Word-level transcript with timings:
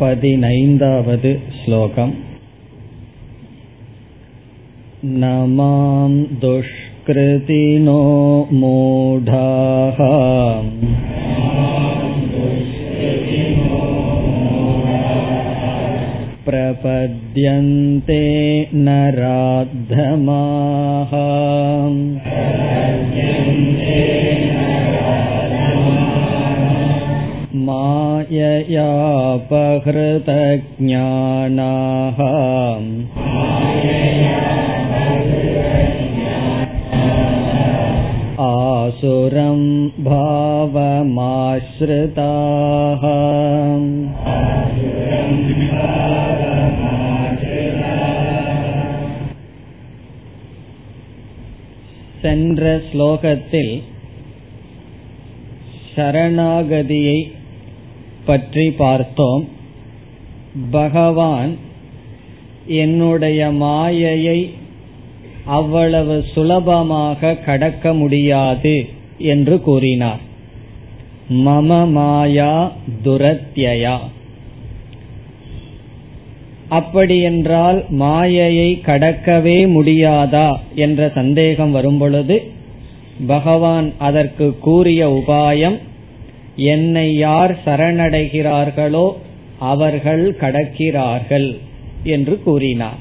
पदिनैन्दावद् 0.00 1.26
श्लोकम् 1.58 2.12
न 5.04 5.30
मां 5.56 6.10
दुष्कृतिनो 6.44 8.00
मूढाः 8.60 9.98
प्रपद्यन्ते 16.46 18.22
नराद्धमाः 18.86 20.24
माययापहृतज्ञानाः 30.84 32.18
आसुरं 38.46 39.60
भावमाश्रिताः 40.06 41.34
சென்ற 52.22 52.62
ஸ்லோகத்தில் 52.88 53.72
சரணாகதியை 55.94 57.18
பற்றி 58.29 58.65
பார்த்தோம். 58.71 59.43
பகவான் 60.71 61.51
என்னுடைய 62.81 63.51
மாயையை 63.51 64.39
அவ்வளவு 65.57 66.15
சுலபமாக 66.33 67.35
கடக்க 67.45 67.93
முடியாது 67.93 68.75
என்று 69.17 69.55
கூறினார். 69.61 70.21
மம 71.45 71.69
மாயா 71.91 72.53
துரத்யயா. 73.03 73.97
அப்படியென்றால் 76.69 77.79
மாயையை 77.89 78.69
கடக்கவே 78.85 79.59
முடியாதா 79.75 80.47
என்ற 80.75 81.11
சந்தேகம் 81.15 81.71
வரும்பொழுது 81.71 82.35
பகவான் 83.27 83.87
அதற்கு 83.97 84.47
கூறிய 84.59 85.01
உபாயம் 85.19 85.77
என்னை 86.59 87.15
யார் 87.15 87.59
சரணடைகிறார்களோ 87.65 89.11
அவர்கள் 89.59 90.37
கடக்கிறார்கள் 90.39 91.57
என்று 92.03 92.39
கூறினார். 92.43 92.99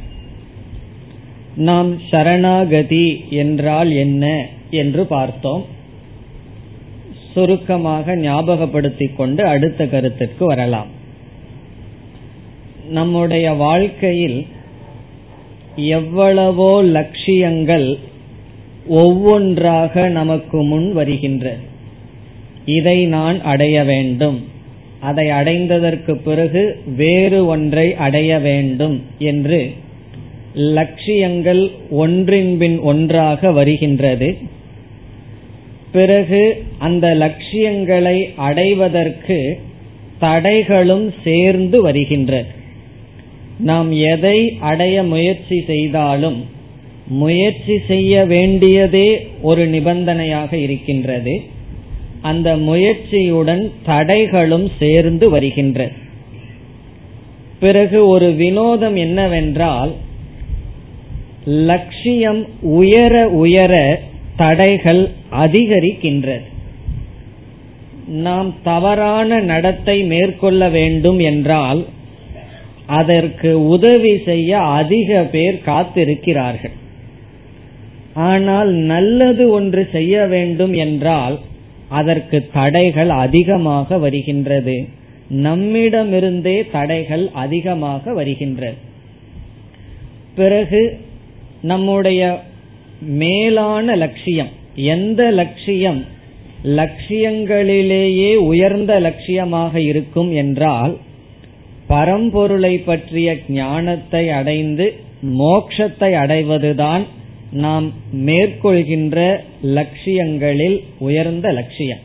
நாம் 1.56 2.00
சரணாகதி 2.10 3.24
என்றால் 3.28 3.90
என்ன 3.92 4.48
என்று 4.70 5.06
பார்த்தோம். 5.06 5.64
சுருக்கமாக 7.34 8.16
ஞாபகப்படுத்திக் 8.16 9.16
கொண்டு 9.16 9.44
அடுத்த 9.44 9.84
கருத்திற்கு 9.84 10.44
வரலாம். 10.44 10.90
நம்முடைய 12.88 13.52
வாழ்க்கையில் 13.52 14.46
எவ்வளவோ 15.76 16.82
லட்சியங்கள் 16.82 17.98
ஒவ்வொன்றாக 18.86 20.08
நமக்கு 20.08 20.62
முன் 20.62 20.92
வருகின்றன. 20.92 21.67
இதை 22.76 22.98
நான் 23.06 23.36
அடைய 23.42 23.76
வேண்டும். 23.84 24.38
அதை 25.00 25.26
அடைந்ததற்கு 25.40 26.12
பிறகு 26.24 26.62
வேறு 26.96 27.46
ஒன்றை 27.46 27.94
அடைய 28.06 28.38
வேண்டும் 28.38 28.96
என்று 29.18 29.60
லட்சியங்கள் 30.54 31.62
ஒன்றின்பின் 31.90 32.78
ஒன்றாக 32.80 33.50
வருகின்றது. 33.50 34.28
பிறகு 35.92 36.42
அந்த 36.78 37.06
லட்சியங்களை 37.14 38.18
அடைவதற்கு 38.48 39.38
தடைகளும் 40.20 41.08
சேர்ந்து 41.24 41.80
வருகின்றது. 41.82 42.50
நாம் 43.60 43.90
எதை 43.92 44.38
அடைய 44.70 44.96
முயற்சி 45.02 45.58
செய்தாலும் 45.66 46.38
முயற்சி 47.06 47.76
செய்ய 47.88 48.24
வேண்டியதே 48.24 49.08
ஒரு 49.42 49.62
நிபந்தனையாக 49.68 50.52
இருக்கின்றது. 50.56 51.34
அந்த 52.20 52.56
முயற்சியுடன் 52.56 53.70
தடைகளும் 53.86 54.68
சேர்ந்து 54.78 55.30
வருகின்ற. 55.30 55.90
பிறகு 57.58 58.08
ஒரு 58.08 58.32
வினோதம் 58.32 58.96
என்னவென்றால் 58.96 59.92
லட்சியம் 61.44 62.46
உயர 62.60 63.28
உயர 63.28 64.00
தடைகள் 64.36 65.10
அதிகரிக்கின்றது 65.32 66.46
நாம் 68.06 68.54
தவறான 68.62 69.40
நடத்தை 69.40 70.02
மேற்கொள்ள 70.02 70.68
வேண்டும் 70.68 71.18
என்றால் 71.18 71.86
அதற்கு 72.86 73.66
உதவி 73.68 74.18
செய்ய 74.24 74.58
அதிக 74.58 75.22
பேர் 75.22 75.58
காத்திருக்கிறார்கள். 75.66 76.76
ஆனால் 78.14 78.68
நல்லது 78.68 79.50
ஒன்று 79.50 79.88
செய்ய 79.92 80.26
வேண்டும் 80.26 80.72
என்றால் 80.72 81.38
அதற்கு 81.88 82.48
தடைகள் 82.52 83.08
அதிகமாக 83.08 83.98
வருகின்றது. 83.98 84.88
நம்மிடமிருந்தே 85.30 86.70
தடைகள் 86.72 87.30
அதிகமாக 87.32 88.12
வருகின்றது. 88.12 88.76
பிறகு 90.34 91.00
நம்முடைய 91.62 92.40
மேலான 93.00 93.96
லட்சியம் 93.96 94.48
எந்த 94.74 95.30
லட்சியம் 95.30 96.04
லட்சியங்களிலேயே 96.64 98.34
உயர்ந்த 98.34 99.00
லட்சியமாக 99.00 99.76
இருக்கும் 99.76 100.32
என்றால் 100.32 100.96
பரம்பொருளை 101.88 102.84
பற்றிய 102.84 103.36
ஞானத்தை 103.48 104.30
அடைந்து 104.30 104.94
மோக்ஷத்தை 105.38 106.12
அடைவதுதான் 106.12 107.04
நாம் 107.52 107.92
மேற்கொள்கின்ற 108.12 109.36
லட்சியங்களில் 109.62 110.84
உயர்ந்த 110.98 111.52
லட்சியம். 111.52 111.98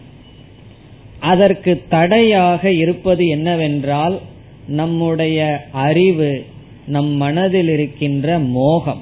அதற்கு 1.20 1.82
தடையாக 1.90 2.72
இருப்பது 2.72 3.28
என்னவென்றால் 3.28 4.20
நம்முடைய 4.68 5.68
அறிவு 5.72 6.46
நம் 6.88 7.08
மனதில் 7.08 7.68
இருக்கின்ற 7.68 8.40
மோகம். 8.40 9.02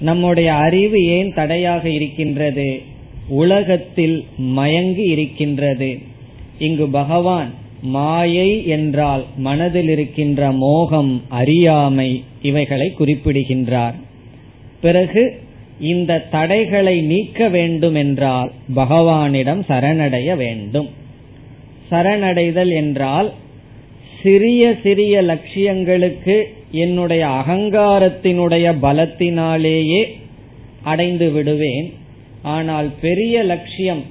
நம்முடைய 0.00 0.52
அறிவு 0.52 1.04
ஏன் 1.04 1.34
தடையாக 1.34 1.90
இருக்கின்றது? 1.90 2.82
உலகத்தில் 3.28 4.24
மயங்கி 4.36 5.02
இருக்கின்றது. 5.02 5.98
இங்கு 6.58 6.88
பகவான் 6.88 7.50
மாயை 7.82 8.66
என்றால் 8.66 9.24
மனதில் 9.36 9.88
இருக்கின்ற 9.88 10.52
மோகம் 10.52 11.22
அறியாமை 11.28 12.22
இவைகளை 12.42 12.92
குறிப்பிடுகின்றார். 12.92 13.94
பிறகு 14.80 15.42
இந்த 15.78 16.18
தடைகளை 16.30 17.00
நீக்க 17.00 17.48
வேண்டும் 17.48 17.94
என்றால் 17.94 18.52
பகவானிடம் 18.76 19.62
சரணடைய 19.68 20.36
வேண்டும். 20.36 20.88
சரணடைதல் 21.90 22.72
என்றால் 22.72 23.32
சிறிய 24.22 24.74
சிறிய 24.82 25.22
லட்சியங்களுக்கு 25.22 26.42
என்னுடைய 26.70 27.26
அகங்காரத்தினுடைய 27.26 28.66
பலத்தினாலேயே 28.82 30.04
அடைந்து 30.82 31.30
விடுவேன். 31.30 31.92
ஆனால் 32.42 32.90
பெரிய 33.00 33.42
லட்சியம் 33.42 34.02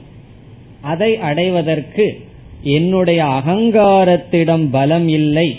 அதை 0.81 1.17
அடைவதற்கு 1.17 2.19
என்னுடைய 2.63 3.23
அகங்காரத்திடம் 3.23 4.67
பலம் 4.71 5.07
இல்லை. 5.07 5.57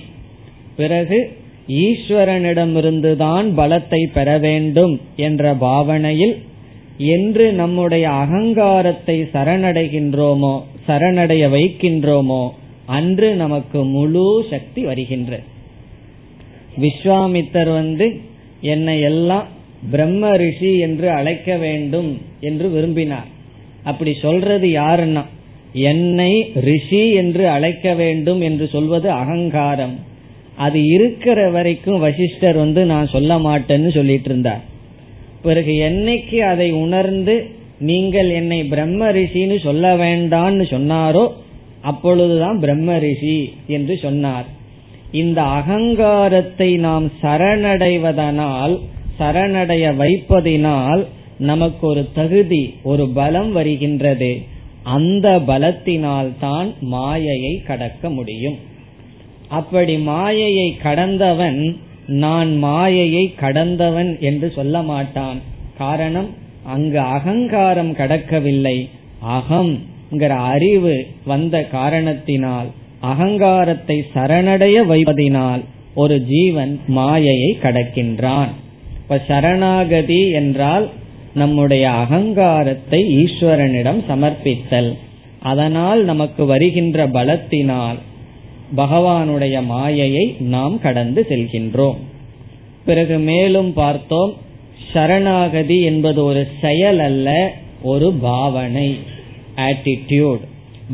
பிறகு 0.76 1.36
ஈஸ்வரனிடமிருந்துதான் 1.69 3.46
பலத்தை 3.56 4.00
பெற 4.12 4.38
வேண்டும் 4.38 5.00
என்ற 5.16 5.55
பாவனையில் 5.55 6.37
என்று 6.96 7.52
நம்முடைய 7.52 8.11
அகங்காரத்தை 8.11 9.28
சரணடைகின்றோமோ 9.32 10.62
சரணடைய 10.88 11.44
வைக்கின்றோமோ 11.50 12.50
அன்று 12.87 13.34
நமக்கு 13.34 13.84
முழு 13.84 14.44
சக்தி 14.50 14.82
வருகின்ற. 14.82 15.40
விஸ்வாமித்தர் 16.81 17.72
வந்து 17.72 18.20
என்னை 18.60 19.00
எல்லாம் 19.00 19.46
பிரம்ம 19.90 20.37
ரிஷி 20.37 20.78
என்று 20.78 21.10
அழைக்க 21.10 21.56
வேண்டும் 21.56 22.20
என்று 22.40 22.70
விரும்பினார். 22.70 23.26
அப்படி 23.84 24.12
சொல்றது 24.14 24.67
யாருன்னா 24.67 25.22
என்னை 25.72 26.52
ரிஷி 26.55 27.12
என்று 27.12 27.49
அழைக்க 27.49 27.94
வேண்டும் 27.94 28.40
என்று 28.40 28.69
சொல்வது 28.69 29.10
அகங்காரம். 29.10 29.94
அது 30.56 30.80
இருக்கிற 30.86 31.50
வரைக்கும் 31.50 32.00
வசிஷ்டர் 32.00 32.56
வந்து 32.56 32.84
நான் 32.84 33.06
சொல்ல 33.06 33.38
மாட்டேன்னு 33.38 33.90
சொல்லிட்டு 33.94 34.30
இருந்தார் 34.30 34.64
பிறகு 35.42 35.72
என்னைக்கு 35.90 36.38
அதை 36.52 36.68
உணர்ந்து 36.84 37.34
நீங்கள் 37.78 38.28
என்னை 38.30 38.60
பிரம்ம 38.64 39.10
ரிஷின்னு 39.10 39.56
சொல்ல 39.62 39.96
வேண்டான்னு 39.96 40.64
சொன்னாரோ 40.74 41.24
அப்பொழுதுதான் 41.80 42.58
பிரம்ம 42.58 42.98
ரிஷி 42.98 43.38
என்று 43.66 43.94
சொன்னார். 43.96 44.46
இந்த 45.10 45.40
அகங்காரத்தை 45.42 46.68
நாம் 46.76 47.06
சரணடைவதனால் 47.22 48.74
சரணடைய 49.18 49.84
வைப்பதினால் 49.96 51.02
நமக்கு 51.50 51.86
ஒரு 51.86 52.04
தகுதி 52.12 52.62
ஒரு 52.82 53.08
பலம் 53.08 53.52
வருகின்றது. 53.52 54.32
அந்த 54.82 55.26
பலத்தினால் 55.46 56.30
தான் 56.38 56.74
மாயையை 56.80 57.54
கடக்க 57.66 58.10
முடியும். 58.10 58.58
அப்படி 59.49 59.96
மாயையை 59.96 60.76
கடந்தவன் 60.82 61.76
நான் 62.06 62.56
மாயையை 62.56 63.35
கடந்தவன் 63.41 64.19
என்று 64.20 64.49
சொல்ல 64.50 64.82
மாட்டான். 64.82 65.38
காரணம் 65.79 66.31
அங்கு 66.64 67.00
அகங்காரம் 67.00 67.93
கடக்கவில்லை. 67.96 68.88
அகம் 69.20 69.93
அறிவு 70.29 71.06
வந்த 71.25 71.62
காரணத்தினால் 71.62 72.69
அகங்காரத்தை 73.00 74.05
சரணடைய 74.14 74.76
வைப்பதினால் 74.87 75.62
ஒரு 75.94 76.20
ஜீவன் 76.20 76.81
மாயையை 76.87 77.58
கடக்கின்றான். 77.62 78.49
இப்ப 79.00 79.20
சரணாகதி 79.26 80.31
என்றால் 80.31 80.88
நம்முடைய 81.35 81.91
அகங்காரத்தை 81.91 83.00
ஈஸ்வரனிடம் 83.25 84.00
சமர்ப்பித்தல். 84.08 84.91
அதனால் 85.41 86.05
நமக்கு 86.05 86.44
வருகின்ற 86.46 87.06
பலத்தினால் 87.06 87.99
பகவானுடைய 88.76 89.56
மாயையை 89.66 90.24
நாம் 90.54 90.76
கடந்து 90.80 91.26
செல்கின்றோம். 91.28 91.98
பிறகு 92.84 93.18
மேலும் 93.18 93.72
பார்த்தோம் 93.72 94.32
சரணாகதி 94.92 95.82
என்பது 95.82 96.24
ஒரு 96.24 96.42
செயல் 96.60 96.98
அல்ல 96.98 97.28
ஒரு 97.82 98.08
பாவனை 98.12 98.88
ஆட்டிடியூட் 99.56 100.42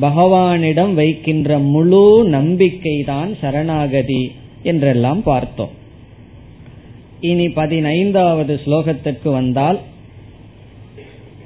பகவானிடம் 0.00 0.92
வைக்கின்ற 0.94 1.58
முழு 1.58 2.24
நம்பிக்கை 2.28 2.96
தான் 3.06 3.30
சரணாகதி 3.40 4.22
என்றெல்லாம் 4.62 5.22
பார்த்தோம். 5.22 5.72
இனி 7.20 7.48
பதினைந்தாவது 7.48 8.60
ஸ்லோகத்திற்கு 8.64 9.30
வந்தால் 9.30 9.78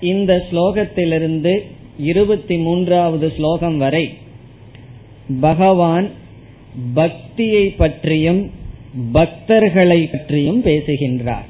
இந்த 0.00 0.32
ஸ்லோகத்திலிருந்து 0.50 1.52
இருபத்தி 2.10 2.56
மூன்றாவது 2.56 3.32
ஸ்லோகம் 3.36 3.78
வரை 3.78 4.04
பகவான் 5.40 6.06
பக்தியை 6.94 7.68
பற்றியும் 7.68 8.50
பக்தர்களை 9.14 10.10
பற்றியும் 10.12 10.62
பேசுகின்றார். 10.62 11.44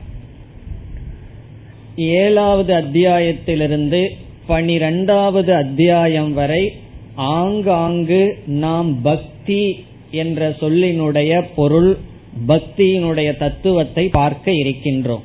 ஏழாவது 1.97 2.75
அத்தியாயத்திலிருந்து 2.75 4.09
பனிரெண்டாவது 4.47 5.55
அத்தியாயம் 5.55 6.33
வரை 6.33 6.73
ஆங்காங்கு 7.15 8.39
நாம் 8.47 9.03
பக்தி 9.03 9.85
என்ற 10.11 10.51
சொல்லினுடைய 10.51 11.43
பொருள் 11.57 11.99
பக்தியினுடைய 12.49 13.37
தத்துவத்தை 13.37 14.09
பார்க்க 14.09 14.51
இருக்கின்றோம். 14.51 15.23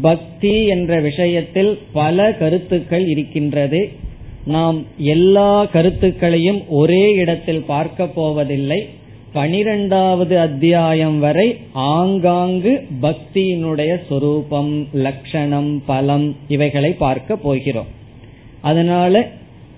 பக்தி 0.00 0.66
என்ற 0.66 1.00
விஷயத்தில் 1.00 1.78
பல 1.92 2.32
கருத்துக்கள் 2.32 3.06
இருக்கின்றது. 3.06 3.90
நாம் 4.44 4.84
எல்லா 4.98 5.64
கருத்துக்களையும் 5.64 6.68
ஒரே 6.68 7.12
இடத்தில் 7.12 7.62
பார்க்க 7.62 8.06
போவதில்லை. 8.06 8.88
பனிரெண்டாவது 9.32 10.38
அத்தியாயம் 10.38 11.18
வரை 11.18 11.56
ஆங்காங்கு 11.72 12.86
பக்தியினுடைய 13.02 14.00
சொரூபம் 14.08 14.86
லட்சணம் 14.92 15.82
பலம் 15.86 16.36
இவைகளை 16.48 16.92
பார்க்க 16.92 17.36
போகிறோம். 17.36 17.86
அதனால 18.60 19.30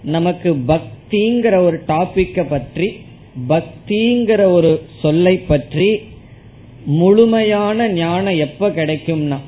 நமக்கு 0.03 0.55
பக்திங்கிற 0.55 1.55
ஒரு 1.65 1.83
டாபிக்கை 1.87 2.45
பற்றி 2.49 2.89
பக்திங்கிற 3.49 4.53
ஒரு 4.53 4.83
சொல்லை 5.03 5.37
பற்றி 5.37 5.99
முழுமையான 6.85 7.89
ஞானம் 7.89 8.37
எப்ப 8.37 8.69
கிடைக்கும்னா 8.69 9.39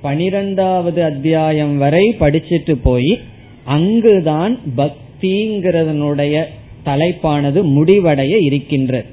பனிரெண்டாவது 0.00 1.02
அத்தியாயம் 1.02 1.78
வரை 1.78 2.14
படிச்சிட்டு 2.20 2.76
போய் 2.82 3.20
அங்குதான் 3.64 4.60
பக்திங்கிறதனுடைய 4.76 6.44
தலைப்பானது 6.86 7.60
முடிவடைய 7.76 8.36
இருக்கின்றது 8.40 9.12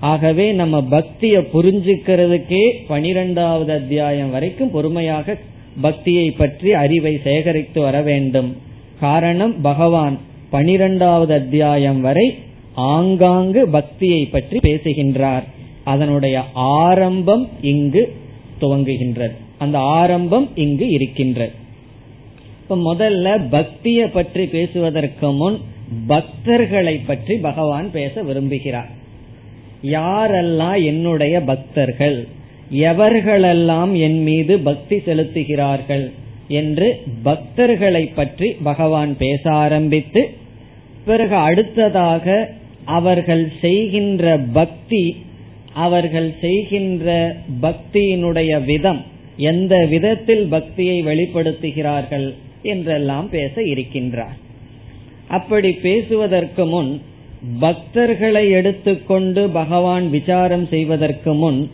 ஆகவே 0.00 0.52
நம்ம 0.52 0.80
பக்திய 0.90 1.46
புரிஞ்சுக்கிறதுக்கே 1.54 2.72
பனிரெண்டாவது 2.88 3.72
அத்தியாயம் 3.72 4.30
வரைக்கும் 4.30 4.70
பொறுமையாக 4.70 5.38
பக்தியை 5.80 6.30
பற்றி 6.30 6.72
அறிவை 6.72 7.20
சேகரித்து 7.24 7.80
வர 7.80 8.02
வேண்டும். 8.02 8.56
காரணம் 9.00 9.60
பகவான் 9.60 10.18
பனிரெண்டாவது 10.50 11.34
அத்தியாயம் 11.34 12.00
வரை 12.00 12.34
ஆங்காங்கு 12.74 13.68
பக்தியை 13.68 14.24
பற்றி 14.24 14.58
பேசுகின்றார். 14.58 15.44
அதனுடைய 15.84 16.42
ஆரம்பம் 16.54 17.48
இங்கு 17.62 18.12
துவங்குகின்றது. 18.60 19.32
அந்த 19.58 19.78
ஆரம்பம் 19.78 20.48
இங்கு 20.54 20.88
இருக்கின்றது. 20.88 21.52
இப்ப 22.68 22.94
முதல்ல 22.94 23.28
பக்திய 23.50 24.06
பற்றி 24.12 24.44
பேசுவதற்கு 24.46 25.32
முன் 25.32 25.56
பக்தர்களை 26.08 27.00
பற்றி 27.06 27.36
பகவான் 27.36 27.90
பேச 27.90 28.22
விரும்புகிறார். 28.22 28.90
யாரெல்லாம் 29.82 30.84
என்னுடைய 30.84 31.40
பக்தர்கள்? 31.40 32.28
எவர்களெல்லாம் 32.72 33.92
என் 33.98 34.22
மீது 34.22 34.58
பக்தி 34.58 34.96
செலுத்துகிறார்கள்? 34.96 36.10
என்று 36.48 37.02
பக்தர்களை 37.24 38.14
பற்றி 38.14 38.48
பகவான் 38.62 39.16
பேச 39.16 39.50
ஆரம்பித்து 39.50 40.30
பிறகு 41.04 41.34
அடுத்ததாக 41.34 42.54
அவர்கள் 42.84 43.48
செய்கின்ற 43.60 44.38
பக்தி 44.52 45.16
அவர்கள் 45.74 46.34
செய்கின்ற 46.40 47.36
பக்தியினுடைய 47.62 48.64
விதம் 48.64 49.04
எந்த 49.36 49.86
விதத்தில் 49.86 50.46
பக்தியை 50.46 51.02
வெளிப்படுத்துகிறார்கள்? 51.02 52.34
என்றெல்லாம் 52.64 53.28
பேச 53.30 53.60
இருக்கின்றார். 53.62 54.38
அப்படி 55.28 55.70
பேசுவதற்கு 55.72 56.64
முன் 56.66 56.90
பக்தர்களை 57.60 58.50
எடுத்துக்கொண்டு 58.50 59.48
பகவான் 59.48 60.10
விசாரம் 60.10 60.66
செய்வதற்கு 60.66 61.34
முன் 61.34 61.70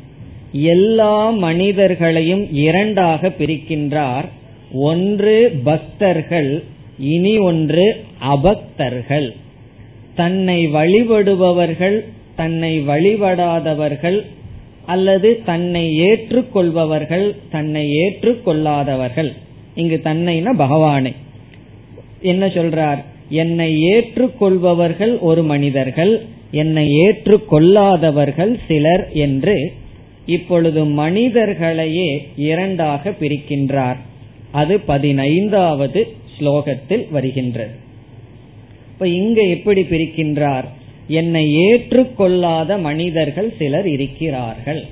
எல்லா 0.53 1.31
மனிதர்களையும் 1.31 2.45
இரண்டாக 2.53 3.29
பிரிக்கின்றார். 3.39 4.27
ஒன்று 4.73 5.37
பக்தர்கள் 5.65 6.51
இனி 6.99 7.35
ஒன்று 7.39 7.87
அபக்தர்கள். 8.35 9.29
தன்னை 10.15 10.59
வழிபடுபவர்கள் 10.67 11.99
தன்னை 12.37 12.73
வழிபடாதவர்கள் 12.81 14.19
அல்லது 14.87 15.29
தன்னை 15.45 15.85
ஏற்றுக்கொள்பவர்கள் 16.01 17.27
தன்னை 17.51 17.85
ஏற்றுக்கொள்ளாதவர்கள். 18.01 19.33
இங்கு 19.75 20.01
தன்னைனா 20.05 20.53
பகவானை. 20.53 21.13
என்ன 22.21 22.47
சொல்றார்? 22.47 23.05
என்னை 23.29 23.83
ஏற்றுக்கொள்பவர்கள் 23.83 25.19
ஒரு 25.19 25.43
மனிதர்கள் 25.43 26.27
என்னை 26.51 26.89
ஏற்றுக்கொள்ளாதவர்கள் 26.89 28.59
சிலர் 28.67 29.09
என்று 29.13 29.73
இப்பொழுது 30.27 30.85
மனிதர்களையே 30.85 32.29
இரண்டாக 32.37 33.11
பிரிக்கின்றார். 33.11 33.97
அது 34.51 34.81
பதினைந்தாவது 34.81 36.15
ஸ்லோகத்தில் 36.39 37.07
வருகின்றது. 37.11 37.71
இப்ப 38.93 39.09
இங்க 39.09 39.43
எப்படி 39.43 39.83
பிரிக்கின்றார்? 39.83 40.65
என்னை 41.09 41.57
ஏற்றுக்கொள்ளாத 41.57 42.79
மனிதர்கள் 42.79 43.55
சிலர் 43.59 43.89
இருக்கிறார்கள். 43.89 44.85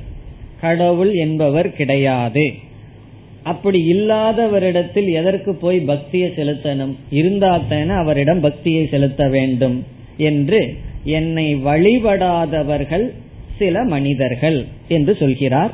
கடவுள் 0.60 1.12
என்பவர் 1.12 1.72
கிடையாது. 1.72 2.52
அப்படி 3.52 3.78
இல்லாதவரிடத்தில் 3.92 5.08
எதற்கு 5.20 5.52
போய் 5.54 5.78
பக்தியை 5.90 6.28
செலுத்தணும்? 6.36 6.94
இருந்தாத்தன 7.10 7.88
அவரிடம் 8.02 8.40
பக்தியை 8.40 8.84
செலுத்த 8.86 9.22
வேண்டும் 9.28 9.76
என்று 10.30 10.60
என்னை 11.18 11.48
வழிபடாதவர்கள் 11.68 13.06
சில 13.58 13.84
மனிதர்கள் 13.94 14.58
என்று 14.88 15.12
சொல்கிறார். 15.14 15.72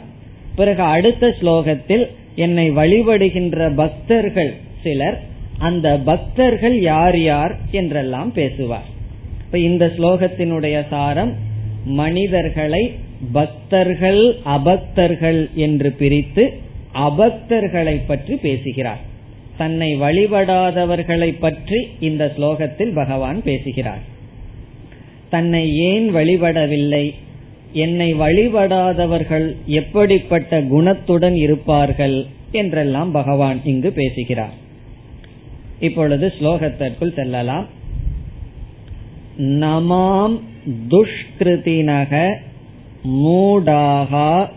பிறகு 0.57 0.83
அடுத்த 0.95 1.25
ஸ்லோகத்தில் 1.41 2.05
என்னை 2.37 2.67
வழிபடுகின்ற 2.71 3.59
பக்தர்கள் 3.75 4.53
சிலர் 4.83 5.19
அந்த 5.59 5.89
பக்தர்கள் 6.05 6.77
யார் 6.83 7.19
யார் 7.23 7.53
என்றெல்லாம் 7.71 8.31
பேசுவார். 8.33 8.89
இப்ப 9.45 9.59
இந்த 9.69 9.85
ஸ்லோகத்தினுடைய 9.97 10.77
சாரம் 10.91 11.33
மனிதர்களை 12.01 12.85
பக்தர்கள் 13.33 14.23
அபக்தர்கள் 14.57 15.41
என்று 15.65 15.91
பிரித்து 16.01 16.45
அபக்தர்களை 16.95 18.01
பற்றி 18.07 18.37
பேசுகிறார். 18.37 19.01
தன்னை 19.57 19.97
வழிபடாதவர்களை 19.97 21.35
பற்றி 21.39 21.87
இந்த 22.01 22.33
ஸ்லோகத்தில் 22.39 22.95
பகவான் 22.95 23.43
பேசுகிறார். 23.43 23.99
தன்னை 25.31 25.77
ஏன் 25.77 26.15
வழிபடவில்லை? 26.15 27.15
என்னை 27.73 28.15
வழிபடாதவர்கள் 28.15 29.57
எப்படிப்பட்ட 29.67 30.61
குணத்துடன் 30.63 31.35
இருப்பார்கள்? 31.35 32.27
என்றெல்லாம் 32.53 33.11
பகவான் 33.11 33.61
இங்கு 33.65 33.93
பேசுகிறார். 33.93 34.53
இப்பொழுது 35.81 36.33
ஸ்லோகத்திற்குள் 36.41 37.15
செல்லலாம். 37.15 37.67
நமாம் 39.39 40.41
துஷ்கிருதினக 40.89 42.35
மூடாகா 43.09 44.49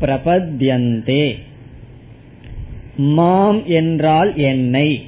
பிரபத்யந்தே. 0.00 1.38
மாம் 2.96 3.66
என்றால் 3.66 4.36
என்னை. 4.36 5.02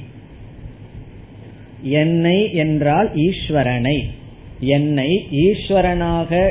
என்னை 1.83 2.54
என்றால் 2.54 3.11
ஈஸ்வரனை. 3.14 4.04
என்னை 4.61 5.26
ஈஸ்வரனாக 5.33 6.50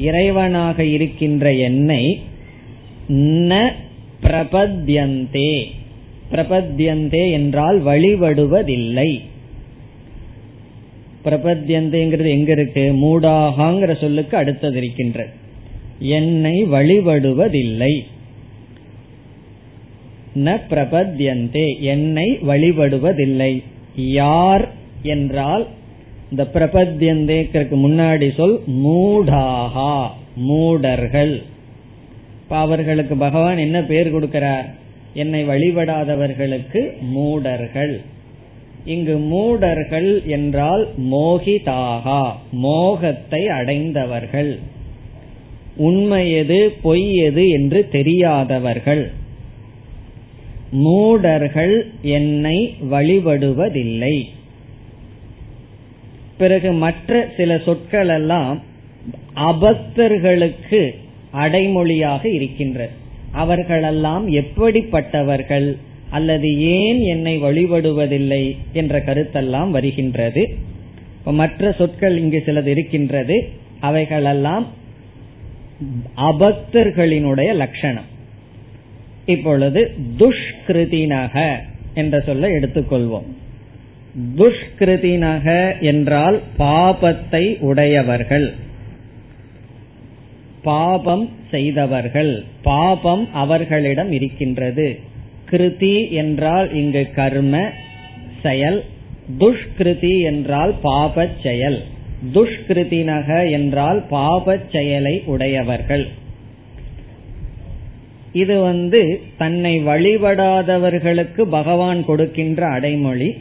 இறைவனாக 0.00 0.78
இருக்கின்ற 0.78 1.52
என்னை 1.52 2.20
ந 3.08 3.72
பிரபத்யந்தே. 4.22 5.64
பிரபத்யந்தே 6.32 7.30
என்றால் 7.30 7.84
வழிபடுவதில்லை. 7.84 9.20
பிரபத்யந்தேங்கிறது 11.24 12.28
எங்க 12.28 12.52
இருக்கு 12.52 12.92
மூடாகாங்கிற 12.92 14.00
சொல்லுக்கு 14.00 14.36
அடுத்தது 14.36 14.76
இருக்கின்ற 14.76 15.28
என்னை 15.98 16.64
வழிபடுவதில்லை. 16.64 18.04
ந 20.34 20.58
பிரபத்யந்தே 20.70 21.80
என்னை 21.80 22.38
வழிபடுவதில்லை. 22.48 23.62
யார் 23.96 24.68
என்றால் 25.02 25.66
இந்த 26.30 26.48
பிரபத்யந்தேக்கு 26.54 27.76
முன்னாடி 27.84 28.34
சொல் 28.36 28.60
மூடாகா 28.66 30.06
மூடர்கள். 30.36 31.42
அவர்களுக்கு 32.48 33.16
பகவான் 33.16 33.58
என்ன 33.58 33.82
பேர் 33.82 34.14
கொடுக்கிறார்? 34.14 34.64
என்னை 35.14 35.48
வழிபடாதவர்களுக்கு 35.48 37.00
மூடர்கள். 37.00 38.00
இங்கு 38.84 39.16
மூடர்கள் 39.16 40.24
என்றால் 40.26 40.88
மோகிதாகா 41.10 42.22
மோகத்தை 42.52 43.48
அடைந்தவர்கள். 43.48 44.58
உண்மை 45.76 46.32
எது 46.32 46.72
பொய் 46.82 47.14
எது 47.16 47.48
என்று 47.48 47.88
தெரியாதவர்கள். 47.88 49.10
மூடர்கள் 50.72 51.86
என்னை 52.02 52.74
வழிபடுவதில்லை. 52.90 54.24
பிறகு 56.38 56.72
மற்ற 56.72 57.28
சில 57.36 57.58
சொற்கள் 57.58 58.08
எல்லாம் 58.08 58.62
அபக்தர்களுக்கு 59.36 60.94
அடைமொழியாக 61.32 62.24
இருக்கின்றது 62.24 62.92
அவர்களெல்லாம் 63.32 64.28
எப்படிப்பட்டவர்கள் 64.28 65.76
அல்லது 66.10 66.60
ஏன் 66.60 67.00
என்னை 67.00 67.42
வழிபடுவதில்லை 67.42 68.56
என்ற 68.72 68.98
கருத்தெல்லாம் 68.98 69.70
வருகின்றது. 69.70 70.54
மற்ற 71.24 71.72
சொற்கள் 71.72 72.18
இங்கு 72.18 72.42
சிலது 72.46 72.66
இருக்கின்றது. 72.66 73.48
அவைகளெல்லாம் 73.80 74.66
அபக்தர்களினுடைய 76.16 77.54
லட்சணம். 77.54 78.11
இப்பொழுது 79.26 79.94
துஷ்கிருதினக 80.18 81.56
என்ற 81.94 82.20
சொல்ல 82.20 82.48
எடுத்துக்கொள்வோம். 82.48 83.24
துஷ்கிருதினக 84.36 85.78
என்றால் 85.80 86.40
பாபத்தை 86.58 87.58
உடையவர்கள். 87.60 88.52
பாபம் 90.62 91.30
செய்தவர்கள். 91.50 92.44
பாபம் 92.62 93.28
அவர்களிடம் 93.32 94.12
இருக்கின்றது. 94.12 94.98
கிருதி 95.50 96.10
என்றால் 96.10 96.74
இங்கு 96.74 97.10
கர்ம 97.14 97.70
செயல். 98.42 98.84
துஷ்கிருதி 99.38 100.22
என்றால் 100.22 100.74
பாபச் 100.84 101.42
செயல். 101.42 101.82
துஷ்கிருதினக 102.34 103.50
என்றால் 103.50 104.04
பாபச் 104.10 104.70
செயலை 104.72 105.22
உடையவர்கள். 105.26 106.08
இது 108.32 108.60
வந்து 108.60 109.20
தன்னை 109.38 109.86
வழிபடாதவர்களுக்கு 109.86 111.42
பகவான் 111.42 112.04
கொடுக்கின்ற 112.04 112.66
அடைமொழி. 112.66 113.34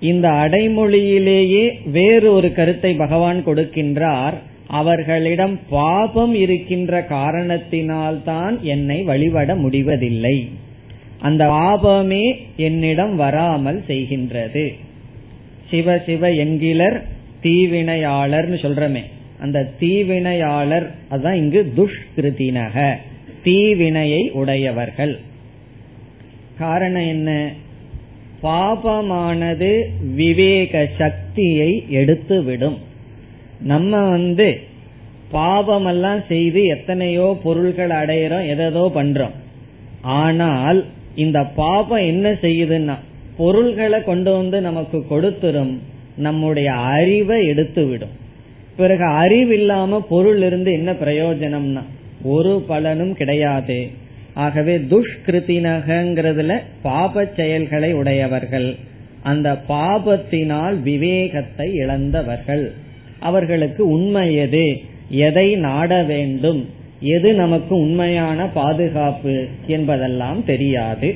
இந்த 0.00 0.28
அடைமொழியிலேயே 0.28 1.90
வேறு 1.90 2.32
ஒரு 2.32 2.52
கருத்தை 2.52 2.94
பகவான் 2.94 3.46
கொடுக்கின்றார். 3.46 4.32
அவர்களிடம் 4.66 5.60
பாபம் 5.68 6.34
இருக்கின்ற 6.34 7.06
காரணத்தினால்தான் 7.08 8.60
என்னை 8.60 9.02
வழிபட 9.02 9.54
முடிவதில்லை. 9.54 10.48
அந்த 11.20 11.46
பாபமே 11.46 12.36
என்னிடம் 12.56 13.16
வராமல் 13.16 13.82
செய்கின்றது. 13.88 14.74
சிவ 15.70 15.98
சிவ 16.06 16.30
என்கிலர் 16.30 17.02
தீவினையாளர்னு 17.42 18.58
சொல்றமே. 18.64 19.02
அந்த 19.40 19.70
தீவினையாளர் 19.80 20.90
அதான் 21.10 21.32
இங்கு 21.32 21.72
துஷ்கிருதினக. 21.76 22.94
தீவினையை 23.46 24.22
உடையவர்கள். 24.40 25.14
காரணம் 26.58 27.08
என்ன? 27.08 27.30
பாபமானது 28.42 29.70
விவேக 30.14 30.72
சக்தியை 30.98 31.70
எடுத்துவிடும். 31.90 32.78
நம்ம 33.62 34.02
வந்து 34.08 34.48
பாவமெல்லாம் 35.32 36.20
செய்து 36.28 36.60
எத்தனையோ 36.74 37.26
பொருள்கள் 37.42 37.92
அடையிறோம் 38.00 38.48
எதோ 38.54 38.84
பண்றோம். 38.94 39.34
ஆனால் 40.20 40.80
இந்த 41.24 41.38
பாபம் 41.60 42.04
என்ன 42.12 42.26
செய்யுதுன்னா 42.42 42.96
பொருள்களை 43.36 43.98
கொண்டு 44.02 44.30
வந்து 44.32 44.58
நமக்கு 44.60 44.98
கொடுத்துரும் 45.10 45.74
நம்முடைய 46.16 46.68
அறிவை 46.96 47.38
எடுத்து 47.46 47.82
விடும் 47.86 48.14
பிறகு 48.76 49.06
அறிவு 49.22 49.52
இல்லாம 49.54 50.00
பொருள் 50.12 50.40
இருந்து 50.42 50.70
என்ன 50.72 50.90
பிரயோஜனம்னா 51.02 51.82
ஒரு 52.26 52.64
பலனும் 52.68 53.14
கிடையாது. 53.14 53.90
ஆகவே 54.34 54.78
துஷ்கிருத்தினகங்கிறதுல 54.78 56.60
பாப 56.82 57.32
செயல்களை 57.36 57.92
உடையவர்கள். 57.92 58.74
அந்த 59.22 59.56
பாபத்தினால் 59.68 60.82
விவேகத்தை 60.82 61.74
இழந்தவர்கள். 61.74 62.72
அவர்களுக்கு 63.20 63.88
உண்மை 63.88 64.34
எது? 64.34 64.80
எதை 65.10 65.54
நாட 65.54 66.02
வேண்டும்? 66.02 66.68
எது 67.00 67.34
நமக்கு 67.34 67.74
உண்மையான 67.76 68.46
பாதுகாப்பு 68.46 69.46
என்பதெல்லாம் 69.66 70.44
தெரியாது. 70.44 71.14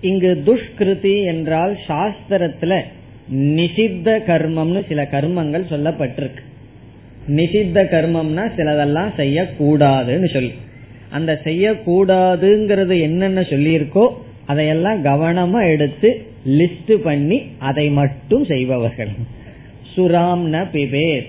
இங்கு 0.00 0.42
துஷ்கிருதி 0.46 1.24
என்றால் 1.24 1.78
சாஸ்திரத்துல 1.88 2.80
நிஷித்த 3.34 4.18
கர்மம்னு 4.26 4.86
சில 4.88 5.02
கர்மங்கள் 5.02 5.70
சொல்லப்பட்டிருக்கு. 5.70 6.42
நிஷித்த 7.28 7.84
கர்மம்னா 7.92 8.44
சிலதெல்லாம் 8.56 9.10
செய்யக்கூடாதுன்னு 9.16 10.32
சொல்லி. 10.32 10.52
அந்த 11.10 11.40
செய்யக்கூடாதுங்கிறது 11.44 13.00
என்னென்ன 13.00 13.40
சொல்லியிருக்கோ 13.40 14.08
அதையெல்லாம் 14.46 15.04
கவனமா 15.04 15.72
எடுத்து 15.72 16.26
லிஸ்ட் 16.46 16.92
பண்ணி 16.92 17.42
அதை 17.58 17.88
மட்டும் 17.88 18.44
செய்பவர்கள். 18.44 19.08
சுராம் 19.96 20.44
ந 20.52 20.66
பிபேத். 20.72 21.26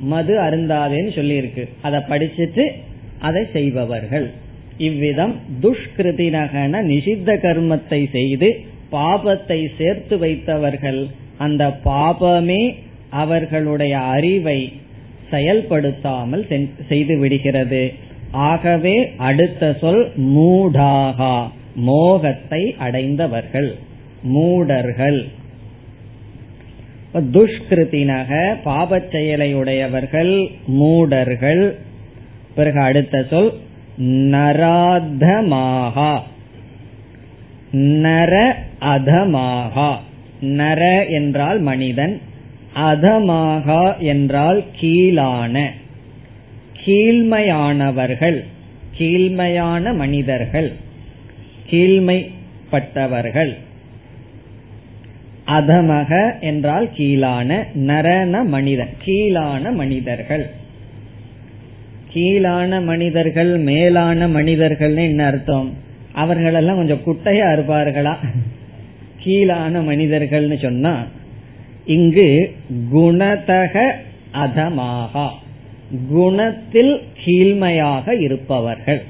மது 0.00 0.38
அருந்தாதேன்னு 0.38 1.12
சொல்லியிருக்கு. 1.14 1.68
அதை 1.82 2.00
படிச்சுட்டு 2.00 2.70
அதை 3.18 3.46
செய்பவர்கள். 3.52 4.30
இவ்விதம் 4.78 5.34
துஷ்கிருதினகன 5.62 6.82
நிஷித்த 6.82 7.34
கர்மத்தை 7.44 8.10
செய்து 8.10 8.60
பாபத்தை 8.92 9.68
சேர்த்து 9.78 10.18
வைத்தவர்கள். 10.18 11.06
அந்த 11.38 11.76
பாபமே 11.84 12.74
அவர்களுடைய 13.10 13.98
அறிவை 13.98 14.72
செயல்படுத்தாமல் 15.30 16.46
செய்து 16.88 17.18
விடுகிறது. 17.18 17.92
ஆகவே 18.30 19.14
அடுத்த 19.16 19.76
சொல் 19.80 20.12
மூடாகா 20.16 21.50
மோகத்தை 21.74 22.74
அடைந்தவர்கள் 22.78 23.74
மூடர்கள். 24.22 25.28
துஷ்கிருத்தினக 27.14 28.56
பாபச் 28.64 29.10
செயலை 29.10 29.54
உடையவர்கள் 29.54 30.48
மூடர்கள். 30.66 31.78
பிறகு 32.54 32.80
அடுத்த 32.80 33.26
சொல் 33.30 33.52
நராதமாகா 34.32 36.18
நர 37.72 38.56
அதமாகா. 38.80 39.96
நர 40.40 41.06
என்றால் 41.08 41.60
மனிதன் 41.60 42.20
அதமாகா 42.74 43.98
என்றால் 43.98 44.64
கீழான. 44.80 45.70
கீழ்மையானவர்கள் 46.84 48.44
கீழ்மையான 48.98 49.94
மனிதர்கள் 49.94 50.72
கீழ்மைப்பட்டவர்கள். 51.70 53.56
அதமக 55.46 56.40
என்றால் 56.40 56.88
கீழான 56.96 57.66
நரன 57.74 58.44
மனிதன் 58.44 58.88
கீழான 59.04 59.72
மனிதர்கள். 59.72 60.50
கீழான 62.14 62.84
மனிதர்கள் 62.84 63.58
மேலான 63.58 64.28
மனிதர்கள்னு 64.28 65.04
என்ன 65.08 65.26
அர்த்தம்? 65.26 65.74
அவர்களெல்லாம் 66.12 66.76
கொஞ்சம் 66.76 67.02
குட்டையா 67.06 67.46
இருப்பார்களா? 67.52 68.16
கீழான 69.24 69.80
மனிதர்கள்னு 69.80 70.58
சொன்னா 70.58 71.04
இங்கு 71.88 72.54
குணதக 72.94 73.90
அதமாகா. 74.32 75.28
குணத்தில் 76.08 77.00
கீழ்மையாக 77.24 78.20
இருப்பவர்கள். 78.20 79.02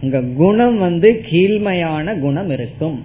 இங்க 0.00 0.22
குணம் 0.22 0.78
வந்து 0.78 1.24
கீழ்மையான 1.30 2.18
குணம் 2.18 2.50
இருக்கும். 2.50 3.04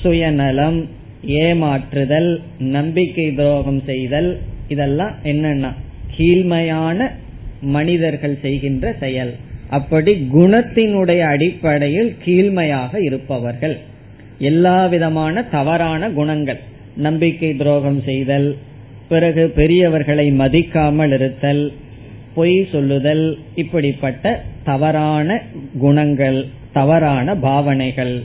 சுயநலம் 0.00 0.88
ஏமாற்றுதல் 1.26 2.40
நம்பிக்கை 2.58 3.34
துரோகம் 3.34 3.82
செய்தல் 3.86 4.38
இதெல்லாம் 4.68 5.12
என்னன்னா 5.24 5.72
கீழ்மையான 6.16 7.10
மனிதர்கள் 7.60 8.38
செய்கின்ற 8.42 8.94
செயல். 9.00 9.34
அப்படி 9.70 10.28
குணத்தினுடைய 10.34 11.20
அடிப்படையில் 11.20 12.16
கீழ்மையாக 12.24 13.02
இருப்பவர்கள். 13.02 13.78
எல்லா 14.38 14.86
விதமான 14.86 15.42
தவறான 15.42 16.10
குணங்கள். 16.10 16.68
நம்பிக்கை 16.96 17.56
துரோகம் 17.56 18.02
செய்தல் 18.02 18.56
பிறகு 19.08 19.52
பெரியவர்களை 19.56 20.26
மதிக்காமல் 20.32 21.12
இருத்தல் 21.12 21.72
பொய் 22.34 22.68
சொல்லுதல் 22.72 23.38
இப்படிப்பட்ட 23.54 24.42
தவறான 24.64 25.42
குணங்கள் 25.78 26.46
தவறான 26.72 27.34
பாவனைகள். 27.34 28.22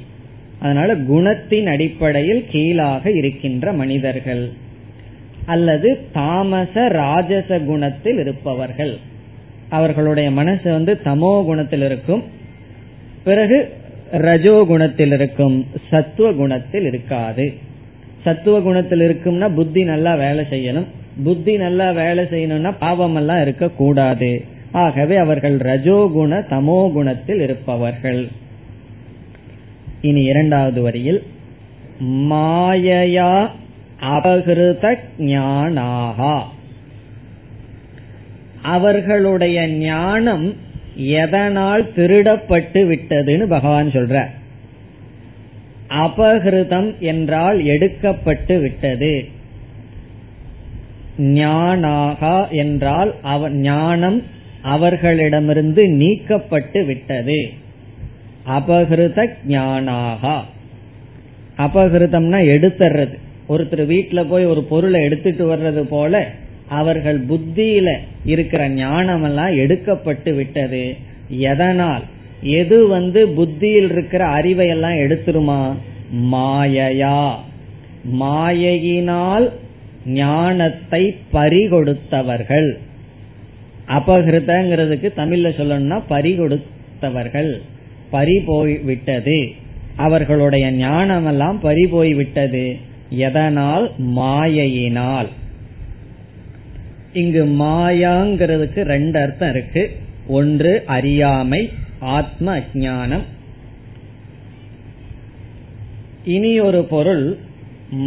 அதனால 0.60 0.95
குணத்தின் 0.95 1.65
அடிப்படையில் 1.65 2.45
கீழாக 2.50 3.12
இருக்கின்ற 3.12 3.74
மனிதர்கள் 3.74 4.50
அல்லது 5.45 5.98
தாமச 6.12 6.88
ராஜச 6.88 7.60
குணத்தில் 7.60 8.17
இருப்பவர்கள். 8.17 8.98
அவர்களுடைய 9.69 10.31
மனசு 10.31 10.72
வந்து 10.72 11.00
தமோ 11.03 11.43
குணத்தில் 11.45 11.81
இருக்கும் 11.81 12.24
பிறகு 13.24 13.69
ரஜோ 14.12 14.65
குணத்தில் 14.67 15.12
இருக்கும் 15.12 15.67
சத்துவ 15.89 16.31
குணத்தில் 16.31 16.86
இருக்காது. 16.86 17.53
சத்துவ 18.25 18.60
குணத்தில் 18.67 19.03
இருக்கும்னா 19.08 19.48
புத்தி 19.60 19.82
நல்லா 19.91 20.12
வேலை 20.15 20.44
செய்யணும். 20.51 20.88
புத்தி 21.24 21.53
நல்லா 21.63 21.88
வேலை 22.00 22.24
செய்யணும்னா 22.32 22.72
பாவம் 22.79 23.15
எல்லாம் 23.15 23.41
இருக்க 23.41 23.65
கூடாது 23.82 24.32
ஆகவே 24.84 25.15
அவர்கள் 25.25 25.58
ரஜோகுண 25.70 26.39
தமோ 26.53 26.79
குணத்தில் 26.94 27.41
இருப்பவர்கள். 27.41 28.22
இனி 30.01 30.24
இரண்டாவது 30.32 30.82
வரியில் 30.82 31.22
மாயையா 32.32 33.32
அபகிருத 34.13 34.86
ஞானாகா. 35.32 36.36
அவர்களுடைய 38.75 39.67
ஞானம் 39.67 40.48
எதனால் 40.96 41.84
திருடப்பட்டு 41.96 42.82
விட்டதுன்னு 42.91 43.46
பகவான் 43.55 43.96
சொல்ற 43.98 44.17
அபகிருதம் 45.96 47.00
என்றால் 47.00 47.64
எடுக்கப்பட்டு 47.64 48.62
விட்டது. 48.62 49.25
ஞானாகா 51.18 52.50
என்றால் 52.50 53.16
அவ 53.22 53.50
ஞானம் 53.50 54.24
அவர்களிடமிருந்து 54.62 55.84
நீக்கப்பட்டு 55.88 56.86
விட்டது. 56.86 57.50
அபகிருத 58.48 59.30
ஞானாகா. 59.48 60.40
அபகிருதம்னா 61.58 62.40
எடுத்துறது 62.46 63.18
ஒருத்தர் 63.50 63.86
வீட்டுல 63.90 64.30
போய் 64.30 64.46
ஒரு 64.46 64.64
பொருளை 64.64 65.04
எடுத்துட்டு 65.04 65.56
வர்றது 65.56 65.82
போல 65.82 66.32
அவர்கள் 66.68 67.25
புத்தியில 67.25 67.98
இருக்கிற 68.25 68.70
ஞானம் 68.70 69.24
எல்லாம் 69.24 69.52
எடுக்கப்பட்டு 69.52 70.36
விட்டது. 70.36 70.96
எதனால்? 71.28 72.04
எது 72.42 72.88
வந்து 72.88 73.27
புத்தியில் 73.27 73.92
இருக்கிற 73.92 74.25
அறிவை 74.25 74.68
எல்லாம் 74.68 74.92
எடுத்துருமா? 74.92 75.74
மாயையா. 76.32 77.36
மாயையினால் 78.20 79.50
ஞானத்தை 80.06 81.15
பறிகொடுத்தவர்கள். 81.34 82.77
அபகிருதங்கிறதுக்கு 83.88 85.12
தமிழ்ல 85.18 85.48
சொல்லணும்னா 85.58 86.01
பறிகொடுத்தவர்கள். 86.10 87.62
பறி 88.10 88.39
போய் 88.39 88.78
விட்டது. 88.78 89.52
அவர்களுடைய 89.95 90.71
ஞானம் 90.71 91.26
எல்லாம் 91.26 91.60
பறி 91.60 91.88
போய் 91.88 92.13
விட்டது. 92.13 92.78
எதனால்? 93.10 93.91
மாயையினால். 94.15 95.28
இங்கு 97.13 97.45
மாயாங்கிறதுக்கு 97.45 98.82
ரெண்டு 98.82 99.19
அர்த்தம் 99.19 99.50
இருக்கு. 99.50 99.91
ஒன்று 100.28 100.84
அறியாமை 100.86 101.69
ஆத்ம 102.06 102.58
அஜானம் 102.58 103.26
இனி 106.26 106.60
ஒரு 106.60 106.84
பொருள் 106.84 107.38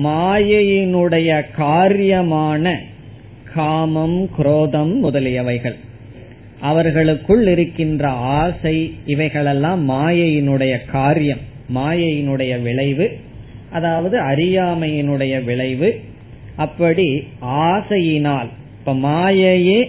மாயையினுடைய 0.05 1.43
காரியமான 1.57 2.75
காமம் 3.55 4.31
குரோதம் 4.31 4.93
முதலியவைகள். 5.05 5.77
அவர்களுக்குள் 6.61 7.47
இருக்கின்ற 7.47 8.09
ஆசை 8.09 8.95
இவைகளெல்லாம் 9.07 9.91
மாயையினுடைய 9.91 10.75
காரியம் 10.91 11.39
மாயையினுடைய 11.75 12.63
விளைவு 12.63 13.07
அதாவது 13.71 14.17
அறியாமையினுடைய 14.21 15.45
விளைவு. 15.45 16.01
அப்படி 16.57 17.25
ஆசையினால் 17.41 18.49
இப்ப 18.79 18.95
மாயையே 18.95 19.81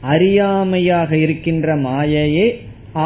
அறியாமையாக 0.00 1.16
இருக்கின்ற 1.16 1.76
மாயையே 1.76 2.46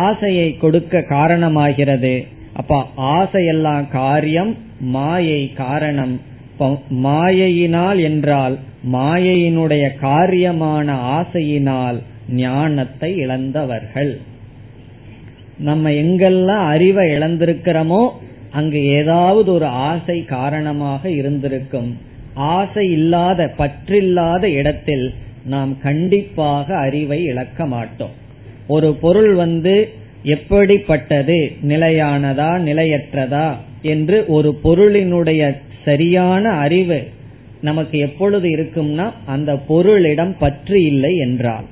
ஆசையை 0.06 0.48
கொடுக்க 0.56 1.04
காரணமாகிறது. 1.08 2.14
அப்ப 2.52 2.78
ஆசையெல்லாம் 2.96 3.86
காரியம் 3.92 4.52
மாயை 4.80 5.42
காரணம். 5.52 6.14
மாயையினால் 7.04 8.00
என்றால் 8.02 8.56
மாயையினுடைய 8.92 9.84
காரியமான 10.02 10.86
ஆசையினால் 11.18 11.98
ஞானத்தை 12.42 13.10
இழந்தவர்கள். 13.16 14.12
நம்ம 15.58 15.90
எங்கெல்லாம் 16.02 16.66
அறிவை 16.66 17.06
இழந்திருக்கிறோமோ 17.10 18.02
அங்கு 18.50 18.80
ஏதாவது 18.98 19.48
ஒரு 19.52 19.68
ஆசை 19.88 20.18
காரணமாக 20.24 21.10
இருந்திருக்கும். 21.10 21.90
ஆசை 22.54 22.84
இல்லாத 22.90 23.50
பற்றில்லாத 23.58 24.44
இடத்தில் 24.60 25.06
நாம் 25.44 25.72
கண்டிப்பாக 25.82 26.66
அறிவை 26.76 27.20
இழக்க 27.24 27.66
மாட்டோம். 27.66 28.14
ஒரு 28.70 28.90
பொருள் 28.94 29.32
வந்து 29.34 29.74
எப்படிப்பட்டது? 30.22 31.38
நிலையானதா? 31.68 32.50
நிலையற்றதா? 32.68 33.46
என்று 33.82 34.24
ஒரு 34.26 34.50
பொருளினுடைய 34.64 35.42
சரியான 35.84 36.48
அறிவு 36.48 36.98
நமக்கு 37.60 37.98
எப்பொழுது 37.98 38.48
இருக்கும்னா 38.48 39.06
அந்த 39.26 39.52
பொருளிடம் 39.68 40.34
பற்று 40.38 40.84
இல்லை 40.84 41.16
என்றால். 41.16 41.66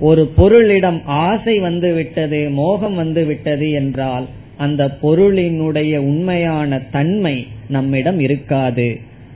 ஒரு 0.00 0.22
பொருளிடம் 0.36 1.00
ஆசை 1.04 1.58
வந்து 1.58 1.94
விட்டது 1.94 2.50
மோகம் 2.50 2.94
வந்து 2.94 3.24
விட்டது 3.24 3.70
என்றால் 3.70 4.26
அந்த 4.56 4.98
பொருளினுடைய 5.02 5.96
உண்மையான 5.96 6.80
தன்மை 6.92 7.46
நம்மிடம் 7.68 8.20
இருக்காது. 8.20 8.88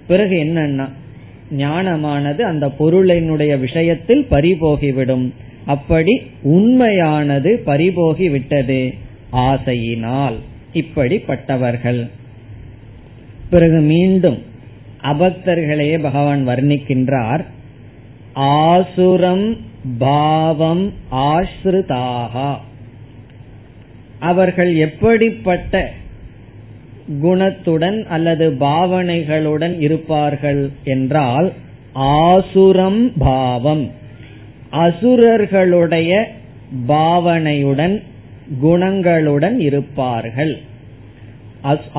பிறகு 0.06 0.36
என்னன்னா 0.36 0.86
ஞானமானது 1.58 2.40
அந்த 2.40 2.66
பொருளினுடைய 2.78 3.52
விஷயத்தில் 3.60 4.26
பறிபோகிவிடும். 4.30 5.26
அப்படி 5.66 6.22
உண்மையானது 6.42 7.62
பறிபோகி 7.64 8.28
விட்டது 8.28 8.94
ஆசையினால். 9.32 10.34
இப்படிப்பட்டவர்கள். 10.74 12.10
பிறகு 13.50 13.80
மீண்டும் 13.80 14.42
அபக்தர்களையே 15.02 16.02
பகவான் 16.02 16.48
வர்ணிக்கின்றார். 16.48 17.44
ஆசுரம் 18.32 19.56
பாவம் 19.98 20.92
ஆஸ்ருதாகா 21.12 22.56
அவர்கள் 24.18 24.76
எப்படிப்பட்ட 24.76 25.92
குணத்துடன் 27.22 28.06
அல்லது 28.06 28.56
பாவனைகளுடன் 28.60 29.80
இருப்பார்கள் 29.80 30.70
என்றால் 30.84 31.52
ஆசுரம் 31.92 33.12
பாவம். 33.18 33.95
அசுரர்களுடைய 34.84 36.12
பாவனையுடன் 36.88 37.96
குணங்களுடன் 38.62 39.56
இருப்பார்கள். 39.58 40.54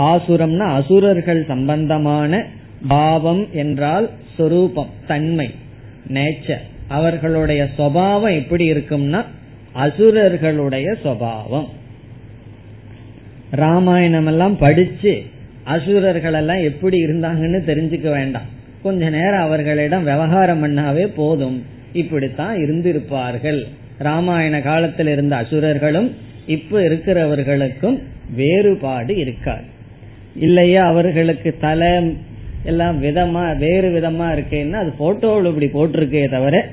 ஆசுரம்னா 0.09 0.65
அசுரர்கள் 0.79 1.41
சம்பந்தமான 1.47 2.41
பாவம் 2.87 3.43
என்றால் 3.53 4.07
சொரூபம் 4.37 4.91
தன்மை 5.07 5.47
நேச்சர் 6.13 6.65
அவர்களுடைய 6.87 7.61
சுவாவம் 7.77 8.35
எப்படி 8.41 8.65
இருக்கும்னா 8.71 9.21
அசுரர்களுடைய 9.75 10.89
சுவாவம் 11.03 11.67
ராமாயணம் 13.51 14.25
எல்லாம் 14.25 14.57
படிச்சு 14.57 15.13
அசுரர்கள் 15.63 16.33
எல்லாம் 16.33 16.61
எப்படி 16.69 16.97
இருந்தாங்கன்னு 17.05 17.59
தெரிஞ்சுக்க 17.69 18.07
வேண்டாம். 18.11 18.47
கொஞ்ச 18.83 19.09
நேரம் 19.09 19.45
அவர்களிடம் 19.47 20.03
விவகாரம் 20.03 20.61
பண்ணாவே 20.63 21.05
போதும். 21.15 21.57
இப்படித்தான் 21.93 22.58
இருந்திருப்பார்கள். 22.58 23.63
ராமாயண 23.97 24.62
காலத்தில் 24.62 25.08
இருந்த 25.08 25.36
அசுரர்களும் 25.36 26.15
இப்ப 26.47 26.80
இருக்கிறவர்களுக்கும் 26.80 28.00
வேறுபாடு 28.36 29.17
இருக்காது. 29.17 29.63
இல்லையா 30.36 30.88
அவர்களுக்கு 30.88 31.56
தலை 31.60 32.17
எல்லாம் 32.63 33.04
விதமா 33.04 33.58
வேறு 33.58 34.00
விதமா 34.00 34.43
இருக்கேன்னா 34.43 34.71
அது 34.71 34.93
போட்டோவில் 35.00 35.62
இப்படி 35.62 35.67
போட்டிருக்கே 35.67 36.30
தவிர 36.30 36.67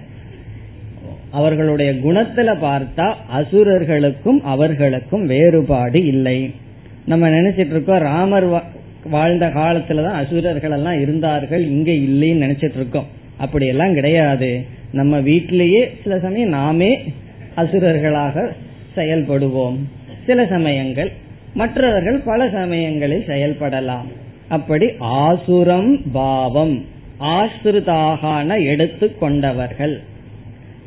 அவர்களுடைய 1.31 1.92
குணத்துல 1.92 2.57
பார்த்தா 2.62 3.14
அசுரர்களுக்கும் 3.35 4.40
அவர்களுக்கும் 4.42 5.27
வேறுபாடு 5.27 6.07
இல்லை. 6.07 6.50
நம்ம 7.07 7.29
நினைச்சிட்டு 7.29 7.66
இருக்கோம் 7.66 7.98
ராமர் 7.98 8.62
வாழ்ந்த 9.11 9.46
காலத்துலதான் 9.46 10.24
அசுரர்கள் 10.24 10.70
எல்லாம் 10.70 11.00
இருந்தார்கள் 11.00 11.64
இங்க 11.64 11.92
இல்லைன்னு 11.92 12.48
நினைச்சிட்டு 12.48 12.77
இருக்கோம். 12.77 13.07
அப்படி 13.37 13.66
எல்லாம் 13.66 13.94
கிடையாது. 13.94 14.64
நம்ம 14.94 15.20
வீட்டிலேயே 15.20 15.83
சில 16.02 16.18
சமயம் 16.18 16.48
நாமே 16.48 16.90
அசுரர்களாக 17.57 18.46
செயல்படுவோம். 18.96 19.78
சில 20.26 20.46
சமயங்கள் 20.46 21.11
மற்றவர்கள் 21.54 22.18
பல 22.24 22.48
சமயங்களில் 22.48 23.26
செயல்படலாம். 23.26 24.09
அப்படி 24.48 24.87
ஆசுரம் 24.98 25.92
பாவம் 26.12 26.74
ஆசிரிதாகான 27.20 28.64
எடுத்து 28.64 29.07
கொண்டவர்கள். 29.18 29.94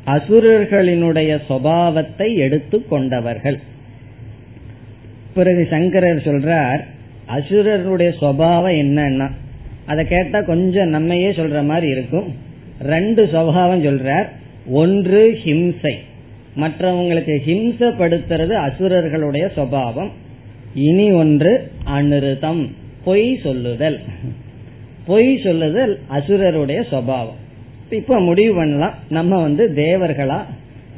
அசுரர்களினுடைய 0.05 1.31
சுவாவத்தை 1.49 2.27
எடுத்து 2.35 2.77
கொண்டவர்கள். 2.87 3.59
பிறகு 5.33 5.67
சங்கரர் 5.69 6.25
சொல்றார் 6.27 6.81
அசுரருடைய 7.35 8.11
சுவாவம் 8.21 8.77
என்னன்னா 8.83 9.27
அதை 9.85 10.03
கேட்டா 10.05 10.39
கொஞ்சம் 10.41 10.89
நம்மையே 10.89 11.29
சொல்ற 11.29 11.57
மாதிரி 11.65 11.87
இருக்கும். 11.91 12.29
ரெண்டு 12.81 13.25
சுவாவம் 13.25 13.81
சொல்றார். 13.81 14.27
ஒன்று 14.67 15.39
ஹிம்சை. 15.43 15.93
மற்றவங்களுக்கு 16.57 17.37
ஹிம்சப்படுத்துறது 17.47 18.51
அசுரர்களுடைய 18.51 19.49
சுவாவம். 19.55 20.09
இனி 20.75 21.11
ஒன்று 21.11 21.71
அனுருதம் 21.83 22.71
பொய் 23.03 23.39
சொல்லுதல். 23.43 23.99
பொய் 25.05 25.41
சொல்லுதல் 25.43 25.99
அசுரருடைய 26.11 26.83
சுவாவம். 26.91 27.35
இப்ப 27.89 28.19
முடிவு 28.19 28.55
பண்ணலாம். 28.55 28.93
நம்ம 29.09 29.41
வந்து 29.41 29.71
தேவர்களா 29.75 30.41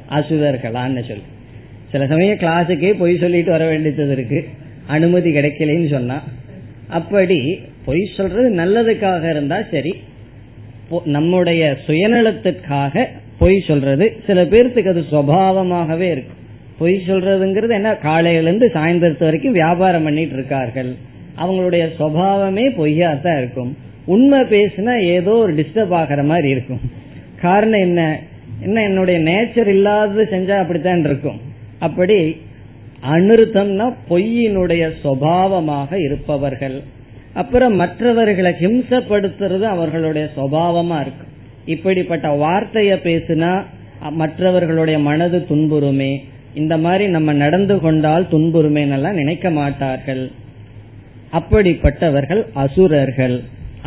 அசுரர்களான்னு 0.10 1.08
சொல்லி. 1.08 1.24
சில 1.92 2.08
சமயம் 2.08 2.38
கிளாஸுக்கே 2.38 2.94
பொய் 2.98 3.18
சொல்லிட்டு 3.18 3.52
வர 3.52 3.68
வேண்டியது 3.68 4.12
இருக்கு. 4.12 4.48
அனுமதி 4.88 5.32
கிடைக்கலன்னு 5.32 5.90
சொன்னா. 5.90 6.24
அப்படி 6.88 7.60
பொய் 7.86 8.10
சொல்றது 8.18 8.50
நல்லதுக்காக 8.50 9.30
இருந்தா 9.30 9.62
சரி 9.72 9.96
நம்முடைய 11.06 11.78
சுயநலத்திற்காக 11.88 13.06
பொய் 13.40 13.64
சொல்றது. 13.68 14.16
சில 14.28 14.44
பேர்த்துக்கு 14.44 14.88
அது 14.88 15.04
சுவாவமாகவே 15.12 16.12
இருக்கும் 16.12 16.38
பொய் 16.78 17.04
சொல்றதுங்கிறது 17.08 17.70
என்ன? 17.70 17.96
காலையிலிருந்து 17.96 18.72
சாயந்தரத்து 18.74 19.24
வரைக்கும் 19.24 19.52
வியாபாரம் 19.52 20.04
பண்ணிட்டு 20.04 20.34
இருக்கார்கள். 20.34 20.96
அவங்களுடைய 21.38 21.90
சுவாவமே 22.00 22.76
பொய்யா 22.76 23.14
தான் 23.14 23.38
இருக்கும். 23.38 23.78
உண்மை 24.06 24.40
பேசினா 24.40 25.02
ஏதோ 25.02 25.32
ஒரு 25.32 25.54
டிஸ்டர்ப் 25.54 25.90
ஆகிற 25.90 26.24
மாதிரி 26.24 26.50
இருக்கும். 26.50 26.80
காரணம் 27.42 27.80
என்ன? 27.80 28.20
என்ன? 28.62 28.84
என்னுடைய 28.84 29.20
நேச்சர் 29.20 29.68
இல்லாதது 29.68 30.28
செஞ்சா 30.32 30.58
அப்படித்தான் 30.58 31.00
இருக்கும். 31.00 31.42
அப்படி 31.80 32.42
அனிருத்தம்னா 33.12 33.94
பொய்யினுடைய 34.10 34.92
சுவாவமாக 35.04 36.04
இருப்பவர்கள். 36.04 36.82
அப்புறம் 37.40 37.76
மற்றவர்களை 37.76 38.52
ஹிம்சப்படுத்துறது 38.62 39.66
அவர்களுடைய 39.76 40.26
சுவாவமா 40.38 40.98
இருக்கும் 41.02 41.34
இப்படிப்பட்ட 41.66 42.28
வார்த்தைய 42.44 42.94
பேசினா 43.08 43.52
மற்றவர்களுடைய 44.12 44.98
மனது 45.08 45.40
துன்புறுமே. 45.50 46.12
இந்த 46.54 46.76
மாதிரி 46.78 47.06
நம்ம 47.08 47.34
நடந்து 47.34 47.76
கொண்டால் 47.80 48.26
துன்புறுமேனெல்லாம் 48.32 49.20
நினைக்க 49.22 49.48
மாட்டார்கள். 49.50 50.24
அப்படிப்பட்டவர்கள் 51.32 52.42
அசுரர்கள். 52.64 53.38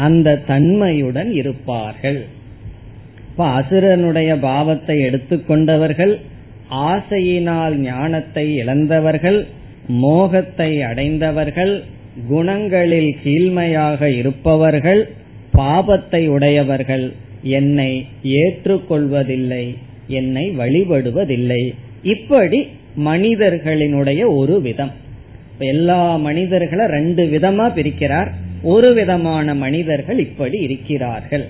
அந்த 0.06 0.36
தன்மையுடன் 0.46 1.30
இருப்பார்கள். 1.32 2.20
இப்ப 3.30 3.46
அசுரனுடைய 3.60 4.30
பாவத்தை 4.40 4.96
எடுத்துக்கொண்டவர்கள் 5.06 6.14
ஆசையினால் 6.90 7.74
ஞானத்தை 7.88 8.44
இழந்தவர்கள் 8.56 9.40
மோகத்தை 10.04 10.70
அடைந்தவர்கள் 10.82 11.74
குணங்களில் 12.31 13.16
கீழ்மையாக 13.25 14.03
இருப்பவர்கள் 14.16 15.11
பாபத்தை 15.55 16.29
உடையவர்கள். 16.29 17.12
என்னை 17.42 18.07
ஏற்றுக்கொள்வதில்லை 18.25 19.75
என்னை 20.07 20.51
வழிபடுவதில்லை. 20.59 21.75
இப்படி 22.03 22.68
மனிதர்களினுடைய 23.05 24.22
ஒரு 24.27 24.61
விதம். 24.61 24.90
எல்லா 25.59 26.16
மனிதர்களை 26.16 26.87
ரெண்டு 26.87 27.25
விதமா 27.25 27.66
பிரிக்கிறார். 27.77 28.31
ஒரு 28.62 28.94
விதமான 28.94 29.55
மனிதர்கள் 29.55 30.18
இப்படி 30.18 30.59
இருக்கிறார்கள். 30.59 31.48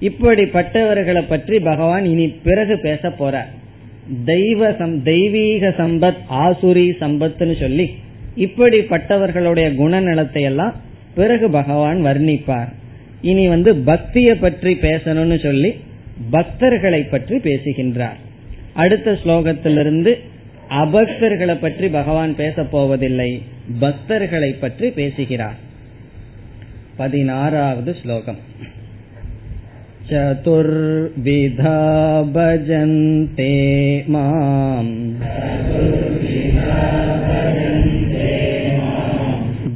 இப்படிப்பட்டவர்களை 0.00 1.24
பற்றி 1.28 1.58
பகவான் 1.58 2.04
இனி 2.04 2.28
பிறகு 2.28 2.78
பேச 2.78 3.10
போற 3.10 3.46
தெய்வ 4.24 4.72
சம் 4.72 5.02
தெய்வீக 5.02 5.74
சம்பத் 5.78 6.22
ஆசுரி 6.30 6.86
சம்பத்னு 7.00 7.60
சொல்லி 7.60 7.90
இப்படிப்பட்டவர்களுடைய 8.37 9.67
குணநலத்தை 9.75 10.43
எல்லாம் 10.43 10.75
பிறகு 11.15 11.47
பகவான் 11.51 11.99
வர்ணிப்பார் 12.05 12.71
இனி 13.21 13.45
வந்து 13.47 13.71
பக்திய 13.85 14.29
பற்றி 14.39 14.73
பேசணும்னு 14.83 15.37
சொல்லி 15.39 15.71
பக்தர்களை 16.31 17.01
பற்றி 17.05 17.35
பேசுகின்றார் 17.39 18.19
அடுத்த 18.73 19.11
ஸ்லோகத்திலிருந்து 19.23 20.11
அபக்தர்களை 20.79 21.55
பற்றி 21.59 21.87
பகவான் 21.89 22.33
பேச 22.35 22.63
போவதில்லை 22.71 23.31
பக்தர்களை 23.79 24.51
பற்றி 24.55 24.87
பேசுகிறார் 24.91 25.59
பதினாறாவது 26.97 27.91
ஸ்லோகம் 28.01 28.41
चतुर्विधा 30.09 31.73
भजन्ते 32.35 33.51
माम् 34.13 34.93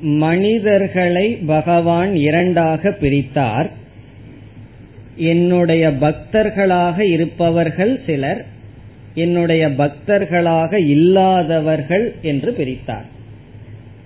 மனிதர்களை 0.00 1.38
பகவான் 1.46 2.16
இரண்டாக 2.16 2.90
பிரித்தார். 3.00 3.70
என்னுடைய 5.16 5.90
பக்தர்களாக 5.90 7.00
இருப்பவர்கள் 7.00 8.00
சிலர் 8.06 8.44
என்னுடைய 9.14 9.68
பக்தர்களாக 9.68 10.88
இல்லாதவர்கள் 10.88 12.14
என்று 12.22 12.52
பிரித்தார். 12.52 13.04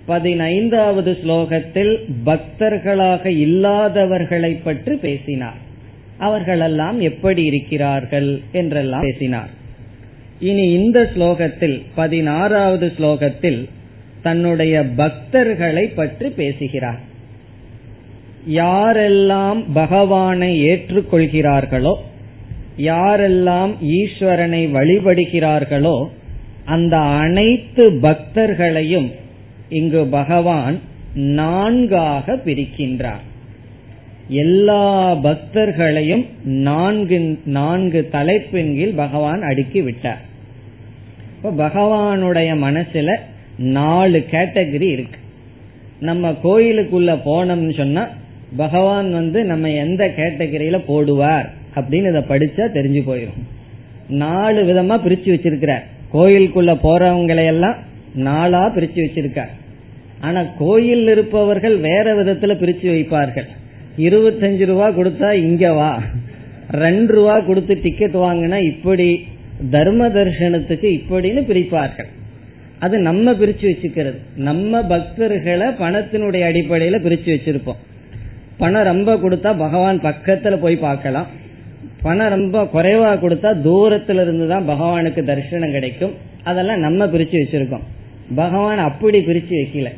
பதினைந்தாவது 0.05 1.17
ஸ்லோகத்தில் 1.23 1.97
பக்தர்களாக 2.25 3.25
இல்லாதவர்களை 3.25 4.57
பற்றி 4.63 4.95
பேசினார். 4.95 5.57
அவர்களெல்லாம் 6.17 7.01
எப்படி 7.01 7.43
இருக்கிறார்கள் 7.43 8.41
என்றெல்லாம் 8.51 9.01
பேசினார். 9.01 9.49
இனி 10.39 10.71
இந்த 10.71 11.11
ஸ்லோகத்தில் 11.15 11.81
பதினாறாவது 11.95 12.91
ஸ்லோகத்தில் 12.99 13.69
தன்னுடைய 14.25 14.75
பக்தர்களை 14.97 15.83
பற்றி 15.95 16.27
பேசுகிறார். 16.39 17.01
யாரெல்லாம் 18.61 19.59
பகவானை 19.73 20.49
ஏற்றுக்கொள்கிறார்களோ 20.71 21.93
யாரெல்லாம் 22.89 23.71
ஈஸ்வரனை 23.97 24.61
வழிபடுகிறார்களோ 24.77 25.97
அந்த 26.73 26.95
அனைத்து 27.23 27.83
பக்தர்களையும் 28.05 29.09
இங்கு 29.79 30.01
பகவான் 30.17 30.77
நான்காக 31.39 32.35
பிரிக்கின்றார். 32.45 33.23
எல்லா 34.43 34.85
பக்தர்களையும் 35.25 36.25
நான்கு 36.67 37.17
நான்கு 37.57 38.01
தலைப்பின் 38.11 38.71
கீழ் 38.77 38.99
பகவான் 39.03 39.41
அடுக்கி 39.49 39.81
விட்டார். 39.87 40.23
இப்ப 41.35 41.53
பகவானுடைய 41.63 42.51
மனசுல 42.65 43.11
நாலு 43.57 44.25
கேட்டகரி 44.31 44.89
இருக்கு. 44.91 45.19
நம்ம 45.99 46.31
கோயிலுக்குள்ள 46.43 47.19
போனோம்னு 47.25 47.73
சொன்னா 47.73 48.07
பகவான் 48.57 49.13
வந்து 49.13 49.43
நம்ம 49.43 49.69
எந்த 49.69 50.13
கேட்டகரியில 50.17 50.79
போடுவார் 50.87 51.47
அப்படின்னு 51.75 52.09
இதை 52.09 52.21
படிச்சா 52.21 52.65
தெரிஞ்சு 52.77 53.01
போயிடும் 53.09 53.41
நாலு 54.09 54.63
விதமா 54.63 54.95
பிரிச்சு 54.97 55.29
வச்சிருக்கிறார். 55.35 55.83
கோயிலுக்குள்ள 56.13 56.73
போறவங்களையெல்லாம் 56.83 57.75
நாளா 58.15 58.75
பிரிச்சு 58.75 58.99
வச்சிருக்கார். 59.05 59.49
ஆனா 60.21 60.43
கோயில் 60.57 61.07
இருப்பவர்கள் 61.07 61.77
வேற 61.77 62.23
விதத்துல 62.23 62.53
பிரிச்சு 62.61 62.87
வைப்பார்கள். 62.95 63.47
இருபத்தஞ்சு 63.97 64.65
ரூபா 64.65 64.89
கொடுத்தா 64.89 65.31
இங்க 65.31 65.73
வா. 65.73 66.03
ரெண்டு 66.71 67.13
ரூபா 67.13 67.39
கொடுத்து 67.39 67.79
டிக்கெட் 67.81 68.15
வாங்கினா 68.15 68.65
இப்படி 68.65 69.27
தர்ம 69.71 70.07
தர்சனத்துக்கு 70.07 71.01
இப்படின்னு 71.01 71.41
பிரிப்பார்கள். 71.51 72.07
அது 72.85 72.97
நம்ம 72.97 73.31
பிரிச்சு 73.31 73.65
வச்சுக்கிறது. 73.71 74.19
நம்ம 74.35 74.81
பக்தர்களை 74.81 75.67
பணத்தினுடைய 75.67 76.43
அடிப்படையில 76.49 76.97
பிரிச்சு 77.05 77.29
வச்சிருப்போம். 77.35 77.81
பணம் 78.57 78.83
ரொம்ப 78.83 79.15
கொடுத்தா 79.15 79.57
பகவான் 79.57 79.99
பக்கத்துல 79.99 80.55
போய் 80.55 80.75
பார்க்கலாம். 80.75 81.27
பணம் 82.01 82.29
ரொம்ப 82.29 82.63
குறைவா 82.73 83.11
கொடுத்தா 83.15 83.49
தூரத்துல 83.67 84.21
இருந்து 84.21 84.47
தான் 84.47 84.69
பகவானுக்கு 84.69 85.23
தரிசனம் 85.23 85.71
கிடைக்கும். 85.71 86.13
அதெல்லாம் 86.43 86.79
நம்ம 86.79 87.05
பிரிச்சு 87.05 87.37
வச்சிருக்கோம். 87.43 87.85
பகவான் 88.35 88.77
அப்படி 88.77 89.19
பிரிச்சு 89.19 89.55
வைக்கல. 89.61 89.89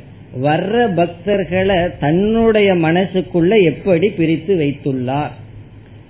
வர்ற 0.44 0.94
பக்தர்களை 0.96 1.92
தன்னுடைய 2.00 2.74
மனசுக்குள்ள 2.74 3.64
எப்படி 3.64 4.10
பிரித்து 4.10 4.56
வைத்துள்ளார்? 4.56 5.34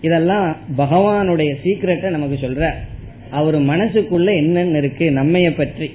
இதெல்லாம் 0.01 0.55
பகவானுடைய 0.77 1.55
சீக்கிரட்டை 1.63 2.09
நமக்கு 2.09 2.37
சொல்ற. 2.47 2.69
அவர் 3.29 3.57
மனசுக்குள்ள 3.61 4.35
என்னென்ன 4.35 4.77
இருக்கு? 4.77 5.05
நம்மைய 5.09 5.49
பற்றி. 5.57 5.91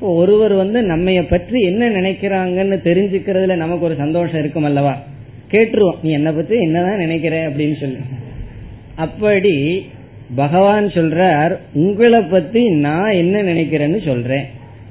ஒருவர் 0.00 0.52
வந்து 0.52 0.82
நம்மைய 0.82 1.26
பற்றி 1.28 1.60
என்ன 1.60 1.90
நினைக்கிறாங்கன்னு 1.90 2.76
தெரிஞ்சுக்கிறதுல 2.76 3.56
நமக்கு 3.56 3.84
ஒரு 3.84 3.94
சந்தோஷம் 3.94 4.38
இருக்கும் 4.38 4.64
அல்லவா? 4.64 5.02
கேட்டுருவோம். 5.50 5.96
நீ 6.02 6.12
என்ன 6.12 6.32
பத்தி 6.32 6.60
என்னதான் 6.60 6.96
நினைக்கிற? 6.96 7.50
அப்படின்னு 7.50 7.80
சொல்லி. 7.80 7.96
அப்படி 8.94 9.86
பகவான் 10.34 10.86
சொல்றார் 10.86 11.56
உங்களை 11.72 12.20
பத்தி 12.20 12.70
நான் 12.70 13.10
என்ன 13.10 13.42
நினைக்கிறேன்னு 13.42 14.04
சொல்றேன். 14.04 14.44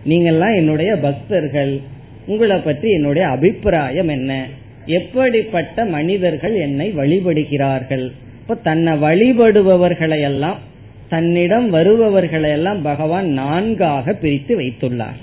நீங்கெல்லாம் 0.08 0.56
என்னுடைய 0.56 0.96
பக்தர்கள். 0.96 1.80
உங்களை 2.26 2.58
பற்றி 2.58 2.92
என்னுடைய 2.92 3.28
அபிப்பிராயம் 3.28 4.08
என்ன? 4.08 4.46
எப்படிப்பட்ட 4.86 5.86
மனிதர்கள் 5.86 6.56
என்னை 6.56 6.94
வழிபடுகிறார்கள்? 6.98 8.12
இப்ப 8.42 8.56
தன்னை 8.56 8.94
வழிபடுபவர்களை 8.94 10.22
எல்லாம் 10.22 10.72
தன்னிடம் 11.13 11.69
வருபவர்களை 11.69 12.49
எல்லாம் 12.49 12.82
பகவான் 12.82 13.28
நான்காக 13.30 14.13
பிரித்து 14.13 14.60
வைத்துள்ளார். 14.60 15.19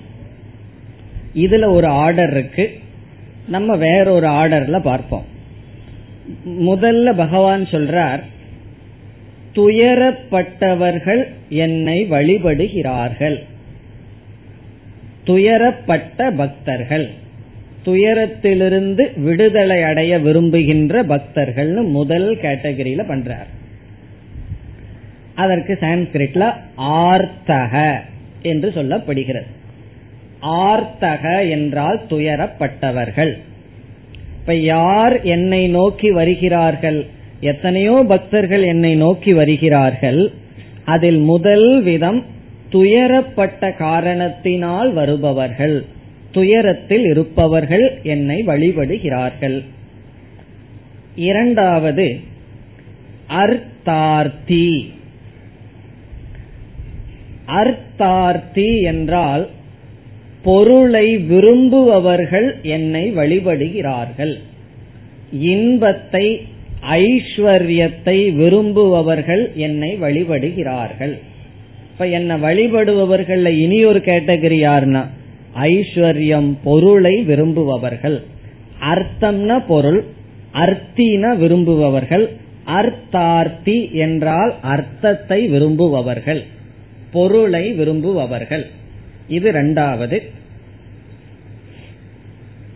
இதுல 1.37 1.69
ஒரு 1.69 1.87
ஆர்டர் 1.87 2.31
இருக்கு. 2.31 2.79
நம்ம 3.49 3.77
வேற 3.77 4.13
ஒரு 4.13 4.27
ஆர்டர்ல 4.27 4.81
பார்ப்போம். 4.81 5.25
முதல்ல 6.47 7.17
பகவான் 7.17 7.65
சொல்றார் 7.65 8.21
துயரப்பட்டவர்கள் 9.55 11.23
என்னை 11.49 12.07
வழிபடுகிறார்கள். 12.11 13.39
துயரப்பட்ட 15.27 16.31
பக்தர்கள். 16.37 17.11
துயரத்திலிருந்து 17.85 19.21
விடுதலை 19.21 19.83
அடைய 19.83 20.19
விரும்புகின்ற 20.19 21.03
பக்தர்கள்னு 21.03 21.91
முதல் 21.91 22.37
கேட்டகரியில 22.37 23.03
பண்றார். 23.09 23.51
அதற்கு 25.41 25.73
சான்ஸ்கிரிட்ல 25.81 26.45
ஆர்த்தக 26.77 27.75
என்று 28.43 28.69
சொல்லப்படுகிறது. 28.77 29.49
ஆர்த்தக 30.43 31.25
என்றால் 31.51 32.01
துயரப்பட்டவர்கள். 32.11 33.33
இப்ப 34.41 34.55
யார் 34.55 35.15
என்னை 35.23 35.63
நோக்கி 35.69 36.11
வருகிறார்கள்? 36.11 37.01
எத்தனையோ 37.41 38.05
பக்தர்கள் 38.09 38.63
என்னை 38.63 38.93
நோக்கி 38.95 39.33
வருகிறார்கள்? 39.33 40.21
அதில் 40.85 41.21
முதல் 41.33 41.83
விதம் 41.83 42.21
துயரப்பட்ட 42.73 43.73
காரணத்தினால் 43.77 44.93
வருபவர்கள். 44.93 45.77
துயரத்தில் 46.33 47.05
இருப்பவர்கள் 47.05 47.87
என்னை 48.03 48.39
வழிபடுகிறார்கள். 48.47 49.59
இரண்டாவது 51.15 52.07
அர்த்தார்த்தி. 53.29 54.69
அர்த்தார்த்தி 57.59 58.83
என்றால் 58.83 59.49
பொருளை 60.43 61.07
விரும்புபவர்கள் 61.17 62.49
என்னை 62.63 63.13
வழிபடுகிறார்கள். 63.13 64.35
இன்பத்தை 65.31 66.27
ஐஸ்வர்யத்தை 66.83 68.19
விரும்புபவர்கள் 68.35 69.43
என்னை 69.55 69.91
வழிபடுகிறார்கள். 70.01 71.15
இப்ப 71.93 72.07
என்ன 72.09 72.37
வழிபடுபவர்கள் 72.37 73.43
இனி 73.55 73.85
ஒரு 73.85 73.99
கேட்டகரி 73.99 74.59
யாருன்னா 74.69 75.03
ஐஸ்வர்யம் 75.55 76.51
பொருளை 76.65 77.15
விரும்புபவர்கள். 77.23 78.19
அர்த்தம்னா 78.85 79.57
பொருள் 79.67 80.01
அர்த்தின 80.55 81.25
விரும்புபவர்கள். 81.37 82.25
அர்த்தார்த்தி 82.79 83.77
என்றால் 83.91 84.55
அர்த்தத்தை 84.63 85.49
விரும்புபவர்கள். 85.49 86.43
பொருளை 87.13 87.73
விரும்புபவர்கள். 87.73 88.67
இது 89.29 89.49
இரண்டாவது 89.49 90.23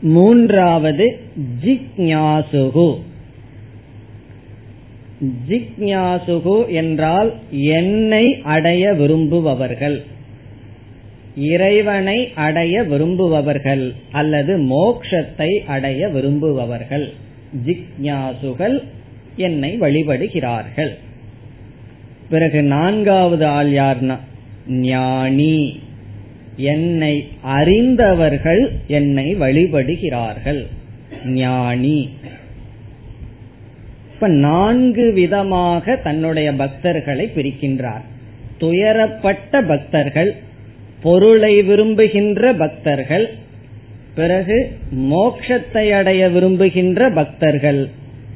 மூன்றாவது 0.00 1.20
ஜிக்ஞாசுகு. 1.64 2.98
ஜிக்ஞாசுகு 5.48 6.68
என்றால் 6.68 7.34
என்னை 7.50 8.40
அடைய 8.42 8.92
விரும்புபவர்கள். 8.92 10.02
இறைவனை 11.36 12.32
அடைய 12.34 12.82
விரும்புபவர்கள் 12.82 13.92
அல்லது 14.12 14.58
மோக்ஷத்தை 14.58 15.64
அடைய 15.66 16.08
விரும்புபவர்கள். 16.08 17.12
ஜிக்ஞாசுகள் 17.66 18.82
என்னை 19.36 19.80
வழிபடுகிறார்கள். 19.80 20.92
பிறகு 22.34 22.62
நான்காவது 22.62 23.46
ஆள் 23.46 23.70
யார்னா? 23.70 24.16
ஞானி. 24.68 25.80
என்னை 26.56 27.28
அறிந்தவர்கள் 27.40 28.62
என்னை 28.86 29.36
வழிபடுகிறார்கள். 29.36 30.66
ஞானி. 31.26 31.98
இப்ப 34.14 34.28
நான்கு 34.28 35.12
விதமாக 35.12 35.96
தன்னுடைய 35.96 36.52
பக்தர்களை 36.52 37.24
பிரிக்கின்றார். 37.36 38.04
துயரப்பட்ட 38.58 39.62
பக்தர்கள் 39.68 40.34
பொருளை 41.02 41.62
விரும்புகின்ற 41.62 42.52
பக்தர்கள் 42.52 43.26
பிறகு 44.14 44.78
மோக்ஷத்தை 45.10 45.90
அடைய 45.90 46.28
விரும்புகின்ற 46.28 47.10
பக்தர்கள். 47.10 47.88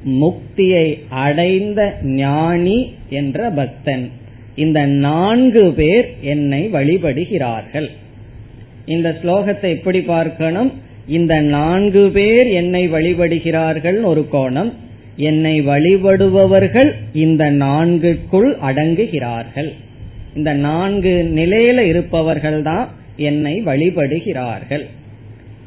முக்தியை 0.05 0.99
அடைந்த 1.09 1.99
ஞானி 2.03 2.93
என்ற 3.09 3.51
பக்தன். 3.51 4.11
இந்த 4.57 4.87
நான்கு 4.87 5.73
பேர் 5.73 6.15
என்னை 6.21 6.69
வழிபடுகிறார்கள். 6.73 7.89
இந்த 8.87 9.19
ஸ்லோகத்தை 9.23 9.69
எப்படி 9.69 10.01
பார்க்கணும்? 10.01 10.73
இந்த 11.07 11.41
நான்கு 11.41 12.11
பேர் 12.11 12.47
என்னை 12.47 12.89
வழிபடுகிறார்கள் 12.89 14.03
ஒரு 14.03 14.29
கோணம். 14.33 14.73
என்னை 15.17 15.61
வழிபடுபவர்கள் 15.61 16.93
இந்த 17.13 17.51
நான்குக்குள் 17.51 18.57
அடங்குகிறார்கள். 18.57 19.71
இந்த 20.35 20.55
நான்கு 20.55 21.33
நிலையில 21.35 21.79
இருப்பவர்கள் 21.79 22.63
தான் 22.63 22.89
என்னை 23.17 23.63
வழிபடுகிறார்கள். 23.65 24.87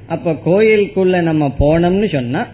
அப்ப 0.08 0.32
கோயிலுக்குள்ள 0.46 1.22
நம்ம 1.22 1.54
போனோம்னு 1.60 2.12
சொன்னா 2.12 2.48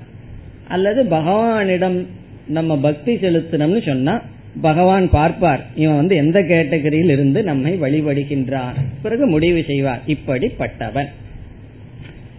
அல்லது 0.67 1.03
பகவானிடம் 1.03 2.05
நம்ம 2.47 2.77
பக்தி 2.77 3.15
செலுத்தினோம்னு 3.15 3.85
சொன்னா 3.85 4.21
பகவான் 4.61 5.09
பார்ப்பார். 5.09 5.65
இவன் 5.75 5.95
வந்து 5.95 6.15
எந்த 6.15 6.41
கேட்டகரியில் 6.41 7.09
இருந்து 7.09 7.43
நம்மை 7.43 7.81
வழிபடுகின்றான். 7.81 8.75
பிறகு 9.01 9.27
முடிவு 9.27 9.63
செய்வார். 9.67 10.01
இப்படிப்பட்டவன். 10.07 11.07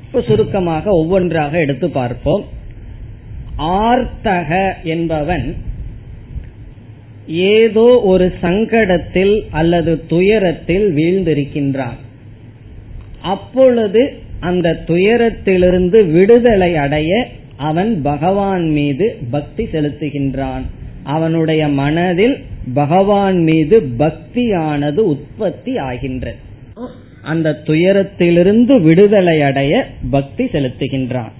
இப்ப 0.06 0.20
சுருக்கமாக 0.20 0.90
ஒவ்வொன்றாக 0.90 1.58
எடுத்து 1.58 1.90
பார்ப்போம். 1.90 2.44
ஆர்த்தக 3.56 4.74
என்பவன் 4.82 5.56
ஏதோ 7.26 8.00
ஒரு 8.04 8.32
சங்கடத்தில் 8.42 9.40
அல்லது 9.50 10.06
துயரத்தில் 10.06 10.94
வீழ்ந்திருக்கின்றான். 10.94 11.98
அப்பொழுது 13.22 14.14
அந்த 14.40 14.82
துயரத்திலிருந்து 14.86 16.10
விடுதலை 16.10 16.76
அடைய 16.76 17.28
அவன் 17.58 18.02
பகவான் 18.02 18.70
மீது 18.70 19.18
பக்தி 19.30 19.64
செலுத்துகின்றான். 19.64 20.62
அவனுடைய 21.02 21.68
மனதில் 21.68 22.36
பகவான் 22.74 23.42
மீது 23.42 23.82
பக்தியானது 23.98 24.98
உற்பத்தி 24.98 25.76
ஆகின்றது 25.76 26.46
அந்த 27.22 27.60
துயரத்திலிருந்து 27.64 28.80
விடுதலை 28.82 29.42
அடைய 29.42 29.86
பக்தி 30.10 30.44
செலுத்துகின்றான். 30.44 31.32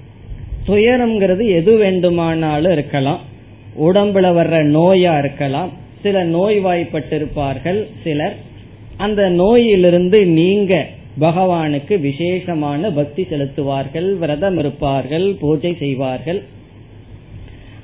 துயரம்ங்கிறது 0.66 1.44
எது 1.48 1.76
வேண்டுமானாலும் 1.76 2.72
இருக்கலாம். 2.72 3.20
உடம்புல 3.80 4.26
வர்ற 4.38 4.54
நோயா 4.78 5.18
இருக்கலாம். 5.18 5.70
சில 6.02 6.24
நோய்வாய்ப்பட்டிருப்பார்கள் 6.24 7.86
சிலர். 8.04 8.36
அந்த 8.96 9.28
நோயிலிருந்து 9.28 10.26
நீங்க 10.26 10.86
பகவானுக்கு 11.20 11.94
விசேஷமான 12.00 12.90
பக்தி 12.98 13.22
செலுத்துவார்கள் 13.30 14.08
விரதம் 14.18 14.58
இருப்பார்கள் 14.58 15.26
பூஜை 15.40 15.72
செய்வார்கள். 15.82 16.40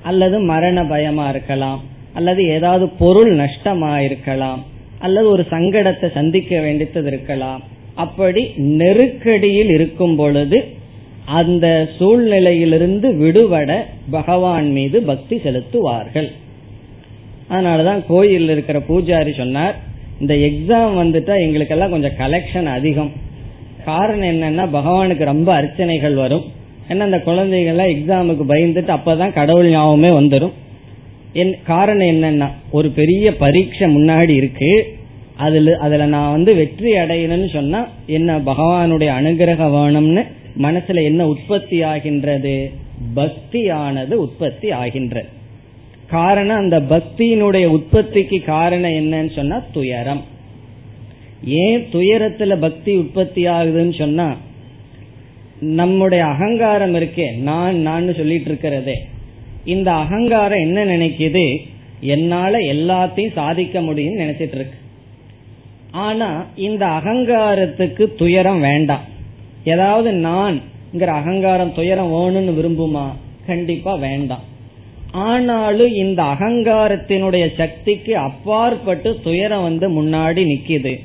அல்லது 0.03 0.37
மரண 0.53 0.79
பயமா 0.93 1.27
இருக்கலாம் 1.29 1.83
அல்லது 2.13 2.43
ஏதாவது 2.57 2.87
பொருள் 3.03 3.31
நஷ்டமா 3.37 3.93
இருக்கலாம் 4.09 4.61
அல்லது 4.99 5.27
ஒரு 5.29 5.45
சங்கடத்தை 5.51 6.09
சந்திக்க 6.13 6.61
வேண்டியது 6.61 7.09
இருக்கலாம். 7.13 7.63
அப்படி 8.05 8.43
நெருக்கடியில் 8.81 9.73
இருக்கும் 9.77 10.17
பொழுது 10.17 10.59
அந்த 11.41 11.67
சூழ்நிலையிலிருந்து 11.99 13.09
விடுபட 13.17 13.71
பகவான் 14.11 14.69
மீது 14.71 14.97
பக்தி 15.03 15.37
செலுத்துவார்கள். 15.45 16.29
அதனாலதான் 17.51 18.03
கோயில் 18.09 18.49
இருக்கிற 18.49 18.79
பூஜாரி 18.89 19.33
சொன்னார் 19.37 19.77
இந்த 20.21 20.35
எக்ஸாம் 20.35 20.99
வந்துட்டா 21.01 21.41
எங்களுக்கெல்லாம் 21.41 21.91
கொஞ்சம் 21.91 22.19
கலெக்ஷன் 22.19 22.65
அதிகம். 22.65 23.13
காரணம் 23.85 24.29
என்னன்னா 24.29 24.65
பகவானுக்கு 24.77 25.25
ரொம்ப 25.25 25.63
அர்ச்சனைகள் 25.63 26.15
வரும். 26.15 26.45
ஏன்னா 26.89 26.99
அந்த 26.99 27.23
குழந்தைகள்லாம் 27.27 27.93
எக்ஸாமுக்கு 27.95 28.45
பயந்துட்டு 28.49 28.99
அப்பதான் 28.99 29.33
கடவுள் 29.33 29.71
ஞாபகமே 29.71 30.09
வந்துடும் 30.09 30.53
என் 31.33 31.55
காரணம் 31.63 32.07
என்னன்னா 32.07 32.49
ஒரு 32.71 32.89
பெரிய 32.91 33.37
பரீட்சை 33.37 33.97
முன்னாடி 33.97 34.29
இருக்கு. 34.29 34.97
அதுல 35.37 35.77
அதுல 35.81 36.07
நான் 36.07 36.31
வந்து 36.31 36.55
வெற்றி 36.55 36.93
அடையணும்னு 36.93 37.53
சொன்னா 37.53 37.87
என்ன 38.07 38.39
பகவானுடைய 38.39 39.11
அனுகிரகம் 39.21 39.75
வேணும்னு 39.77 40.23
மனசுல 40.63 41.03
என்ன 41.03 41.27
உற்பத்தி 41.27 41.83
ஆகின்றது? 41.83 42.71
பக்தியானது 43.17 44.13
உற்பத்தி 44.13 44.71
ஆகின்றது. 44.71 45.29
காரணம் 46.07 46.57
அந்த 46.57 46.81
பக்தியினுடைய 46.81 47.67
உற்பத்திக்கு 47.67 48.45
காரணம் 48.45 48.91
என்னன்னு 48.91 49.35
சொன்னா 49.35 49.63
துயரம். 49.73 50.25
ஏன் 51.45 51.87
துயரத்துல 51.93 52.61
பக்தி 52.61 52.97
உற்பத்தி 52.97 53.47
ஆகுதுன்னு 53.47 53.99
சொன்னா 53.99 54.37
நம்முடைய 55.61 56.25
அகங்காரம் 56.25 56.95
இருக்கே 56.95 57.37
நான் 57.37 57.77
நான் 57.77 58.15
சொல்லிட்டு 58.15 58.49
இருக்கிறதே. 58.49 59.07
இந்த 59.65 59.93
அகங்காரம் 59.93 60.59
என்ன 60.59 60.85
நினைக்குது? 60.85 61.57
என்னால 62.01 62.59
எல்லாத்தையும் 62.59 63.33
சாதிக்க 63.33 63.81
முடியும்னு 63.81 64.21
நினைச்சிட்டு 64.21 64.55
இருக்கு. 64.55 64.79
ஆனா 65.91 66.47
இந்த 66.57 66.87
அகங்காரத்துக்கு 66.87 68.15
துயரம் 68.15 68.61
வேண்டாம். 68.61 69.01
ஏதாவது 69.65 70.13
நான் 70.13 70.61
அகங்காரம் 71.01 71.75
துயரம் 71.75 72.13
வேணும்னு 72.13 72.63
விரும்புமா? 72.63 73.07
கண்டிப்பா 73.47 73.95
வேண்டாம். 73.95 74.53
ஆனாலும் 75.15 75.95
இந்த 75.95 76.23
அகங்காரத்தினுடைய 76.23 77.55
சக்திக்கு 77.57 78.17
அப்பாற்பட்டு 78.17 79.21
துயரம் 79.25 79.63
வந்து 79.63 80.03
முன்னாடி 80.03 80.43
நிக்குது. 80.45 81.01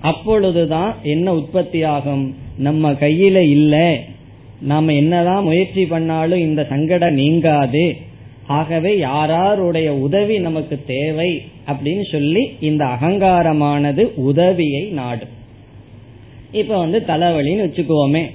அப்பொழுதுதான் 0.00 0.94
என்ன 1.02 1.34
உற்பத்தி 1.34 1.82
ஆகும் 1.82 2.36
நம்ம 2.58 2.92
கையில 2.92 3.34
இல்ல. 3.34 3.98
நாம 4.60 4.92
என்னதான் 4.92 5.44
முயற்சி 5.44 5.86
பண்ணாலும் 5.86 6.38
இந்த 6.38 6.66
சங்கடம் 6.68 7.14
நீங்காது. 7.14 7.96
ஆகவே 8.46 8.98
யாராருடைய 8.98 9.88
உதவி 9.88 10.38
நமக்கு 10.38 10.82
தேவை 10.86 11.42
அப்படின்னு 11.66 12.12
சொல்லி 12.12 12.56
இந்த 12.60 12.84
அகங்காரமானது 12.84 14.14
உதவியை 14.14 14.82
நாடும் 14.82 15.42
இப்ப 16.52 16.78
வந்து 16.78 17.04
தலைவலின்னு 17.08 17.64
வச்சுக்குவோமே. 17.64 18.30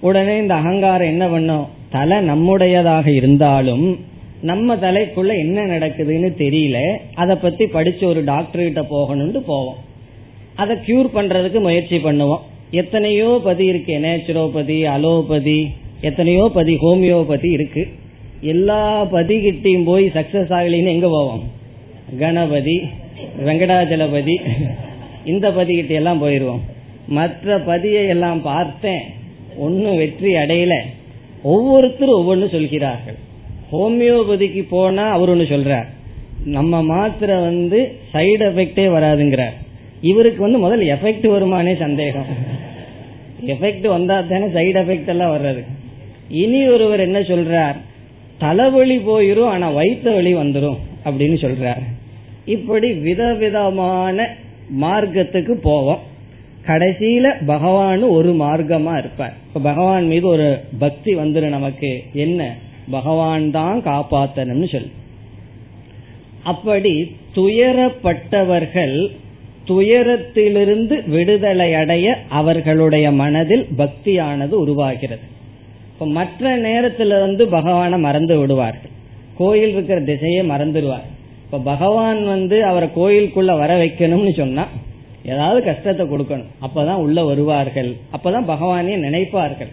உடனே 0.00 0.36
இந்த 0.36 0.54
அகங்காரம் 0.54 1.06
என்ன 1.06 1.28
பண்ணும்? 1.28 1.66
தலை 1.90 2.18
நம்முடையதாக 2.18 3.06
இருந்தாலும் 3.06 4.10
நம்ம 4.42 4.74
தலைக்குள்ள 4.74 5.32
என்ன 5.38 5.66
நடக்குதுன்னு 5.66 6.30
தெரியல. 6.42 6.78
அதை 7.14 7.36
பத்தி 7.36 7.66
படிச்சு 7.66 8.06
ஒரு 8.06 8.24
டாக்டர் 8.24 8.62
கிட்ட 8.62 8.80
போகணும்னு 8.80 9.38
போவோம். 9.38 9.76
அதை 10.54 10.76
கியூர் 10.76 11.08
பண்றதுக்கு 11.14 11.60
முயற்சி 11.60 11.96
பண்ணுவோம். 11.96 12.42
எத்தனையோ 12.70 13.40
பதி 13.44 13.64
இருக்கு. 13.64 13.94
நேச்சுரோபதி 14.02 14.82
அலோபதி 14.84 15.60
எத்தனையோ 16.00 16.50
பதி 16.54 16.74
ஹோமியோபதி 16.76 17.50
இருக்கு. 17.50 17.88
எல்லா 18.40 19.04
பதிகிட்டையும் 19.04 19.84
போய் 19.84 20.06
சக்சஸ் 20.06 20.52
ஆகலின்னு 20.58 20.94
எங்க 20.96 21.08
போவோம்? 21.08 21.42
கணபதி 22.18 22.82
வெங்கடாஜலபதி 23.44 24.36
இந்த 25.24 25.50
பதிகிட்ட 25.50 25.88
எல்லாம் 25.88 26.22
போயிருவோம். 26.22 26.62
மற்ற 27.06 27.58
பதியை 27.58 28.06
எல்லாம் 28.06 28.42
பார்த்தேன். 28.42 29.02
ஒன்னும் 29.56 29.96
வெற்றி 29.96 30.32
அடையல. 30.34 30.74
ஒவ்வொருத்தரும் 31.42 32.18
ஒவ்வொன்னு 32.20 32.48
சொல்கிறார்கள். 32.50 33.30
ஹோமியோபதிக்கு 33.72 34.66
போனா 34.68 35.10
அவர் 35.10 35.28
ஒன்னு 35.28 35.42
சொல்றார். 35.42 35.86
நம்ம 36.44 36.82
மாத்திரை 36.82 37.40
வந்து 37.40 37.92
சைடு 38.12 38.40
எஃபெக்டே 38.40 38.86
வராதுங்கிறார். 38.86 39.52
இவருக்கு 40.00 40.42
வந்து 40.42 40.58
முதல் 40.58 40.80
எஃபெக்ட் 40.80 41.26
வருமானே 41.26 41.78
சந்தேகம். 41.78 42.24
எஃபெக்ட் 43.46 43.86
வந்தா 43.86 44.20
தானே 44.20 44.44
சைடு 44.44 44.74
எஃபெக்ட் 44.74 45.06
எல்லாம் 45.06 45.36
வர்றது. 45.36 45.64
இனி 46.28 46.68
ஒருவர் 46.68 47.00
என்ன 47.00 47.18
சொல்றார்? 47.18 47.76
தலைவலி 48.38 48.96
போயிரும் 48.96 49.46
ஆனா 49.46 49.70
வயிற்று 49.70 50.12
வலி 50.14 50.34
வந்துடும் 50.34 50.78
அப்படின்னு 51.04 51.36
சொல்றார். 51.40 51.82
இப்படி 52.44 52.92
விதவிதமான 52.92 54.28
மார்க்கத்துக்கு 54.80 55.50
போவோம். 55.50 55.98
கடைசியில 56.66 57.46
பகவான் 57.46 58.02
ஒரு 58.02 58.32
மார்க்கமா 58.32 58.98
இருப்பார். 58.98 59.34
இப்ப 59.46 59.60
பகவான் 59.62 60.06
மீது 60.06 60.26
ஒரு 60.26 60.60
பக்தி 60.78 61.14
வந்துடும் 61.14 61.48
நமக்கு. 61.48 62.02
என்ன? 62.12 62.54
பகவான் 62.90 63.50
தான் 63.50 63.82
காப்பாத்தணும்னு 63.82 64.70
சொல்லு. 64.70 64.90
அப்படி 66.42 67.16
துயரப்பட்டவர்கள் 67.34 69.08
துயரத்திலிருந்து 69.66 71.08
விடுதலை 71.08 71.74
அடைய 71.74 72.18
அவர்களுடைய 72.28 73.10
மனதில் 73.10 73.66
பக்தியானது 73.78 74.50
உருவாகிறது. 74.50 75.20
இப்போ 75.92 76.06
மற்ற 76.06 76.56
நேரத்துல 76.56 77.20
வந்து 77.20 77.48
பகவானை 77.48 77.98
மறந்து 77.98 78.38
விடுவார்கள். 78.38 78.90
கோயில் 79.36 79.72
இருக்கிற 79.72 80.00
திசையே 80.00 80.42
மறந்துடுவார். 80.42 81.06
இப்ப 81.44 81.58
பகவான் 81.58 82.26
வந்து 82.26 82.64
அவரை 82.64 82.88
கோயிலுக்குள்ள 82.96 83.58
வர 83.58 83.84
வைக்கணும்னு 83.84 84.36
சொன்னா 84.36 84.68
ஏதாவது 85.24 85.64
கஷ்டத்தை 85.64 86.06
கொடுக்கணும். 86.06 86.50
அப்பதான் 86.62 86.94
உள்ள 86.94 87.24
வருவார்கள். 87.24 87.96
அப்பதான் 88.12 88.48
பகவானே 88.48 88.96
நினைப்பார்கள். 88.96 89.68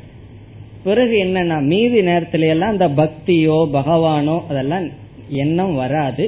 பிறகு 0.83 1.15
என்னன்னா 1.23 1.57
மீதி 1.71 1.99
நேரத்துல 2.09 2.47
எல்லாம் 2.53 2.73
இந்த 2.75 2.87
பக்தியோ 2.99 3.57
பகவானோ 3.77 4.37
அதெல்லாம் 4.49 4.85
எண்ணம் 5.43 5.73
வராது. 5.75 6.25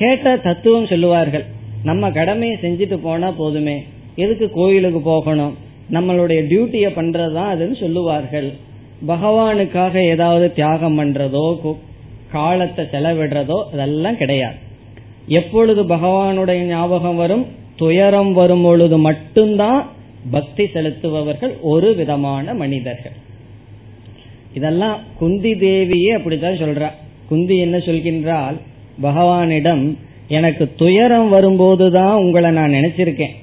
கேட்ட 0.00 0.36
தத்துவம் 0.46 0.90
சொல்லுவார்கள் 0.92 1.44
நம்ம 1.88 2.10
கடமையை 2.18 2.56
செஞ்சுட்டு 2.62 2.96
போனா 3.02 3.28
போதுமே 3.40 3.76
எதுக்கு 4.22 4.46
கோயிலுக்கு 4.50 5.00
போகணும் 5.10 5.54
நம்மளுடைய 5.96 6.40
டியூட்டிய 6.50 6.86
பண்றதுதான் 6.96 7.52
அதுன்னு 7.52 7.76
சொல்லுவார்கள். 7.84 8.48
பகவானுக்காக 9.08 9.94
ஏதாவது 10.14 10.46
தியாகம் 10.58 10.98
பண்றதோ 11.00 11.46
காலத்தை 12.34 12.82
செலவிடுறதோ 12.92 13.58
அதெல்லாம் 13.72 14.20
கிடையாது. 14.22 14.58
எப்பொழுது 15.38 15.82
பகவானுடைய 15.94 16.60
ஞாபகம் 16.74 17.18
வரும் 17.22 17.44
துயரம் 17.80 18.32
வரும் 18.32 18.64
பொழுது 18.66 18.96
மட்டும்தான் 19.08 19.80
பக்தி 20.30 20.64
செலுத்துபவர்கள் 20.74 21.54
ஒரு 21.72 21.88
விதமான 22.00 22.54
மனிதர்கள். 22.62 23.16
இதெல்லாம் 24.54 24.98
குந்தி 25.18 25.52
தேவியே 25.52 26.08
அப்படித்தான் 26.08 26.52
சொல்றா. 26.52 26.90
குந்தி 27.28 27.58
என்ன 27.58 27.76
சொல்கின்றால் 27.76 28.56
பகவானிடம் 29.02 29.94
எனக்கு 30.28 30.72
துயரம் 30.76 31.28
வரும்போதுதான் 31.28 32.16
உங்களை 32.16 32.50
நான் 32.50 32.70
நினைச்சிருக்கேன். 32.70 33.34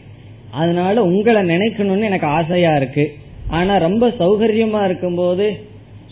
அதனால 0.52 1.04
உங்களை 1.04 1.42
நினைக்கணும்னு 1.42 2.04
எனக்கு 2.04 2.28
ஆசையா 2.28 2.76
இருக்கு. 2.76 3.16
ஆனா 3.48 3.78
ரொம்ப 3.78 4.08
சௌகரியமா 4.08 4.86
இருக்கும்போது 4.86 5.60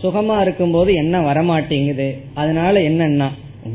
சுகமா 0.03 0.41
இருக்கும்போது 0.41 0.93
என்ன 0.93 1.33
வரமாட்டேங்குது? 1.33 2.17
அதனால 2.33 2.79
என்னன்னா 2.79 3.27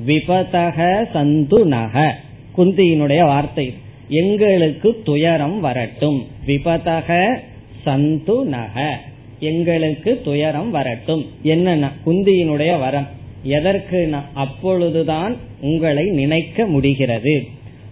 விபதக 0.06 1.06
சந்து 1.14 1.64
நக. 1.64 2.16
குந்தியினுடைய 2.58 3.24
வார்த்தை. 3.24 3.74
எங்களுக்கு 4.08 5.00
துயரம் 5.04 5.60
வரட்டும். 5.60 6.26
விபதக 6.46 7.36
சந்து 7.86 8.42
நக. 8.42 8.98
எங்களுக்கு 9.40 10.20
துயரம் 10.24 10.70
வரட்டும். 10.70 11.26
என்னன்னா 11.44 11.92
குந்தியினுடைய 12.06 12.78
வரம். 12.78 13.08
எதற்கு 13.42 14.14
அப்பொழுதுதான் 14.34 15.36
உங்களை 15.60 16.04
நினைக்க 16.04 16.66
முடிகிறது. 16.66 17.44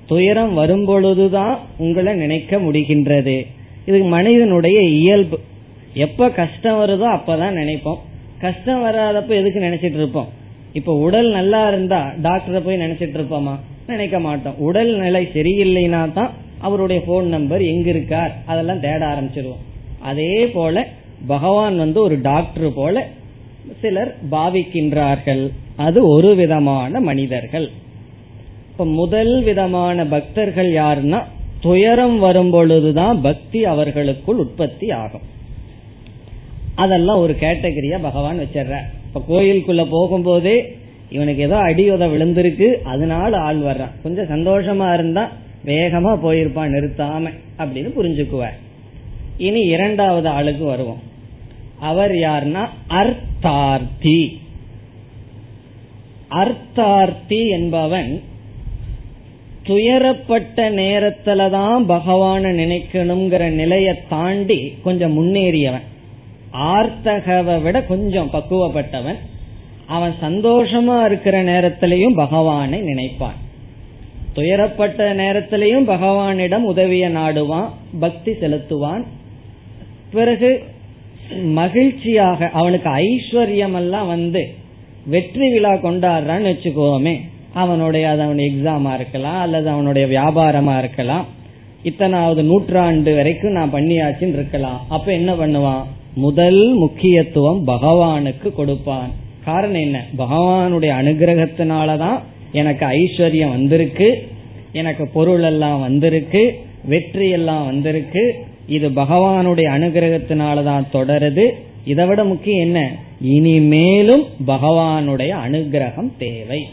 துயரம் 0.07 0.59
வரும்பொழுதுதான் 0.59 1.59
உங்களை 1.79 2.15
நினைக்க 2.15 2.57
முடிகின்றது. 2.57 3.47
இது 3.87 4.05
மனிதனுடைய 4.05 4.81
இயல்பு. 4.83 5.41
எப்ப 5.95 6.31
கஷ்டம் 6.31 6.81
வருதோ 6.81 7.05
அப்பதான் 7.05 7.57
நினைப்போம். 7.57 7.99
கஷ்டம் 8.39 8.85
வராதப்ப 8.85 9.29
எதுக்கு 9.29 9.61
நினைச்சிட்டு 9.61 9.95
இருப்போம்? 9.95 10.29
இப்ப 10.73 10.99
உடல் 10.99 11.31
நல்லா 11.31 11.69
இருந்தா 11.69 12.13
டாக்டரை 12.23 12.61
போய் 12.65 12.77
நினைச்சிட்டு 12.77 13.17
இருப்போமா? 13.17 13.59
நினைக்க 13.87 14.21
மாட்டோம். 14.21 14.59
உடல் 14.59 14.97
நிலை 14.97 15.29
சரியில்லைனா 15.35 16.13
தான் 16.13 16.31
அவருடைய 16.59 17.03
போன் 17.07 17.29
நம்பர் 17.29 17.63
எங்க 17.63 17.89
இருக்கார் 17.89 18.35
அதெல்லாம் 18.47 18.81
தேட 18.81 19.07
ஆரம்பிச்சிருவோம். 19.07 19.65
அதே 19.99 20.47
போல 20.47 20.89
பகவான் 21.27 21.79
வந்து 21.79 22.03
ஒரு 22.03 22.21
டாக்டர் 22.21 22.73
போல 22.75 23.07
சிலர் 23.81 24.15
பாவிக்கின்றார்கள். 24.31 25.51
அது 25.77 26.09
ஒரு 26.09 26.35
விதமான 26.35 27.01
மனிதர்கள். 27.01 27.71
இப்ப 28.71 28.87
முதல் 28.87 29.43
விதமான 29.43 30.07
பக்தர்கள் 30.07 30.73
யாருன்னா 30.73 31.23
துயரம் 31.61 32.19
வரும் 32.19 32.51
பொழுதுதான் 32.51 33.21
பக்தி 33.21 33.65
அவர்களுக்குள் 33.65 34.37
உற்பத்தி 34.37 34.91
ஆகும். 34.91 35.21
அதெல்லாம் 36.75 37.19
ஒரு 37.19 37.37
கேட்டகரியா 37.41 37.99
பகவான் 38.03 38.39
வச்சிடுற 38.39 38.77
இப்ப 39.07 39.25
கோயிலுக்குள்ள 39.29 39.85
போகும்போதே 39.93 40.65
இவனுக்கு 41.11 41.43
ஏதோ 41.43 41.57
அடி 41.57 41.91
உத 41.91 41.95
விழுந்திருக்கு 41.95 42.75
அதனால 42.83 43.37
ஆள் 43.37 43.59
வர்றான். 43.59 43.95
கொஞ்சம் 44.03 44.27
சந்தோஷமா 44.27 44.95
இருந்தா 44.95 45.31
வேகமா 45.65 46.13
போயிருப்பான் 46.25 46.73
நிறுத்தாம 46.75 47.33
அப்படின்னு 47.59 47.91
புரிஞ்சுக்குவார். 47.99 48.57
இனி 49.37 49.61
இரண்டாவது 49.61 50.29
ஆளுக்கு 50.29 50.65
வருவோம். 50.65 51.08
அவர் 51.81 52.13
யார்னா? 52.13 52.69
அர்த்தார்த்தி. 52.89 54.39
அர்த்தார்த்தி 56.31 57.49
என்பவன் 57.49 58.23
துயரப்பட்ட 59.63 60.71
நேரத்துல 60.71 61.51
தான் 61.51 61.89
பகவான 61.89 62.53
நினைக்கணுங்கிற 62.53 63.49
நிலையை 63.49 63.95
தாண்டி 64.09 64.75
கொஞ்சம் 64.83 65.19
முன்னேறியவன். 65.19 65.83
ஆர்த்தகவை 66.51 67.63
விட 67.63 67.83
கொஞ்சம் 67.83 68.31
பக்குவப்பட்டவன். 68.33 69.17
அவன் 69.87 70.15
சந்தோஷமா 70.23 71.05
இருக்கிற 71.05 71.45
நேரத்திலையும் 71.45 72.15
பகவானை 72.15 72.81
நினைப்பான். 72.81 73.35
துயரப்பட்ட 74.33 75.15
நேரத்திலையும் 75.15 75.89
பகவானிடம் 75.89 76.63
உதவிய 76.63 77.11
நாடுவான் 77.11 77.69
பக்தி 78.01 78.33
செலுத்துவான். 78.33 79.05
பிறகு 80.13 80.65
மகிழ்ச்சியாக 81.37 82.49
அவனுக்கு 82.49 82.91
ஐஸ்வர்யம் 82.91 83.75
எல்லாம் 83.75 84.07
வந்து 84.07 84.49
வெற்றி 85.07 85.51
விழா 85.51 85.73
கொண்டாடுறான்னு 85.73 86.55
வச்சுக்கோமே. 86.55 87.21
அவனுடைய 87.55 88.09
அது 88.09 88.23
அவனுடைய 88.23 88.53
எக்ஸாமா 88.53 88.95
இருக்கலாம் 88.95 89.41
அல்லது 89.41 89.69
அவனுடைய 89.69 90.21
வியாபாரமா 90.21 90.79
இருக்கலாம். 90.79 91.27
இத்தனாவது 91.85 92.43
நூற்றாண்டு 92.43 93.15
வரைக்கும் 93.15 93.53
நான் 93.53 93.73
பண்ணியாச்சுன்னு 93.73 94.33
இருக்கலாம். 94.33 94.85
அப்ப 94.89 95.13
என்ன 95.13 95.33
பண்ணுவான்? 95.33 95.83
முதல் 96.15 96.75
முக்கியத்துவம் 96.75 97.67
பகவானுக்கு 97.67 98.53
கொடுப்பான். 98.53 99.11
காரணம் 99.45 99.81
என்ன? 99.81 100.05
பகவானுடைய 100.19 100.93
அனுகிரகத்தினாலதான் 101.03 102.21
எனக்கு 102.53 102.87
ஐஸ்வர்யம் 102.87 103.51
வந்திருக்கு. 103.51 104.29
எனக்கு 104.73 105.09
பொருள் 105.09 105.43
எல்லாம் 105.43 105.81
வந்திருக்கு. 105.81 106.61
வெற்றி 106.85 107.31
எல்லாம் 107.31 107.65
வந்திருக்கு. 107.65 108.47
இது 108.69 108.89
பகவானுடைய 108.89 109.67
அனுகிரகத்தினாலதான் 109.77 110.85
தொடருது. 110.93 111.51
இதை 111.85 112.07
விட 112.07 112.25
முக்கியம் 112.25 112.61
என்ன? 112.61 112.97
இனிமேலும் 113.21 114.25
பகவானுடைய 114.47 115.35
அனுகிரகம் 115.47 116.11
தேவை. 116.19 116.69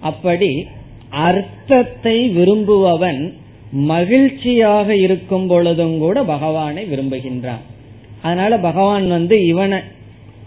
அப்படி 0.00 0.66
அர்த்தத்தை 1.08 2.28
விரும்புபவன் 2.28 3.34
மகிழ்ச்சியாக 3.72 4.96
இருக்கும் 4.96 5.46
பொழுதும் 5.46 5.98
கூட 5.98 6.22
பகவானை 6.22 6.84
விரும்புகின்றான். 6.84 7.62
அதனால 8.22 8.58
பகவான் 8.58 9.08
வந்து 9.08 9.46
இவனை 9.46 9.78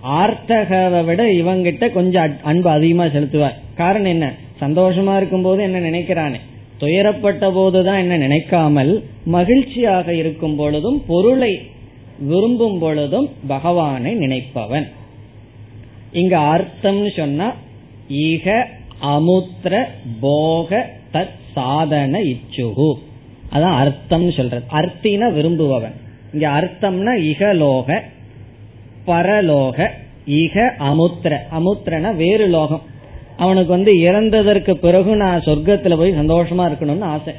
ஆர்த்தகவை 0.02 1.06
விட 1.06 1.24
இவங்கிட்ட 1.24 1.92
கொஞ்சம் 1.92 2.36
அன்பு 2.44 2.70
அதிகமா 2.70 3.04
செலுத்துவார். 3.04 3.60
காரணம் 3.76 4.12
என்ன? 4.12 4.34
சந்தோஷமா 4.62 5.18
இருக்கும் 5.18 5.42
போது 5.42 5.64
என்ன 5.64 5.80
நினைக்கிறானே? 5.80 6.40
துயரப்பட்ட 6.80 7.52
போதுதான் 7.52 7.98
என்ன 7.98 8.18
நினைக்காமல் 8.18 9.04
மகிழ்ச்சியாக 9.26 10.14
இருக்கும் 10.14 10.56
பொழுதும் 10.56 11.04
பொருளை 11.08 11.62
விரும்பும் 12.20 12.80
பொழுதும் 12.80 13.30
பகவானை 13.48 14.14
நினைப்பவன். 14.14 14.88
இங்க 16.12 16.38
அர்த்தம்னு 16.38 17.16
சொன்னா 17.16 17.54
ஈக 18.10 18.68
அமுத்திர 19.02 19.88
போக 20.20 20.90
தத் 21.14 21.36
சாதன 21.54 22.20
இச்சுகு. 22.20 22.94
அதான் 23.52 23.76
அர்த்தம்னு 23.84 24.34
சொல்றது. 24.36 24.64
அர்த்தின 24.72 25.34
விரும்புபவன். 25.34 25.94
இங்க 26.34 26.50
அர்த்தம்னா 26.50 27.14
இகலோக 27.22 28.00
பரலோக 29.08 29.88
இக 30.28 30.76
அமுத்திர. 30.78 31.48
அமுத்திரனா 31.52 32.16
வேறு 32.16 32.48
லோகம். 32.48 32.82
அவனுக்கு 33.38 33.70
வந்து 33.70 33.94
இறந்ததற்கு 33.94 34.72
பிறகு 34.72 35.16
நான் 35.16 35.40
சொர்க்கத்துல 35.40 35.98
போய் 35.98 36.12
சந்தோஷமா 36.12 36.64
இருக்கணும்னு 36.70 37.02
ஆசை. 37.02 37.34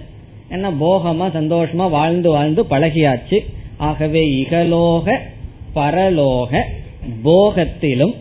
ஏன்னா 0.50 0.70
போகமா 0.80 1.26
சந்தோஷமா 1.38 1.90
வாழ்ந்து 1.90 2.30
வாழ்ந்து 2.30 2.62
பழகியாச்சு. 2.62 3.38
ஆகவே 3.76 4.22
இகலோக 4.42 5.18
பரலோக 5.74 6.62
போகத்திலும் 7.22 8.14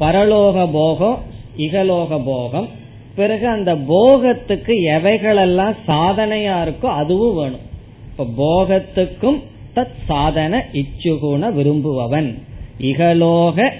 பரலோக 0.00 0.68
போகம் 0.72 1.18
இகலோக 1.56 2.20
போகம். 2.24 2.68
பிறகு 3.14 3.46
அந்த 3.48 3.74
போகத்துக்கு 3.74 4.74
எவைகளெல்லாம் 4.96 5.76
சாதனையா 5.86 6.56
இருக்கோ 6.64 6.86
அதுவும் 6.86 7.34
வேணும். 7.34 7.66
இப்ப 8.10 8.26
போகத்துக்கும் 8.44 9.42
தத் 9.76 9.96
சாதன 10.06 10.66
இச்சுகுண 10.72 11.52
விரும்புபவன். 11.52 12.42
இகலோக 12.80 13.70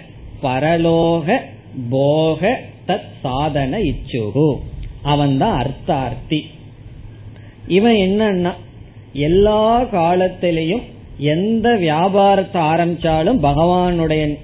பரலோக 0.43 1.37
போக 1.91 2.61
தத் 2.89 3.09
சாதன 3.23 3.79
இச்சுகு. 3.79 4.57
அவன் 5.03 5.39
தான் 5.39 5.63
அர்த்தார்த்தி. 5.63 6.41
இவன் 7.67 7.95
என்னன்னா 7.95 8.53
எல்லா 9.13 9.83
காலத்திலையும் 9.83 10.83
எந்த 11.19 11.75
வியாபாரத்தை 11.75 12.63
ஆரம்பிச்சாலும் 12.63 13.39
பகவானுடைய 13.43 14.39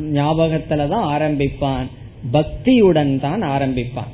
ஞாபகத்துலதான் 0.00 1.04
ஆரம்பிப்பான். 1.04 1.86
பக்தியுடன் 2.32 3.20
தான் 3.20 3.42
ஆரம்பிப்பான். 3.42 4.10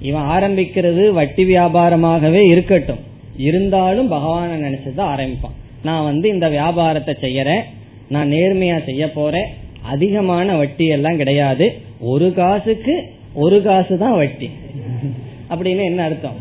இவன் 0.00 0.22
ஆரம்பிக்கிறது 0.22 1.10
வட்டி 1.10 1.44
வியாபாரமாகவே 1.44 2.46
இருக்கட்டும். 2.46 2.98
இருந்தாலும் 3.36 4.12
பகவான 4.12 4.48
நினைச்சுதான் 4.54 5.14
ஆரம்பிப்பான். 5.14 5.56
நான் 5.82 6.04
வந்து 6.04 6.28
இந்த 6.28 6.48
வியாபாரத்தை 6.48 7.14
செய்யறேன். 7.20 7.60
நான் 8.08 8.30
நேர்மையா 8.30 8.84
செய்ய 8.84 9.12
போறேன். 9.12 9.46
அதிகமான 9.82 10.56
வட்டி 10.56 10.86
எல்லாம் 10.86 11.16
கிடையாது. 11.16 11.80
ஒரு 12.00 12.32
காசுக்கு 12.34 13.10
ஒரு 13.34 13.62
காசு 13.62 13.98
தான் 13.98 14.16
வட்டி. 14.16 14.50
அப்படின்னு 15.50 15.84
என்ன 15.84 16.02
அர்த்தம்? 16.02 16.34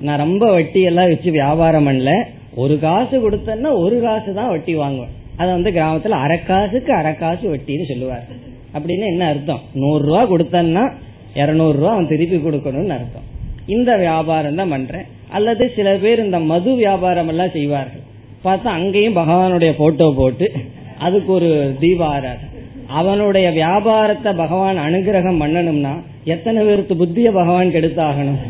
நான் 0.00 0.18
ரொம்ப 0.18 0.52
வட்டி 0.52 0.82
எல்லாம் 0.82 1.08
வச்சு 1.08 1.30
வியாபாரம் 1.30 1.86
பண்ணல. 1.88 2.24
ஒரு 2.54 2.78
காசு 2.78 3.30
கொடுத்தேன்னா 3.30 3.70
ஒரு 3.78 4.00
காசு 4.00 4.34
தான் 4.34 4.48
வட்டி 4.48 4.74
வாங்குவேன். 4.74 5.10
அதை 5.36 5.52
வந்து 5.52 5.70
கிராமத்துல 5.70 6.18
அரைக்காசுக்கு 6.24 6.82
காசுக்கு 6.82 7.18
காசு 7.18 7.54
வட்டின்னு 7.54 7.88
சொல்லுவார். 7.88 8.26
அப்படின்னு 8.74 9.06
என்ன 9.06 9.26
அர்த்தம்? 9.26 9.60
நூறு 9.72 10.04
ரூபா 10.04 10.22
கொடுத்தேன்னா 10.28 10.92
இருநூறு 11.34 11.78
ரூபா 11.78 11.92
அவன் 11.92 12.08
திருப்பி 12.08 12.36
கொடுக்கணும்னு 12.36 12.88
அர்த்தம். 12.88 13.26
இந்த 13.66 13.96
வியாபாரம் 13.96 14.54
தான் 14.54 14.68
பண்றேன். 14.68 15.04
அல்லது 15.30 15.72
சில 15.76 15.94
பேர் 15.94 16.24
இந்த 16.24 16.38
மது 16.38 16.74
வியாபாரம் 16.74 17.28
எல்லாம் 17.28 17.50
செய்வார்கள். 17.50 18.02
பார்த்தா 18.44 18.64
அங்கேயும் 18.64 19.16
பகவானுடைய 19.16 19.72
போட்டோ 19.76 20.12
போட்டு 20.16 20.52
அதுக்கு 20.98 21.32
ஒரு 21.32 21.76
தீபாராதனை. 21.80 22.49
அவனுடைய 22.98 23.50
வியாபாரத்தை 23.50 24.32
பகவான் 24.32 24.78
அனுகிரகம் 24.78 25.40
பண்ணணும்னா 25.42 25.92
எத்தனை 26.24 26.64
பேருக்கு 26.64 26.94
புத்திய 26.96 27.28
பகவான் 27.30 27.74
கெடுத்தாகணும்? 27.74 28.40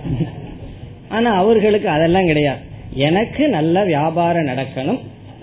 ஆனா 1.08 1.30
அவர்களுக்கு 1.32 1.88
அதெல்லாம் 1.88 2.26
கிடையாது. 2.26 2.58
எனக்கு 2.94 3.48
நல்ல 3.48 3.84
வியாபாரம் 3.84 4.46
நடக்கணும். 4.46 5.00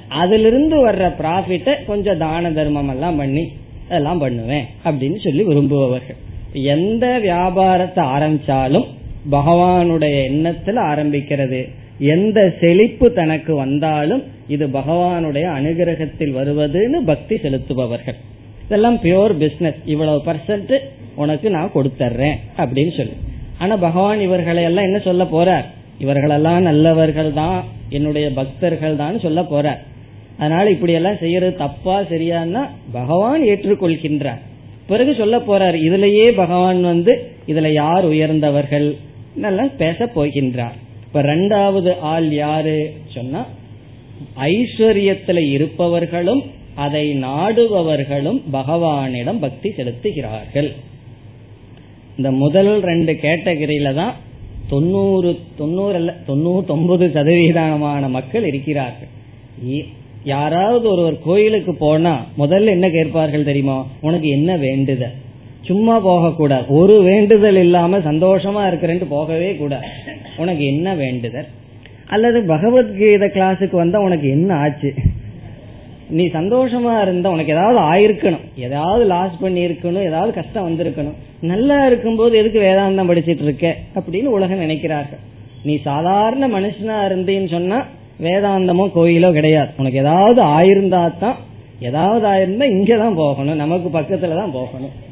அதிலிருந்து 0.08 0.78
வர்ற 0.88 1.06
ப்ராஃபிட்ட 1.22 1.76
கொஞ்சம் 1.88 2.18
தான 2.18 2.52
தர்மம் 2.52 2.90
எல்லாம் 2.90 3.18
பண்ணி 3.18 3.52
அதெல்லாம் 3.90 4.20
பண்ணுவேன் 4.20 4.66
அப்படின்னு 4.86 5.20
சொல்லி 5.24 5.44
விரும்புபவர்கள். 5.44 6.20
எந்த 6.54 7.06
வியாபாரத்தை 7.20 8.04
ஆரம்பிச்சாலும் 8.06 8.88
பகவானுடைய 9.32 10.16
எண்ணத்துல 10.30 10.82
ஆரம்பிக்கிறது. 10.92 11.62
எந்த 12.00 12.40
செழிப்பு 12.60 13.14
தனக்கு 13.14 13.56
வந்தாலும் 13.56 14.24
இது 14.48 14.68
பகவானுடைய 14.68 15.46
அனுகிரகத்தில் 15.60 16.36
வருவதுன்னு 16.40 17.00
பக்தி 17.06 17.36
செலுத்துபவர்கள். 17.36 18.20
இதெல்லாம் 18.68 18.98
பியோர் 18.98 19.34
பிசினஸ் 19.34 19.82
இவ்வளவு 19.86 20.22
பர்சன்ட் 20.26 20.80
உனக்கு 21.16 21.50
நான் 21.50 21.72
கொடுத்துட்றேன் 21.76 22.38
அப்படின்னு 22.58 22.98
சொல்லி. 22.98 23.14
ஆனா 23.58 23.76
பகவான் 23.76 24.20
இவர்களை 24.20 24.64
எல்லாம் 24.64 24.84
என்ன 24.84 25.00
சொல்ல 25.00 25.24
போறார்? 25.24 25.66
இவர்களெல்லாம் 26.00 26.62
நல்லவர்கள் 26.62 27.34
தான் 27.34 27.64
என்னுடைய 27.90 28.32
பக்தர்கள் 28.32 28.96
தான் 28.96 29.20
சொல்ல 29.20 29.42
போறார். 29.42 29.80
அதனால 30.38 30.70
இப்படி 30.70 30.94
எல்லாம் 30.94 31.18
செய்யறது 31.18 31.56
தப்பா 31.56 32.00
சரியான்னா 32.02 32.64
பகவான் 32.92 33.42
ஏற்றுக்கொள்கின்றார். 33.42 34.42
பிறகு 34.88 35.16
சொல்ல 35.16 35.38
போறார் 35.38 35.78
இதுலயே 35.88 36.32
பகவான் 36.32 36.82
வந்து 36.82 37.14
இதுல 37.48 37.72
யார் 37.74 38.06
உயர்ந்தவர்கள்? 38.06 38.96
நல்லா 39.36 39.66
பேச 39.78 40.06
போகின்றார். 40.16 40.78
இப்ப 41.06 41.22
ரெண்டாவது 41.22 42.00
ஆள் 42.00 42.30
யாரு? 42.32 42.94
சொன்னா 43.08 43.46
ஐஸ்வர்யத்துல 44.40 45.38
இருப்பவர்களும் 45.38 46.44
அதை 46.84 47.04
நாடுபவர்களும் 47.24 48.40
பகவானிடம் 48.54 49.42
பக்தி 49.46 49.70
செலுத்துகிறார்கள். 49.78 50.70
இந்த 52.18 52.30
முதல் 52.44 52.72
ரெண்டு 52.90 53.14
கேட்டகரியில 53.26 53.94
தான் 53.94 54.16
தொண்ணூறு 54.70 55.32
தொண்ணூறு 55.58 55.96
அல்ல 56.00 56.12
தொண்ணூத்தி 56.28 56.72
ஒன்பது 56.78 57.06
சதவீதமான 57.14 58.10
மக்கள் 58.18 58.46
இருக்கிறார்கள். 58.52 59.12
யாராவது 60.24 60.86
ஒருவர் 60.90 61.18
கோயிலுக்கு 61.28 61.74
போனா 61.76 62.14
முதல்ல 62.38 62.74
என்ன 62.78 62.88
கேட்பார்கள் 62.90 63.50
தெரியுமா? 63.50 63.78
உனக்கு 64.02 64.28
என்ன 64.30 64.58
வேண்டுதல்? 64.66 65.16
சும்மா 65.70 65.96
போக 66.00 66.32
கூடாது 66.32 66.66
ஒரு 66.80 66.96
வேண்டுதல் 67.04 67.60
இல்லாம 67.66 68.00
சந்தோஷமா 68.10 68.64
இருக்கிறேன்ட்டு 68.70 69.08
போகவே 69.10 69.50
கூடாது. 69.62 69.88
உனக்கு 70.38 70.66
என்ன 70.74 70.96
வேண்டுதல்? 71.04 71.48
அல்லது 72.08 72.40
பகவத்கீதை 72.54 73.30
கிளாஸுக்கு 73.38 73.76
வந்தா 73.84 74.00
உனக்கு 74.00 74.28
என்ன 74.30 74.50
ஆச்சு? 74.64 74.92
நீ 76.10 76.26
சந்தோஷமா 76.26 77.02
இருந்தா 77.02 77.30
உனக்கு 77.30 77.54
ஏதாவது 77.54 77.80
ஆயிருக்கணும். 77.80 78.46
ஏதாவது 78.56 79.06
லாஸ் 79.06 79.40
பண்ணி 79.40 79.66
இருக்கணும் 79.66 80.06
ஏதாவது 80.06 80.34
கஷ்டம் 80.34 80.68
வந்திருக்கணும். 80.70 81.14
நல்லா 81.42 81.86
இருக்கும்போது 81.86 82.38
எதுக்கு 82.38 82.60
வேதாந்தம் 82.60 83.10
படிச்சிட்டு 83.10 83.42
இருக்க? 83.42 83.76
அப்படின்னு 83.96 84.24
உலகம் 84.24 84.62
நினைக்கிறார்கள். 84.62 85.22
நீ 85.64 85.78
சாதாரண 85.78 86.48
மனுஷனா 86.48 87.12
இருந்தேன்னு 87.12 87.50
சொன்னா 87.50 87.86
வேதாந்தமோ 88.22 88.90
கோயிலோ 88.96 89.32
கிடையாது. 89.32 89.70
உனக்கு 89.78 89.98
ஏதாவது 89.98 90.42
ஆயிருந்தா 90.42 91.18
தான் 91.20 91.36
ஏதாவது 91.80 92.28
ஆயிருந்தா 92.28 92.64
இங்கதான் 92.64 93.16
போகணும் 93.16 93.56
நமக்கு 93.56 94.00
பக்கத்துல 94.00 94.36
தான் 94.36 94.52
போகணும். 94.52 95.06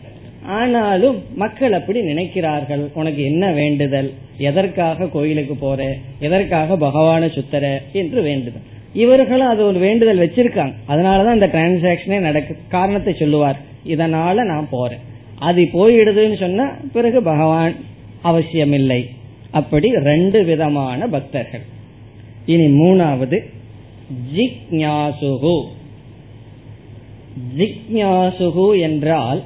ஆனாலும் 0.48 1.24
மக்கள் 1.36 1.74
அப்படி 1.74 2.02
நினைக்கிறார்கள். 2.02 2.88
உனக்கு 2.94 3.24
என்ன 3.24 3.52
வேண்டுதல்? 3.52 4.14
எதற்காக 4.38 5.06
கோயிலுக்கு 5.06 5.56
போற? 5.56 5.94
எதற்காக 6.20 6.76
பகவான 6.76 7.34
சுத்தர 7.34 7.82
என்று 7.94 8.22
வேண்டுதல். 8.22 8.62
இவர்களும் 8.96 9.48
அது 9.48 9.66
ஒரு 9.66 9.80
வேண்டுதல் 9.80 10.22
வச்சிருக்காங்க. 10.24 10.74
அதனாலதான் 10.88 11.34
இந்த 11.34 11.48
டிரான்சாக்சனே 11.48 12.20
நடக்கு 12.20 12.58
காரணத்தை 12.68 13.14
சொல்லுவார். 13.14 13.60
இதனால 13.88 14.34
நான் 14.34 14.68
போறேன். 14.70 15.04
அது 15.40 15.62
போயிடுதுன்னு 15.74 16.40
சொன்னா 16.40 16.66
பிறகு 16.94 17.22
பகவான் 17.24 17.76
அவசியமில்லை. 18.22 19.10
அப்படி 19.52 19.90
ரெண்டு 19.92 20.44
விதமான 20.44 21.08
பக்தர்கள். 21.08 21.66
இனி 22.46 22.68
மூணாவது 22.82 23.38
ஜிக்ஞாசுகு. 24.36 25.58
ஜிக்ஞாசுகு 27.58 28.80
என்றால் 28.80 29.44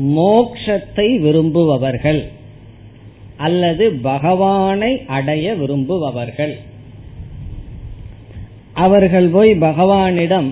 மோக்ஷத்தை 0.00 1.08
விரும்புபவர்கள் 1.20 2.22
அல்லது 3.36 3.84
பகவானை 3.92 4.92
அடைய 5.06 5.54
விரும்புபவர்கள். 5.54 6.54
அவர்கள் 8.86 9.28
போய் 9.36 9.52
பகவானிடம் 9.66 10.48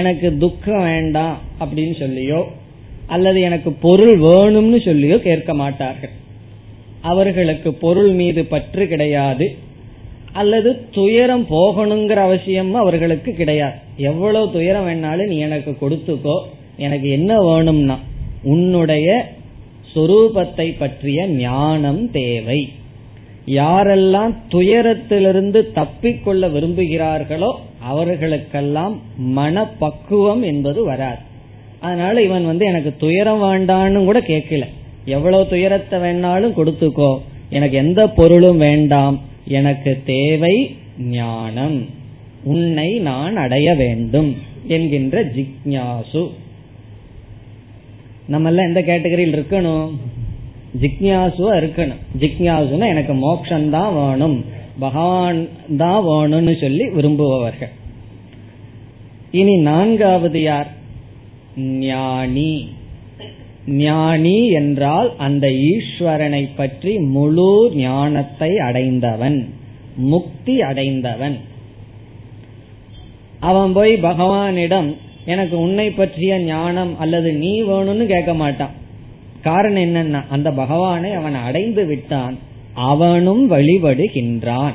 எனக்கு 0.00 0.28
துக்கம் 0.42 0.84
வேண்டாம் 0.88 1.36
அப்படின்னு 1.62 1.94
சொல்லியோ 2.04 2.40
அல்லது 3.14 3.38
எனக்கு 3.48 3.70
பொருள் 3.84 4.14
வேணும்னு 4.26 4.78
சொல்லியோ 4.88 5.16
கேட்க 5.28 5.50
மாட்டார்கள். 5.62 6.14
அவர்களுக்கு 7.10 7.70
பொருள் 7.84 8.12
மீது 8.20 8.42
பற்று 8.52 8.84
கிடையாது. 8.92 9.46
அல்லது 10.40 10.70
துயரம் 10.96 11.44
போகணுங்கிற 11.50 12.20
அவசியம் 12.28 12.70
அவர்களுக்கு 12.82 13.30
கிடையாது. 13.40 13.76
எவ்வளவு 14.10 14.46
துயரம் 14.54 14.86
வேணாலும் 14.88 15.30
நீ 15.32 15.36
எனக்கு 15.48 15.72
கொடுத்துக்கோ 15.82 16.36
எனக்கு 16.84 17.08
என்ன 17.18 17.32
வேணும்னா 17.48 17.96
உன்னுடைய 18.52 19.08
சொரூபத்தை 19.92 20.66
பற்றிய 20.78 21.20
ஞானம் 21.42 22.02
தேவை. 22.18 22.60
யாரெல்லாம் 23.46 24.34
துயரத்திலிருந்து 24.48 25.62
தப்பிக்கொள்ள 25.74 26.48
விரும்புகிறார்களோ 26.48 27.52
அவர்களுக்கெல்லாம் 27.80 29.00
மனப்பக்குவம் 29.16 30.42
என்பது 30.42 30.84
வராது. 30.84 31.18
அதனால 31.80 32.22
இவன் 32.22 32.46
வந்து 32.46 32.66
எனக்கு 32.66 32.94
துயரம் 32.98 33.42
வேண்டான்னு 33.42 34.04
கூட 34.04 34.20
கேட்கல. 34.20 34.64
எவ்வளவு 35.04 35.48
துயரத்தை 35.48 36.00
வேணாலும் 36.00 36.52
கொடுத்துக்கோ. 36.56 37.18
எனக்கு 37.50 37.76
எந்த 37.76 38.08
பொருளும் 38.08 38.58
வேண்டாம். 38.58 39.20
எனக்கு 39.46 40.02
தேவை 40.06 40.76
ஞானம். 40.98 41.86
உன்னை 42.44 42.98
நான் 42.98 43.36
அடைய 43.36 43.74
வேண்டும் 43.74 44.36
என்கின்ற 44.66 45.24
ஜிக்ஞாசு. 45.24 46.30
நம்ம 48.26 48.48
எல்லாம் 48.48 48.66
எந்த 48.66 48.80
கேட்டகரியில் 48.80 49.36
இருக்கணும்? 49.36 49.90
ஜிக்ஞாசுவா 50.80 51.52
இருக்கணும். 51.60 52.02
ஜிக்ஞாசுனா 52.18 52.86
எனக்கு 52.88 53.14
மோக்ஷம் 53.14 53.70
தான் 53.70 53.94
வேணும். 53.94 54.44
பகவான் 54.78 55.48
தான் 55.76 56.04
வேணும்னு 56.04 56.60
சொல்லி 56.60 56.84
விரும்புபவர்கள். 56.88 57.72
இனி 59.30 59.56
நான்காவது 59.56 60.42
யார்? 60.42 60.66
ஞானி. 61.58 62.68
ஞானி 63.66 64.48
என்றால் 64.50 65.16
அந்த 65.16 65.48
ஈஸ்வரனை 65.48 66.48
பற்றி 66.56 66.98
முழு 66.98 67.72
ஞானத்தை 67.74 68.58
அடைந்தவன். 68.58 69.48
முக்தி 69.96 70.60
அடைந்தவன். 70.60 71.36
அவன் 73.40 73.72
போய் 73.72 73.94
பகவானிடம் 73.96 74.94
எனக்கு 75.24 75.58
உன்னை 75.58 75.90
பற்றிய 75.90 76.38
ஞானம் 76.38 76.98
அல்லது 76.98 77.32
நீ 77.32 77.62
வேணும்னு 77.62 78.06
கேட்க 78.06 78.34
மாட்டான். 78.34 78.74
காரணம் 79.44 79.82
என்னன்னா 79.82 80.22
அந்த 80.30 80.50
பகவானை 80.50 81.12
அவன் 81.12 81.34
அடைந்து 81.34 81.84
விட்டான். 81.84 82.38
அவனும் 82.74 83.50
வழிபடுகின்றான். 83.50 84.74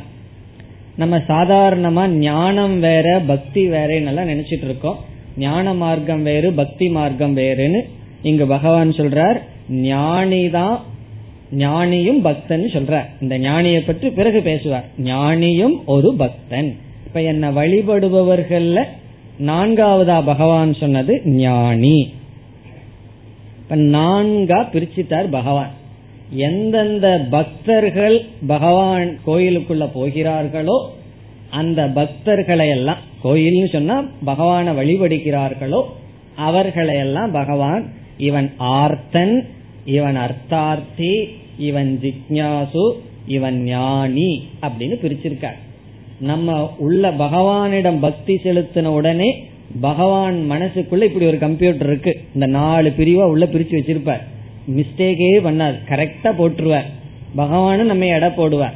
நம்ம 0.98 1.18
சாதாரணமா 1.18 2.08
ஞானம் 2.08 2.80
வேற 2.80 3.22
பக்தி 3.28 3.68
வேற 3.68 4.00
நினைச்சிட்டு 4.00 4.64
இருக்கோம். 4.64 5.00
ஞான 5.38 5.74
மார்க்கம் 5.74 6.24
வேறு 6.24 6.52
பக்தி 6.52 6.90
மார்க்கம் 6.90 7.38
வேறுன்னு 7.38 7.82
இங்கு 8.22 8.46
பகவான் 8.48 8.90
சொல்றார். 8.90 9.40
ஞானிதான் 9.74 10.78
ஞானியும் 11.58 12.22
பக்தன் 12.22 12.66
சொல்ற 12.66 13.02
இந்த 13.22 13.38
ஞானியை 13.40 13.80
பற்றி 13.86 14.10
பிறகு 14.10 14.42
பேசுவார். 14.42 14.86
ஞானியும் 15.04 15.76
ஒரு 15.86 16.14
பக்தன். 16.18 16.78
இப்ப 17.08 17.22
என்ன 17.22 17.52
வழிபடுபவர்கள்ல 17.52 18.84
நான்காவதா 19.46 20.26
பகவான் 20.26 20.74
சொன்னது 20.74 21.22
ஞானி. 21.26 22.14
இப்ப 23.70 23.82
நான்கா 23.82 24.60
பிரிச்சுட்டார் 24.74 25.28
பகவான். 25.32 25.74
எந்தெந்த 26.34 27.28
பக்தர்கள் 27.30 28.26
பகவான் 28.48 29.18
கோயிலுக்குள்ள 29.28 29.90
போகிறார்களோ 29.94 30.78
அந்த 31.50 31.88
பக்தர்களை 31.88 32.70
எல்லாம் 32.70 32.98
கோயில்னு 33.24 33.70
சொன்னா 33.72 34.06
பகவான 34.26 34.74
வழிபடுகிறார்களோ 34.74 35.82
அவர்களையெல்லாம் 36.36 37.32
பகவான் 37.32 37.86
இவன் 38.18 38.52
ஆர்த்தன் 38.58 39.48
இவன் 39.86 40.18
அர்த்தார்த்தி 40.18 41.14
இவன் 41.58 42.00
ஜிக்ஞாசு 42.04 42.92
இவன் 43.28 43.64
ஞானி 43.64 44.32
அப்படின்னு 44.62 44.98
பிரிச்சிருக்கார். 45.04 45.60
நம்ம 46.20 46.72
உள்ள 46.78 47.12
பகவானிடம் 47.12 48.00
பக்தி 48.00 48.36
செலுத்தின 48.44 48.86
உடனே 48.86 49.30
பகவான் 49.82 50.48
மனசுக்குள்ள 50.52 51.04
இப்படி 51.04 51.26
ஒரு 51.26 51.38
கம்ப்யூட்டர் 51.38 51.88
இருக்கு. 51.88 52.20
இந்த 52.34 52.46
நாலு 52.46 52.94
பிரிவா 52.98 53.24
உள்ள 53.24 53.46
பிரிச்சு 53.46 53.76
வச்சிருப்பார். 53.80 54.24
மிஸ்டேக்கே 54.78 55.30
பண்ணாது 55.48 55.78
கரெக்டா 55.90 56.30
போட்டுருவார். 56.30 56.88
பகவானும் 57.38 57.92
நம்ம 57.92 58.06
எடை 58.06 58.30
போடுவார். 58.30 58.76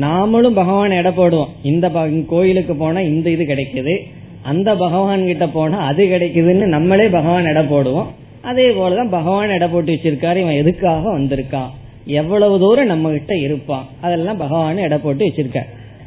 நாமளும் 0.00 0.54
பகவான் 0.54 0.90
எடை 0.90 1.12
போடுவோம். 1.16 1.48
இந்த 1.62 1.88
கோயிலுக்கு 2.26 2.74
போனா 2.74 3.00
இந்த 3.00 3.30
இது 3.30 3.44
கிடைக்குது. 3.44 3.98
அந்த 4.42 4.76
பகவான் 4.76 5.26
கிட்ட 5.26 5.48
போனா 5.48 5.78
அது 5.78 6.04
கிடைக்குதுன்னு 6.04 6.66
நம்மளே 6.66 7.08
பகவான் 7.08 7.44
எடை 7.44 7.62
போடுவோம். 7.62 8.06
அதே 8.42 8.68
போலதான் 8.68 9.10
பகவான் 9.10 9.50
எடை 9.50 9.68
போட்டு 9.68 9.92
வச்சிருக்காரு. 9.92 10.36
இவன் 10.36 10.60
எதுக்காக 10.62 11.18
வந்திருக்கான்? 11.18 11.70
எவ்வளவு 12.04 12.58
தூரம் 12.58 12.86
நம்ம 12.86 13.10
கிட்ட 13.10 13.36
இருப்பான்? 13.36 13.88
அதெல்லாம் 14.00 14.36
பகவான் 14.36 14.76
எடை 14.76 14.98
போட்டு 14.98 15.26
வச்சிருக்க 15.26 15.58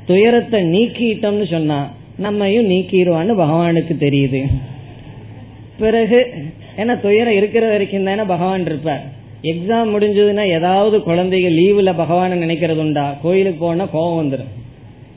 துயரத்தை 0.05 0.61
நீக்கிட்டோம்னு 0.63 1.51
சொன்னா 1.51 1.91
நம்மையும் 2.17 2.69
நீக்கிடுவான்னு 2.69 3.41
பகவானுக்கு 3.41 3.95
தெரியுது. 3.99 4.41
பிறகு 5.79 6.33
ஏன்னா 6.77 6.99
துயரம் 6.99 7.33
இருக்கிற 7.33 7.69
வரைக்கும் 7.69 8.03
தானே 8.03 8.23
பகவான் 8.23 8.65
இருப்பார். 8.65 9.03
எக்ஸாம் 9.41 9.95
முடிஞ்சதுன்னா 9.95 10.47
ஏதாவது 10.47 10.97
குழந்தைங்க 10.97 11.51
லீவுல 11.51 11.93
பகவான 11.97 12.35
நினைக்கிறது 12.35 12.77
உண்டா? 12.77 13.17
கோயிலுக்கு 13.21 13.65
போனா 13.65 13.85
கோபம் 13.85 14.31
வந்துடும் 14.31 14.51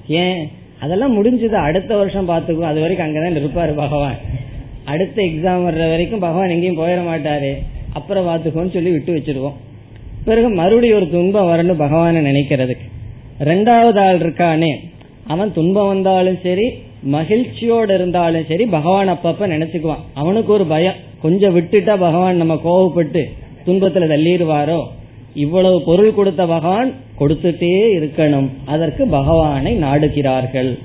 ஏன்? 0.09 0.49
அதெல்லாம் 0.81 1.25
முடிஞ்சது. 1.25 1.53
அடுத்த 1.53 1.97
வருஷம் 1.97 2.29
பாத்துக்குவோம் 2.29 2.71
அது 2.73 2.81
வரைக்கும் 2.81 3.09
அங்கதான் 3.09 3.39
இருப்பாரு 3.39 3.75
பகவான். 3.77 4.17
அடுத்த 4.85 5.23
எக்ஸாம் 5.23 5.65
வர்ற 5.69 5.91
வரைக்கும் 5.91 6.19
பகவான் 6.19 6.49
எங்கேயும் 6.49 6.79
போயிட 6.79 7.03
மாட்டாரு. 7.09 7.53
அப்புறம் 7.93 8.27
பாத்துக்கோன்னு 8.27 8.73
சொல்லி 8.73 8.91
விட்டு 8.91 9.15
வச்சிருவோம். 9.15 9.55
பிறகு 10.25 10.49
மறுபடியும் 10.49 10.97
ஒரு 10.97 11.11
துன்பம் 11.11 11.47
வரணும் 11.47 11.83
பகவான 11.83 12.21
நினைக்கிறதுக்கு. 12.21 12.89
ரெண்டாவது 13.41 13.99
ஆள் 13.99 14.19
இருக்கானே 14.19 14.75
அவன் 15.27 15.53
துன்பம் 15.53 15.87
வந்தாலும் 15.87 16.39
சரி 16.43 16.73
மகிழ்ச்சியோடு 17.03 17.95
இருந்தாலும் 17.95 18.45
சரி 18.49 18.65
பகவான் 18.65 19.09
அப்பப்ப 19.09 19.39
நினைச்சுக்குவான். 19.41 20.05
அவனுக்கு 20.15 20.53
ஒரு 20.53 20.65
பயம். 20.65 20.95
கொஞ்சம் 21.23 21.61
விட்டுட்டா 21.61 21.87
பகவான் 21.87 22.37
நம்ம 22.37 22.55
கோவப்பட்டு 22.55 23.25
துன்பத்துல 23.67 24.07
தள்ளிடுவாரோ? 24.07 24.87
இவ்வளவு 25.35 25.83
பொருள் 25.83 26.15
கொடுத்த 26.15 26.47
பகவான் 26.47 26.93
கொடுத்துட்டே 27.21 27.99
இருக்கணும். 27.99 28.49
அதற்கு 28.65 29.07
பகவானை 29.07 29.83
நாடுகிறார்கள். 29.83 30.79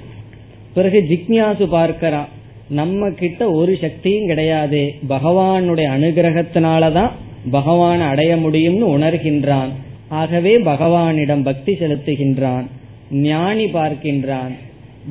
பிறகு 0.74 1.06
ஜிக்ஞாசு 1.10 1.66
பார்க்கிறான். 1.66 2.28
நம்ம 2.70 3.10
கிட்ட 3.10 3.52
ஒரு 3.52 3.78
சக்தியும் 3.82 4.28
கிடையாது. 4.28 4.94
பகவானுடைய 5.10 5.90
அனுகிரகத்தினாலதான் 6.00 7.10
பகவான் 7.52 8.02
அடைய 8.02 8.36
முடியும்னு 8.36 8.98
உணர்கின்றான். 8.98 9.68
ஆகவே 10.08 10.58
பகவானிடம் 10.58 11.44
பக்தி 11.44 11.74
செலுத்துகின்றான். 11.74 12.66
ஞானி 13.12 13.66
பார்க்கின்றான். 13.66 14.52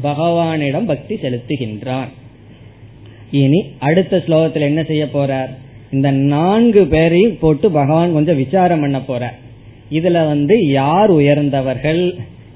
பகவானிடம் 0.03 0.87
பக்தி 0.87 1.15
செலுத்துகின்றான். 1.15 2.11
இனி 3.31 3.61
அடுத்த 3.79 4.23
ஸ்லோகத்தில் 4.27 4.69
என்ன 4.71 4.83
செய்ய 4.83 5.05
போறார்? 5.05 5.51
இந்த 5.91 6.11
நான்கு 6.11 6.83
பேரையும் 6.87 7.39
போட்டு 7.39 7.71
பகவான் 7.71 8.13
கொஞ்சம் 8.13 8.37
விசாரம் 8.37 8.81
பண்ண 8.81 8.99
போற 9.01 9.33
இதுல 9.91 10.27
வந்து 10.27 10.57
யார் 10.69 11.11
உயர்ந்தவர்கள் 11.11 12.03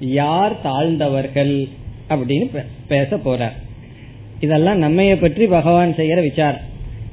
யார் 0.00 0.54
தாழ்ந்தவர்கள் 0.62 1.54
அப்படின்னு 2.08 2.46
பேச 2.88 3.16
போறார். 3.16 3.56
இதெல்லாம் 4.40 4.82
நம்மைய 4.82 5.14
பற்றி 5.20 5.46
பகவான் 5.46 5.94
செய்யற 5.96 6.20
விசாரம். 6.22 6.64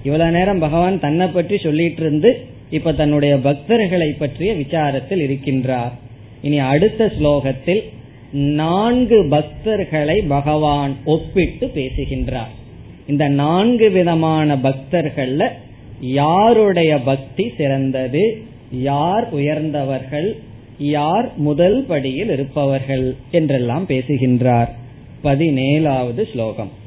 இவ்வளவு 0.03 0.31
நேரம் 0.31 0.59
பகவான் 0.59 0.99
தன்னை 0.99 1.27
பற்றி 1.27 1.57
சொல்லிட்டு 1.57 2.01
இருந்து 2.01 2.29
இப்ப 2.69 2.93
தன்னுடைய 2.93 3.33
பக்தர்களை 3.35 4.09
பற்றிய 4.17 4.53
விசாரத்தில் 4.53 5.23
இருக்கின்றார். 5.27 5.91
இனி 6.41 6.59
அடுத்த 6.59 7.11
ஸ்லோகத்தில் 7.19 7.81
நான்கு 8.31 9.23
பக்தர்களை 9.23 10.23
பகவான் 10.27 10.95
ஒப்பிட்டு 11.05 11.67
பேசுகின்றார். 11.67 12.49
இந்த 13.07 13.27
நான்கு 13.27 13.89
விதமான 13.89 14.55
பக்தர்கள்ல 14.55 15.49
யாருடைய 16.01 16.99
பக்தி 16.99 17.51
சிறந்தது? 17.57 18.41
யார் 18.71 19.29
உயர்ந்தவர்கள்? 19.31 20.37
யார் 20.79 21.37
முதல் 21.37 21.85
படியில் 21.85 22.29
இருப்பவர்கள்? 22.29 23.15
என்றெல்லாம் 23.31 23.85
பேசுகின்றார். 23.85 24.75
பதினேழாவது 25.23 26.31
ஸ்லோகம். 26.31 26.79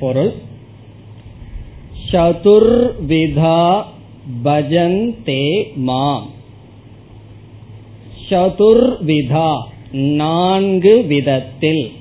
பொருள் 0.00 0.32
சதுர்விதா 2.12 3.82
பஜந்தே 4.44 5.74
மாம். 5.74 6.38
சதுர்விதா. 8.30 9.62
நான்கு 9.92 11.02
விதத்தில். 11.02 11.92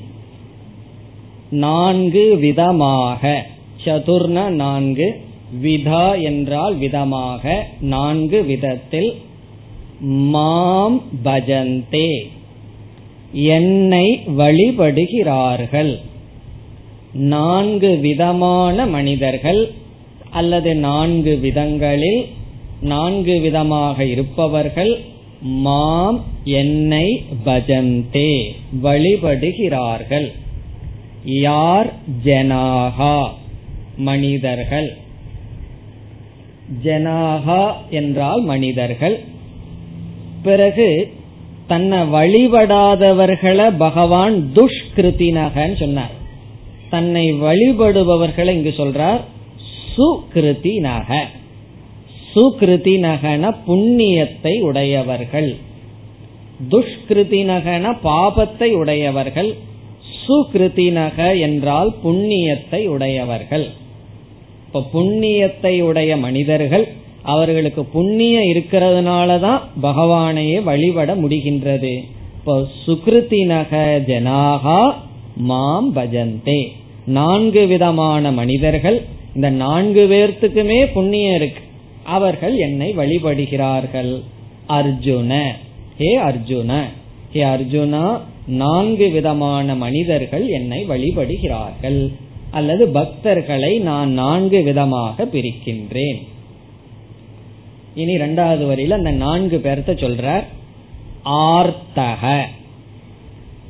நான்கு 1.49 2.35
விதமாக. 2.35 3.45
சதுர்ன 3.85 4.49
நான்கு 4.49 5.21
விதா 5.63 6.21
என்றால் 6.21 6.75
விதமாக. 6.75 7.67
நான்கு 7.81 8.43
விதத்தில் 8.43 9.13
மாம் 9.99 11.01
பஜந்தே. 11.23 12.29
என்னை 13.31 14.19
வழிபடுகிறார்கள். 14.37 15.97
நான்கு 17.13 17.97
விதமான 17.97 18.85
மனிதர்கள் 18.85 19.71
அல்லது 20.29 20.75
நான்கு 20.75 21.35
விதங்களில் 21.35 22.25
நான்கு 22.81 23.39
விதமாக 23.39 24.05
இருப்பவர்கள் 24.05 25.08
மாம் 25.41 26.23
என்னை 26.43 27.25
பஜந்தே 27.45 28.51
வழிபடுகிறார்கள். 28.83 30.31
யார் 31.23 31.93
ஜனாகா? 32.23 33.27
மனிதர்கள். 33.97 34.97
ஜனாகா 36.83 37.71
என்றால் 37.89 38.41
மனிதர்கள். 38.41 39.23
பிறகு 40.43 41.13
தன்னை 41.67 41.97
வழிபடாதவர்களை 41.97 43.77
பகவான் 43.77 44.51
துஷ்கிருத்தினகன்னு 44.55 45.79
சொன்னார். 45.79 46.11
தன்னை 46.89 47.33
வழிபடுபவர்களை 47.33 48.49
இங்கு 48.49 48.73
சொல்றார் 48.77 49.19
சுகிருத்தினக. 49.97 51.17
சுகிருதி 52.33 52.95
நகன 52.99 53.51
புண்ணியத்தை 53.67 54.61
உடையவர்கள். 54.61 55.57
துஷ்கிருதி 56.69 57.41
நகன 57.45 57.93
பாபத்தை 58.03 58.69
உடையவர்கள். 58.71 59.55
சுகிருதி 60.27 60.91
நக 60.91 61.35
என்றால் 61.35 61.91
புண்ணியத்தை 62.03 62.85
உடையவர்கள். 62.85 63.67
இப்ப 64.67 64.83
புண்ணியத்தை 64.93 65.81
உடைய 65.81 66.17
மனிதர்கள் 66.17 66.87
அவர்களுக்கு 67.23 67.85
புண்ணியம் 67.85 68.43
இருக்கிறதுனாலதான் 68.43 69.61
பகவானையே 69.81 70.63
வழிபட 70.63 71.15
முடிகின்றது. 71.15 71.93
இப்போ 72.37 72.67
சுகிருதி 72.85 73.45
நக 73.45 74.01
ஜனாகா 74.07 74.93
மாம் 75.35 75.95
பஜந்தே. 75.95 76.59
நான்கு 77.05 77.67
விதமான 77.67 78.31
மனிதர்கள் 78.31 79.01
இந்த 79.35 79.49
நான்கு 79.49 80.07
பேர்த்துக்குமே 80.07 80.79
புண்ணியம் 80.93 81.35
இருக்கு. 81.35 81.61
அவர்கள் 82.03 82.57
என்னை 82.57 82.97
வழிபடுகிறார்கள். 82.97 84.21
அர்ஜுன. 84.69 85.51
ஹே 85.97 86.17
அர்ஜுன. 86.17 86.83
ஹே 87.31 87.43
அர்ஜுனா 87.43 88.19
நான்கு 88.47 89.09
விதமான 89.09 89.75
மனிதர்கள் 89.75 90.47
என்னை 90.47 90.87
வழிபடுகிறார்கள். 90.87 92.13
அல்லது 92.51 92.87
பக்தர்களை 92.87 93.79
நான் 93.79 94.11
நான்கு 94.11 94.61
விதமாக 94.61 95.25
பிரிக்கின்றேன். 95.25 96.27
இனி 97.95 98.11
இரண்டாவது 98.11 98.75
வரியில 98.75 98.89
அந்த 98.89 99.11
நான்கு 99.11 99.61
பேர்த்த 99.63 99.87
சொல்றார். 99.87 100.43
ஆர்த்தக. 101.25 102.41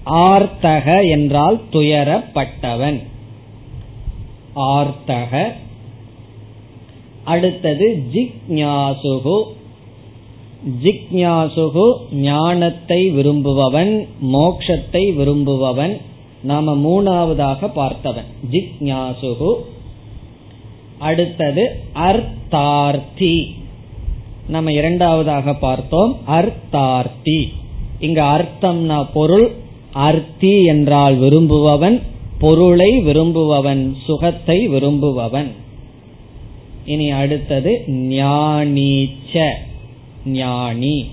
ஆர்த்தக 0.06 1.10
என்றால் 1.10 1.62
துயரப்பட்டவன். 1.72 3.02
ஆர்த்தக 4.56 5.52
அடுத்தது 7.24 8.04
ஜிக்ஞாசுகு. 8.14 9.44
ஜிக்ஞாசுகு 10.84 11.94
ஞானத்தை 12.12 13.10
விரும்புபவன் 13.10 14.08
மோக்ஷத்தை 14.34 15.16
விரும்புபவன். 15.16 15.98
நாம 16.44 16.76
மூணாவதாக 16.76 17.72
பார்த்தவன். 17.76 18.26
ஜிக்ஞாசுகு. 18.52 19.54
அடுத்தது 21.00 21.76
அர்த்தார்த்தி. 21.94 23.46
நம்ம 24.48 24.72
இரண்டாவதாக 24.72 25.54
பார்த்தோம் 25.54 26.18
அர்த்தார்த்தி. 26.28 27.48
இங்க 28.00 28.22
அர்த்தம்னா 28.22 29.08
பொருள் 29.14 29.52
அர்த்தி 29.94 30.64
என்றால் 30.64 31.16
விரும்புபவன் 31.16 32.02
பொருளை 32.40 33.00
விரும்புபவன் 33.00 33.98
சுகத்தை 34.06 34.68
விரும்புபவன். 34.68 35.52
இனி 36.86 37.12
அடுத்தது 37.12 37.84
ஞானீச்ச. 37.88 39.52
ஞானி. 40.26 41.10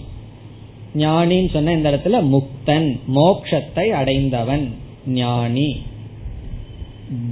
ஞானின்னு 0.96 1.50
சொன்ன 1.50 1.72
இந்த 1.72 1.90
இடத்துல 1.90 2.36
முக்தன் 2.36 3.00
மோக்ஷத்தை 3.14 3.88
அடைந்தவன். 3.88 4.74
ஞானி. 5.06 5.76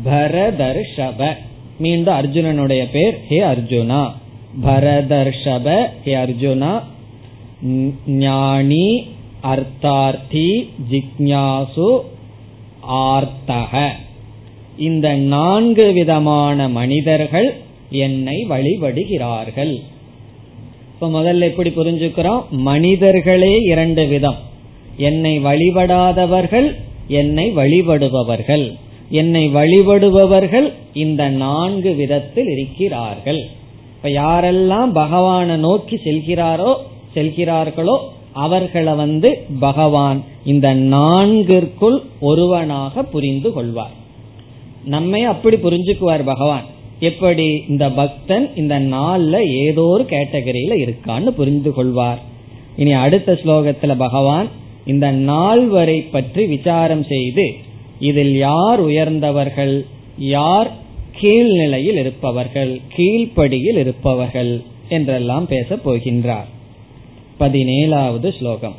பரதர்ஷப. 0.05 1.37
மீண்டும் 1.78 2.14
அர்ஜுனனுடைய 2.14 2.91
பேர் 2.91 3.20
ஹே 3.28 3.41
அர்ஜுனா. 3.41 4.12
பரதர்ஷப 4.64 5.87
ஹே 6.05 6.14
அர்ஜுனா. 6.14 6.82
ஞானி 8.07 9.07
அர்த்தார்த்தி 9.43 10.68
ஜிக்ஞாசு 10.91 12.01
ஆர்த்தக. 12.89 13.89
இந்த 14.78 15.14
நான்கு 15.14 15.93
விதமான 15.93 16.68
மனிதர்கள் 16.68 17.62
என்னை 17.91 18.47
வழிபடுகிறார்கள். 18.51 19.80
இப்ப 20.95 21.09
முதல்ல 21.09 21.41
எப்படி 21.41 21.70
புரிஞ்சுக்கிறோம்? 21.70 22.49
மனிதர்களே 22.51 23.57
இரண்டு 23.57 24.07
விதம். 24.07 24.37
என்னை 24.97 25.39
வழிபடாதவர்கள் 25.39 26.74
என்னை 27.09 27.57
வழிபடுபவர்கள். 27.57 28.72
என்னை 29.11 29.55
வழிபடுபவர்கள் 29.55 30.72
இந்த 30.93 31.28
நான்கு 31.28 31.95
விதத்தில் 31.95 32.47
இருக்கிறார்கள். 32.47 33.49
இப்ப 33.97 34.09
யாரெல்லாம் 34.09 34.93
பகவானை 34.93 35.57
நோக்கி 35.57 35.97
செல்கிறாரோ 35.97 36.74
செல்கிறார்களோ 37.14 37.99
அவர்களை 38.32 38.93
வந்து 38.93 39.45
பகவான் 39.61 40.24
இந்த 40.45 40.74
நான்கிற்குள் 40.74 41.99
ஒருவனாக 42.20 43.03
புரிந்து 43.03 43.53
கொள்வார். 43.53 43.91
நம்மை 44.85 45.22
அப்படி 45.22 45.57
புரிஞ்சுக்குவார் 45.57 46.24
பகவான். 46.24 46.64
எப்படி 47.00 47.48
இந்த 47.68 47.86
பக்தன் 47.92 48.46
இந்த 48.56 48.76
நாள்ல 48.90 49.36
ஏதோ 49.60 49.84
ஒரு 49.88 50.04
கேட்டகரியில 50.10 50.74
இருக்கான்னு 50.82 51.32
புரிந்து 51.32 51.72
கொள்வார் 51.74 52.20
இனி 52.76 52.92
அடுத்த 52.96 53.34
ஸ்லோகத்துல 53.44 53.96
பகவான் 53.98 54.50
இந்த 54.86 55.08
நால்வரை 55.12 55.98
பற்றி 56.12 56.44
விசாரம் 56.46 57.06
செய்து 57.06 57.46
இதில் 58.00 58.36
யார் 58.38 58.80
உயர்ந்தவர்கள் 58.80 59.76
யார் 60.34 60.70
கீழ்நிலையில் 61.22 62.00
இருப்பவர்கள் 62.00 62.74
கீழ்ப்படியில் 62.98 63.80
இருப்பவர்கள் 63.80 64.54
என்றெல்லாம் 64.90 65.48
பேசப் 65.48 65.84
போகின்றார் 65.86 66.50
பதினேழாவது 67.40 68.30
ஸ்லோகம் 68.38 68.78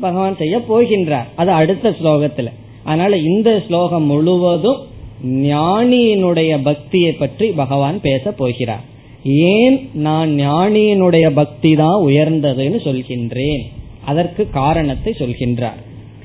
பகவான் 0.00 0.36
செய்ய 0.36 0.58
போகின்றார். 0.68 1.28
அது 1.36 1.50
அடுத்த 1.52 1.90
ஸ்லோகத்துல. 2.00 2.50
அதனால 2.84 3.16
இந்த 3.16 3.62
ஸ்லோகம் 3.66 4.04
முழுவதும் 4.04 4.80
ஞானியினுடைய 5.24 6.62
பக்தியை 6.62 7.12
பற்றி 7.12 7.46
பகவான் 7.50 8.00
பேச 8.00 8.30
போகிறார். 8.30 8.84
ஏன் 9.24 9.76
நான் 9.92 10.30
ஞானியினுடைய 10.30 11.30
பக்தி 11.30 11.74
தான் 11.74 11.98
உயர்ந்ததுன்னு 12.04 12.78
சொல்கின்றேன்? 12.86 13.62
அதற்கு 14.04 14.50
காரணத்தை 14.50 15.14
சொல்கின்றார். 15.18 15.80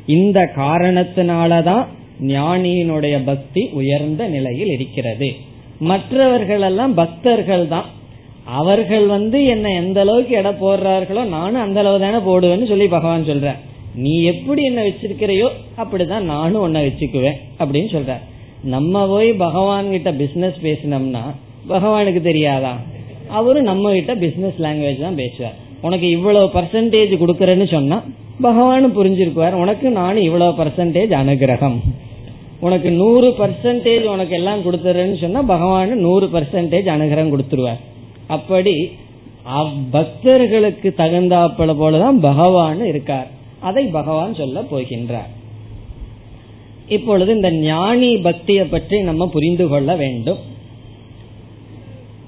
இந்த 0.05 0.53
காரணத்தினாலதான் 0.55 1.85
ஞானியினுடைய 2.27 3.25
பக்தி 3.25 3.69
உயர்ந்த 3.71 4.27
நிலையில் 4.27 4.67
இருக்கிறது. 4.67 5.29
மற்றவர்கள் 5.79 6.61
எல்லாம் 6.61 6.93
பக்தர்கள் 6.93 7.67
தான். 7.67 7.85
அவர்கள் 8.59 9.05
வந்து 9.07 9.45
என்ன 9.45 9.69
எந்த 9.73 9.99
அளவுக்கு 9.99 10.35
எடை 10.35 10.51
போடுறார்களோ 10.51 11.23
நானும் 11.27 11.61
அந்த 11.61 11.79
அளவு 11.79 11.99
தானே 11.99 12.19
போடுவேன்னு 12.27 12.67
சொல்லி 12.67 12.87
பகவான் 12.87 13.25
சொல்றேன் 13.25 13.59
நீ 14.03 14.13
எப்படி 14.31 14.61
என்ன 14.69 14.79
வச்சிருக்கிறையோ 14.87 15.47
அப்படிதான் 15.81 16.29
நானும் 16.33 16.63
உன்னை 16.65 16.81
வச்சுக்குவேன் 16.87 17.37
அப்படின்னு 17.61 17.89
சொல்ற 17.95 18.15
நம்ம 18.75 19.03
போய் 19.11 19.29
பகவான் 19.45 19.93
கிட்ட 19.95 20.09
பிசினஸ் 20.21 20.57
பேசினோம்னா 20.65 21.23
பகவானுக்கு 21.71 22.21
தெரியாதா? 22.27 22.73
அவரும் 23.37 23.69
நம்ம 23.69 23.93
கிட்ட 23.95 24.13
பிசினஸ் 24.25 24.59
லாங்குவேஜ் 24.65 25.05
தான் 25.05 25.19
பேசுவார். 25.21 25.55
உனக்கு 25.85 26.07
இவ்வளவு 26.09 26.47
பர்சன்டேஜ் 26.57 27.13
கொடுக்கறேன்னு 27.23 27.67
சொன்னா 27.73 27.97
பகவானும் 28.45 28.95
புரிஞ்சிருக்குவார். 28.97 29.55
உனக்கு 29.63 29.87
நானும் 29.99 30.27
இவ்வளவு 30.27 30.53
பர்சன்டேஜ் 30.59 31.13
அனுகிரகம். 31.21 31.77
உனக்கு 32.65 32.89
நூறு 32.99 33.29
பர்சன்டேஜ் 33.39 34.05
உனக்கு 34.13 34.35
எல்லாம் 34.39 34.63
கொடுத்துறேன்னு 34.65 35.17
சொன்னா 35.23 35.41
பகவான் 35.53 35.93
நூறு 36.05 36.27
பர்சன்டேஜ் 36.35 36.87
அனுகிரகம் 36.95 37.33
கொடுத்துருவார். 37.33 37.81
அப்படி 38.37 38.75
பக்தர்களுக்கு 39.91 40.89
தகுந்தாப்பல 41.01 41.73
போலதான் 41.81 42.17
பகவான் 42.29 42.79
இருக்கார். 42.91 43.27
அதை 43.59 43.85
பகவான் 43.85 44.35
சொல்ல 44.35 44.61
போகின்றார். 44.61 45.31
இப்பொழுது 46.87 47.35
இந்த 47.35 47.51
ஞானி 47.51 48.17
பக்தியை 48.17 48.65
பற்றி 48.65 49.01
நம்ம 49.01 49.27
புரிந்து 49.27 49.67
கொள்ள 49.67 49.95
வேண்டும். 49.95 50.37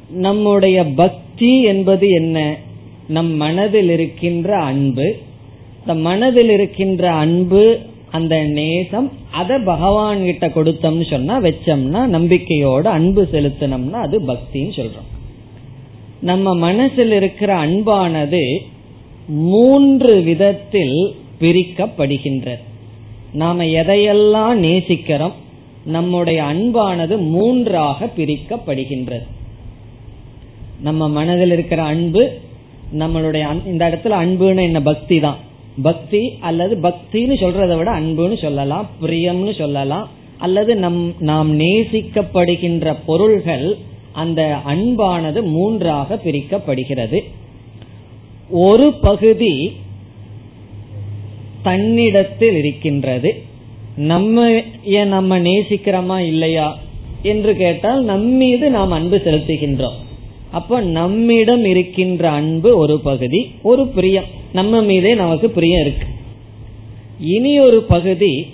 நம்முடைய 0.09 0.85
பக்தி 0.85 1.61
என்பது 1.61 2.09
என்ன? 2.09 2.57
நம் 3.07 3.31
மனதில் 3.31 3.89
இருக்கின்ற 3.89 4.57
அன்பு. 4.57 5.17
இந்த 5.79 5.93
மனதில் 5.93 6.49
இருக்கின்ற 6.49 7.11
அன்பு 7.11 7.79
அந்த 8.11 8.43
நேசம் 8.43 9.11
அதை 9.31 9.57
பகவான் 9.59 10.23
கிட்ட 10.23 10.47
கொடுத்தோம்னு 10.47 11.09
சொன்னா 11.09 11.41
வச்சோம்னா 11.41 12.01
நம்பிக்கையோட 12.17 12.81
அன்பு 12.81 13.27
செலுத்தினோம்னா 13.31 13.91
அது 13.91 14.19
பக்தின்னு 14.19 14.75
சொல்றோம். 14.75 15.09
நம்ம 16.21 16.55
மனசில் 16.55 17.11
இருக்கிற 17.11 17.55
அன்பானது 17.55 18.61
மூன்று 19.29 20.21
விதத்தில் 20.21 21.15
பிரிக்கப்படுகின்றது. 21.41 22.59
நாம 23.33 23.63
எதையெல்லாம் 23.63 24.63
நேசிக்கிறோம் 24.65 25.31
நம்முடைய 25.85 26.43
அன்பானது 26.43 27.17
மூன்றாக 27.17 28.09
பிரிக்கப்படுகின்றது. 28.17 29.27
நம்ம 30.81 31.09
மனதில் 31.09 31.51
இருக்கிற 31.51 31.81
அன்பு 31.81 32.31
நம்மளுடைய 32.99 33.67
இந்த 33.67 33.89
இடத்துல 33.89 34.07
அன்புன்னு 34.07 34.61
என்ன 34.61 34.81
பக்தி 34.81 35.19
தான். 35.19 35.37
பக்தி 35.81 36.37
அல்லது 36.39 36.75
பக்தின்னு 36.75 37.35
சொல்றதை 37.41 37.77
விட 37.77 37.99
அன்புன்னு 37.99 38.41
சொல்லலாம் 38.41 38.89
பிரியம்னு 39.01 39.57
சொல்லலாம் 39.57 40.09
அல்லது 40.37 40.75
நம் 40.75 41.13
நாம் 41.19 41.59
நேசிக்கப்படுகின்ற 41.59 42.95
பொருள்கள் 43.05 43.77
அந்த 44.11 44.57
அன்பானது 44.67 45.43
மூன்றாக 45.43 46.19
பிரிக்கப்படுகிறது. 46.25 47.19
ஒரு 48.49 48.93
பகுதி 48.93 49.71
தன்னிடத்தில் 51.63 52.55
இருக்கின்றது. 52.55 53.43
நம்ம 53.95 54.61
நம்ம 54.85 55.39
நேசிக்கிறோமா 55.39 56.19
இல்லையா 56.19 56.79
என்று 57.23 57.55
கேட்டால் 57.55 58.03
நம்மீது 58.03 58.69
நாம் 58.69 58.91
அன்பு 58.91 59.17
செலுத்துகின்றோம். 59.17 59.97
அப்ப 60.51 60.81
நம்மிடம் 60.81 61.65
இருக்கின்ற 61.65 62.29
அன்பு 62.29 62.77
ஒரு 62.77 62.99
பகுதி 62.99 63.51
ஒரு 63.61 63.87
பிரியம். 63.87 64.23
நம்ம 64.53 64.81
மீதே 64.81 65.13
நமக்கு 65.13 65.49
பிரியம் 65.49 65.81
இருக்கு. 65.81 66.07
இனி 67.19 67.59
ஒரு 67.59 67.83
பகுதி 67.83 68.47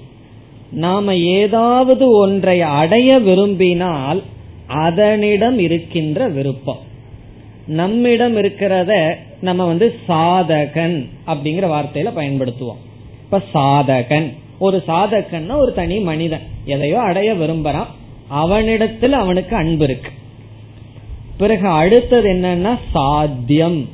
நாம 0.72 1.16
ஏதாவது 1.16 2.10
ஒன்றை 2.10 2.62
அடைய 2.62 3.20
விரும்பினால் 3.20 4.24
அதனிடம் 4.68 5.60
இருக்கின்ற 5.60 6.28
விருப்பம். 6.28 6.85
நம்மிடம் 7.68 8.38
இருக்கிறத 8.38 9.14
நம்ம 9.42 9.66
வந்து 9.66 9.96
சாதகன் 10.08 11.10
அப்படிங்கிற 11.28 11.68
வார்த்தையில 11.68 12.10
பயன்படுத்துவோம். 12.16 12.78
இப்ப 13.24 13.42
சாதகன். 13.54 14.34
ஒரு 14.60 14.84
சாதகன்னா 14.88 15.58
ஒரு 15.58 15.74
தனி 15.74 16.00
மனிதன். 16.00 16.42
எதையோ 16.66 17.02
அடைய 17.02 17.34
விரும்புறான். 17.34 17.86
அவனிடத்துல 18.32 19.10
அவனுக்கு 19.10 19.56
அன்பு 19.56 19.84
இருக்கு. 19.84 20.10
பிறகு 21.38 21.68
அடுத்தது 21.68 22.34
என்னன்னா 22.34 22.78
சாத்தியம். 22.92 23.90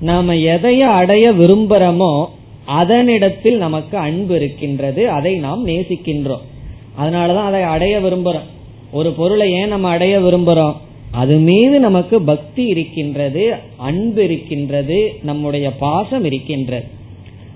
நாம 0.00 0.34
எதைய 0.34 0.80
அடைய 0.80 1.32
விரும்புறோமோ 1.32 2.26
அதனிடத்தில் 2.68 3.56
நமக்கு 3.56 3.98
அன்பு 3.98 4.34
இருக்கின்றது. 4.34 5.10
அதை 5.10 5.34
நாம் 5.34 5.66
நேசிக்கின்றோம். 5.66 6.42
அதனாலதான் 7.00 7.44
அதை 7.44 7.62
அடைய 7.62 7.98
விரும்புறோம். 7.98 8.46
ஒரு 8.92 9.12
பொருளை 9.12 9.50
ஏன் 9.50 9.68
நம்ம 9.68 9.88
அடைய 9.88 10.20
விரும்புறோம்? 10.20 10.74
அது 11.10 11.36
மீது 11.36 11.80
நமக்கு 11.80 12.22
பக்தி 12.22 12.64
இருக்கின்றது 12.64 13.54
அன்பு 13.76 14.24
இருக்கின்றது 14.24 15.14
நம்முடைய 15.22 15.72
பாசம் 15.72 16.24
இருக்கின்றது. 16.24 16.84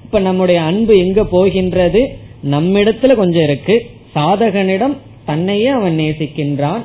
இப்ப 0.05 0.19
நம்முடைய 0.19 0.61
அன்பு 0.61 0.97
எங்க 0.97 1.25
போகின்றது? 1.25 2.17
நம்மிடத்துல 2.51 3.15
கொஞ்சம் 3.15 3.43
இருக்கு. 3.43 3.87
சாதகனிடம் 4.15 4.97
தன்னையே 5.25 5.67
அவன் 5.67 5.99
நேசிக்கின்றான். 5.99 6.83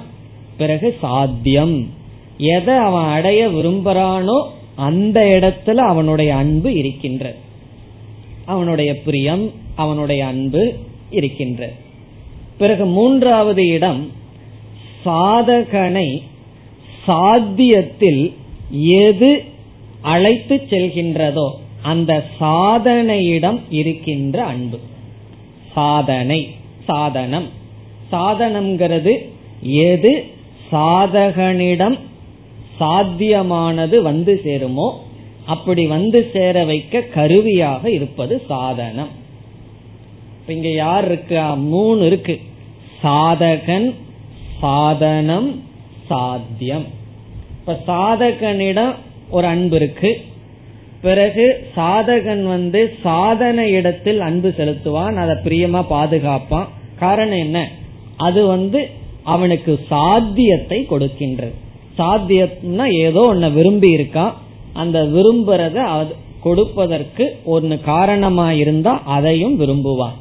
பிறகு 0.58 0.96
சாத்தியம். 1.02 1.90
எதை 2.38 2.76
அவன் 2.76 3.06
அடைய 3.06 3.48
விரும்புறானோ 3.48 4.48
அந்த 4.76 5.20
இடத்துல 5.22 5.76
அவனுடைய 5.76 6.36
அன்பு 6.36 6.76
இருக்கின்றது. 6.76 7.36
அவனுடைய 8.46 9.02
பிரியம் 9.02 9.52
அவனுடைய 9.76 10.26
அன்பு 10.26 10.74
இருக்கின்றது. 11.10 11.74
பிறகு 12.58 12.86
மூன்றாவது 12.86 13.68
இடம் 13.68 14.12
சாதகனை 15.06 16.22
சாத்தியத்தில் 17.08 18.34
எது 18.72 19.44
அழைத்து 20.02 20.56
செல்கின்றதோ 20.70 21.52
அந்த 21.82 22.26
சாதனையிடம் 22.40 23.60
இருக்கின்ற 23.70 24.44
அன்பு. 24.44 24.80
சாதனை 25.74 26.48
சாதனம். 26.86 27.48
சாதனம்ங்கிறது 28.12 29.14
எது 29.62 30.24
சாதகனிடம் 30.72 32.00
சாத்தியமானது 32.80 34.02
வந்து 34.02 34.42
சேருமோ 34.44 34.92
அப்படி 35.46 35.88
வந்து 35.88 36.30
சேர 36.34 36.66
வைக்க 36.66 37.02
கருவியாக 37.02 37.92
இருப்பது 37.92 38.42
சாதனம். 38.48 39.10
இங்க 40.48 40.70
யார் 40.70 41.06
இருக்கா? 41.06 41.54
மூணு 41.54 42.06
இருக்கு. 42.06 42.40
சாதகன் 43.04 43.94
சாதனம் 44.62 45.64
சாத்தியம். 46.08 46.97
இப்ப 47.68 47.94
சாதகனிடம் 47.94 48.94
ஒரு 49.30 49.48
அன்பு 49.48 49.76
இருக்கு. 49.76 50.22
பிறகு 51.02 51.68
சாதகன் 51.76 52.44
வந்து 52.44 52.94
சாதன 53.04 53.68
இடத்தில் 53.68 54.20
அன்பு 54.20 54.54
செலுத்துவான் 54.58 55.16
அதை 55.16 55.36
பிரியமா 55.44 55.86
பாதுகாப்பான். 55.90 56.68
காரணம் 57.00 57.38
என்ன? 57.38 57.70
அது 58.18 58.46
வந்து 58.46 58.90
அவனுக்கு 59.24 59.80
சாத்தியத்தை 59.88 60.86
கொடுக்கின்றது 60.90 61.52
சாத்தியம்னா 61.98 62.92
ஏதோ 62.92 63.32
ஒன்ன 63.34 63.54
விரும்பி 63.54 63.96
இருக்கான். 63.96 64.34
அந்த 64.74 65.04
விரும்புறத 65.04 66.08
கொடுப்பதற்கு 66.40 67.36
ஒன்னு 67.44 67.80
காரணமா 67.80 68.52
இருந்தா 68.52 69.02
அதையும் 69.06 69.60
விரும்புவான். 69.60 70.16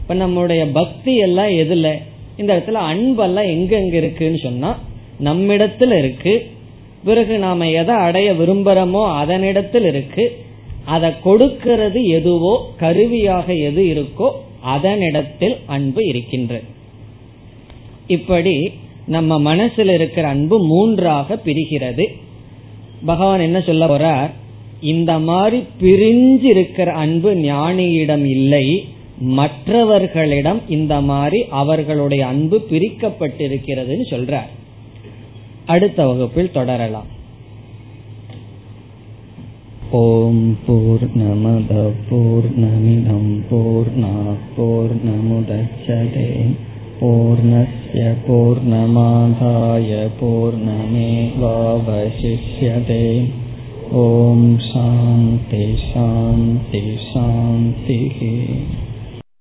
இப்ப 0.00 0.14
நம்முடைய 0.14 0.66
பக்தி 0.66 1.16
எல்லாம் 1.16 1.48
எதுல? 1.48 1.98
இந்த 2.36 2.56
இடத்துல 2.56 2.78
அன்பெல்லாம் 2.92 3.50
எங்க 3.50 3.76
எங்க 3.76 3.96
இருக்குன்னு 3.96 4.38
சொன்னா 4.38 4.78
நம்மிடத்துல 5.24 5.98
இருக்கு. 5.98 6.56
பிறகு 7.04 7.38
நாம 7.38 7.70
எதை 7.70 7.94
அடைய 7.94 8.32
விரும்புறோமோ 8.32 9.02
அதனிடத்தில் 9.22 9.86
இருக்கு. 9.86 10.36
அதை 10.84 11.10
கொடுக்கிறது 11.22 12.06
எதுவோ 12.06 12.72
கருவியாக 12.76 13.54
எது 13.54 13.82
இருக்கோ 13.84 14.28
அதனிடத்தில் 14.66 15.56
அன்பு 15.66 16.06
இருக்கின்றது 16.06 16.64
இப்படி 18.06 18.70
நம்ம 19.06 19.38
மனசில் 19.38 19.88
இருக்கிற 19.88 20.28
அன்பு 20.28 20.66
மூன்றாக 20.66 21.38
பிரிகிறது. 21.44 22.06
பகவான் 23.06 23.40
என்ன 23.40 23.60
சொல்ல 23.60 23.86
போறார்? 23.86 24.30
இந்த 24.80 25.18
மாதிரி 25.18 25.62
பிரிஞ்சு 25.80 26.44
இருக்கிற 26.44 26.92
அன்பு 26.92 27.34
ஞானியிடம் 27.34 28.24
இல்லை. 28.24 28.88
மற்றவர்களிடம் 29.18 30.60
இந்த 30.68 31.00
மாதிரி 31.00 31.44
அவர்களுடைய 31.50 32.26
அன்பு 32.26 32.66
பிரிக்கப்பட்டிருக்கிறதுன்னு 32.70 34.06
சொல்றார். 34.10 34.48
அடுத்த 35.67 35.99
வகுப்பில் 36.05 36.51
தொடரலாம் 36.51 37.09
ஓம் 39.97 40.45
போர் 40.65 41.07
நமத 41.15 41.73
போர் 42.09 42.51
நமிதம் 42.57 43.33
போர் 43.49 43.91
போர் 44.55 44.95
நமுதச்சதே 45.05 46.29
पूर्णस्य 46.95 48.01
पूर्णमादाय 48.25 49.89
पूर्णमेवावशिष्यते 50.19 50.99
ॐ 53.95 54.43
शान्ति 54.61 55.65
शान्ति 55.81 56.83
शान्तिः 57.03 58.21